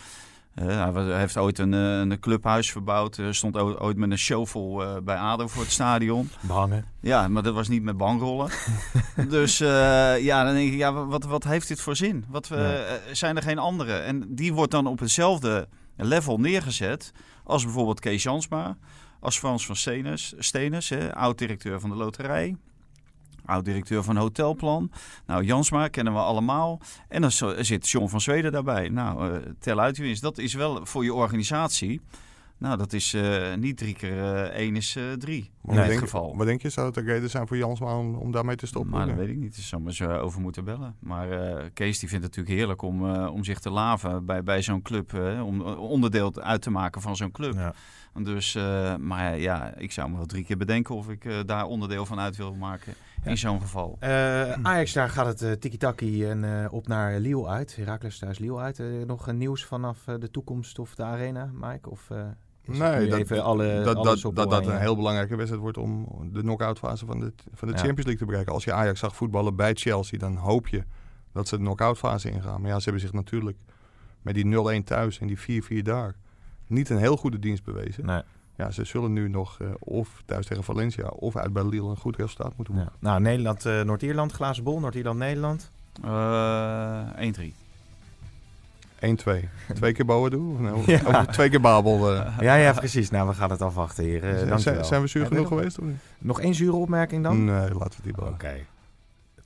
hij 0.55 1.18
heeft 1.18 1.36
ooit 1.36 1.59
een, 1.59 1.74
eh, 1.74 1.98
een 1.98 2.20
clubhuis 2.20 2.70
verbouwd. 2.70 3.16
Er 3.16 3.34
stond 3.34 3.57
ooit 3.57 3.96
met 3.96 4.11
een 4.11 4.18
shovel 4.18 4.82
uh, 4.82 4.96
bij 5.03 5.16
ADO 5.16 5.46
voor 5.46 5.62
het 5.62 5.72
stadion. 5.72 6.30
Behangen. 6.40 6.84
Ja, 7.00 7.28
maar 7.28 7.42
dat 7.42 7.55
was 7.55 7.68
niet 7.68 7.82
met 7.82 7.96
bangrollen. 7.96 8.50
dus 9.28 9.61
uh, 9.61 9.68
ja, 10.20 10.44
dan 10.44 10.55
denk 10.55 10.72
ik, 10.72 10.78
ja, 10.78 10.92
wat, 10.92 11.24
wat 11.24 11.44
heeft 11.44 11.68
dit 11.68 11.80
voor 11.80 11.96
zin? 11.96 12.24
Wat, 12.28 12.48
ja. 12.48 12.84
zijn 13.12 13.36
er 13.36 13.42
geen 13.42 13.59
andere? 13.59 13.92
En 13.92 14.34
die 14.34 14.53
wordt 14.53 14.70
dan 14.70 14.86
op 14.86 14.98
hetzelfde 14.98 15.68
level 15.96 16.40
neergezet 16.40 17.12
als 17.44 17.64
bijvoorbeeld 17.64 18.00
Kees 18.00 18.22
Jansma. 18.22 18.76
Als 19.20 19.38
Frans 19.38 19.66
van 19.66 19.76
Stenes, 19.76 20.34
Stenes 20.38 20.92
oud-directeur 21.12 21.80
van 21.80 21.90
de 21.90 21.96
loterij 21.96 22.57
oud-directeur 23.45 24.03
van 24.03 24.16
Hotelplan. 24.16 24.90
Nou, 25.26 25.45
Jansma 25.45 25.88
kennen 25.88 26.12
we 26.12 26.18
allemaal. 26.18 26.80
En 27.09 27.20
dan 27.20 27.30
zit 27.59 27.88
John 27.88 28.09
van 28.09 28.20
Zweden 28.20 28.53
daarbij. 28.53 28.88
Nou, 28.88 29.30
uh, 29.30 29.36
tel 29.59 29.80
uit 29.80 29.99
wie 29.99 30.11
is. 30.11 30.20
Dat 30.20 30.38
is 30.38 30.55
wel 30.55 30.86
voor 30.86 31.05
je 31.05 31.14
organisatie. 31.14 32.01
Nou, 32.62 32.76
dat 32.76 32.93
is 32.93 33.14
uh, 33.14 33.55
niet 33.55 33.76
drie 33.76 33.95
keer 33.95 34.16
uh, 34.16 34.40
één 34.40 34.76
is 34.76 34.97
uh, 34.97 35.12
drie. 35.12 35.51
Maar 35.62 35.84
in 35.84 35.88
dit 35.88 35.99
geval. 35.99 36.36
Wat 36.36 36.47
denk 36.47 36.62
je, 36.62 36.68
zou 36.68 36.86
het 36.86 36.97
een 36.97 37.05
reden 37.05 37.30
zijn 37.30 37.47
voor 37.47 37.57
Jansma 37.57 37.99
om, 37.99 38.14
om 38.14 38.32
daarmee 38.32 38.57
te 38.57 38.66
stoppen? 38.66 38.90
Maar 38.90 39.07
dat 39.07 39.16
weet 39.16 39.28
ik 39.28 39.36
niet. 39.36 39.57
Daar 39.57 39.64
zou 39.64 39.82
maar 39.82 39.93
ze 39.93 40.09
over 40.09 40.40
moeten 40.40 40.64
bellen. 40.64 40.97
Maar 40.99 41.28
Kees 41.70 41.99
die 41.99 42.09
vindt 42.09 42.24
het 42.24 42.36
natuurlijk 42.36 42.57
heerlijk 42.57 42.82
om, 42.82 43.16
om 43.16 43.45
zich 43.45 43.59
te 43.59 43.70
laven 43.70 44.26
bij, 44.26 44.43
bij 44.43 44.62
zo'n 44.62 44.82
club. 44.82 45.12
om 45.45 45.61
onderdeel 45.62 46.43
uit 46.43 46.62
te 46.62 46.70
maken 46.70 47.01
van 47.01 47.16
zo'n 47.16 47.30
club. 47.30 47.55
Ja. 47.55 47.74
Dus, 48.22 48.54
maar 49.00 49.38
ja, 49.38 49.74
ik 49.76 49.92
zou 49.92 50.10
me 50.10 50.16
wel 50.16 50.26
drie 50.26 50.44
keer 50.44 50.56
bedenken 50.56 50.94
of 50.94 51.08
ik 51.08 51.46
daar 51.46 51.64
onderdeel 51.64 52.06
van 52.06 52.20
uit 52.20 52.36
wil 52.36 52.54
maken 52.54 52.94
in 53.24 53.38
zo'n 53.38 53.60
geval. 53.60 53.98
Uh, 54.00 54.52
Ajax, 54.52 54.92
daar 54.92 55.08
gaat 55.08 55.26
het 55.26 55.42
uh, 55.42 55.52
tiki-taki 55.52 56.26
en 56.26 56.42
uh, 56.42 56.66
op 56.70 56.88
naar 56.88 57.18
Lille 57.18 57.48
uit. 57.48 57.76
Herakles 57.76 58.18
thuis 58.18 58.38
Lille 58.38 58.58
uit. 58.58 58.82
nog 59.06 59.32
nieuws 59.32 59.64
vanaf 59.64 59.98
de 60.18 60.30
toekomst 60.30 60.78
of 60.78 60.94
de 60.94 61.02
arena, 61.02 61.50
Mike? 61.54 61.90
Of, 61.90 62.08
nee, 62.64 63.08
dat, 63.08 63.18
even 63.18 63.42
alle, 63.42 63.82
dat, 63.84 64.04
dat, 64.04 64.34
dat, 64.34 64.50
dat 64.50 64.66
een 64.66 64.80
heel 64.80 64.96
belangrijke 64.96 65.36
wedstrijd 65.36 65.62
wordt 65.62 65.78
om 65.78 66.08
de 66.32 66.40
knock-out 66.40 66.78
fase 66.78 67.06
van 67.06 67.20
de, 67.20 67.32
van 67.54 67.68
de 67.68 67.74
ja. 67.74 67.80
Champions 67.80 68.04
League 68.04 68.16
te 68.16 68.24
bereiken. 68.24 68.52
Als 68.52 68.64
je 68.64 68.72
Ajax 68.72 69.00
zag 69.00 69.16
voetballen 69.16 69.56
bij 69.56 69.74
Chelsea, 69.74 70.18
dan 70.18 70.36
hoop 70.36 70.68
je 70.68 70.84
dat 71.32 71.48
ze 71.48 71.56
de 71.56 71.62
knock-out 71.62 71.98
fase 71.98 72.30
ingaan. 72.30 72.60
Maar 72.60 72.70
ja, 72.70 72.76
ze 72.76 72.84
hebben 72.84 73.02
zich 73.02 73.12
natuurlijk 73.12 73.58
met 74.22 74.34
die 74.34 74.80
0-1 74.80 74.84
thuis 74.84 75.18
en 75.18 75.26
die 75.26 75.62
4-4 75.80 75.82
daar 75.82 76.16
niet 76.72 76.90
een 76.90 76.98
heel 76.98 77.16
goede 77.16 77.38
dienst 77.38 77.64
bewezen. 77.64 78.06
Nee 78.06 78.22
ja, 78.56 78.70
ze 78.70 78.84
zullen 78.84 79.12
nu 79.12 79.28
nog 79.28 79.58
uh, 79.62 79.68
of 79.78 80.22
thuis 80.26 80.46
tegen 80.46 80.64
Valencia 80.64 81.06
of 81.06 81.36
uit 81.36 81.52
bij 81.52 81.64
Lille 81.64 81.88
een 81.88 81.96
goed 81.96 82.16
resultaat 82.16 82.56
moeten 82.56 82.74
maken. 82.74 82.92
Ja. 83.00 83.08
Nou, 83.08 83.20
Nederland, 83.20 83.66
uh, 83.66 83.80
Noord-Ierland, 83.80 84.32
glazen 84.32 84.64
bol, 84.64 84.80
Noord-Ierland, 84.80 85.18
Nederland. 85.18 85.70
Uh, 86.04 87.02
1-3. 87.40 87.52
1-2. 89.00 89.48
Twee 89.74 89.92
keer 89.92 90.04
bouwen 90.04 90.30
doen? 90.30 90.62
Nou, 90.62 90.82
ja. 90.86 91.00
Of 91.06 91.26
twee 91.26 91.48
keer 91.48 91.60
Babel. 91.60 92.14
Uh. 92.14 92.38
Ja, 92.40 92.54
ja, 92.54 92.72
precies. 92.72 93.10
Nou, 93.10 93.28
we 93.28 93.34
gaan 93.34 93.50
het 93.50 93.62
afwachten 93.62 94.04
hier. 94.04 94.48
Uh, 94.48 94.56
zijn, 94.56 94.84
zijn 94.84 95.02
we 95.02 95.06
zuur 95.06 95.26
genoeg 95.26 95.48
geweest? 95.48 95.78
Of 95.78 95.84
niet? 95.84 95.96
Nog 96.18 96.40
één 96.40 96.54
zure 96.54 96.76
opmerking 96.76 97.22
dan? 97.22 97.44
Nee, 97.44 97.74
laten 97.74 97.96
we 97.96 98.02
die 98.02 98.12
bouwen. 98.12 98.34
Oké. 98.34 98.44
Okay. 98.44 98.66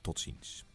Tot 0.01 0.19
ziens. 0.19 0.66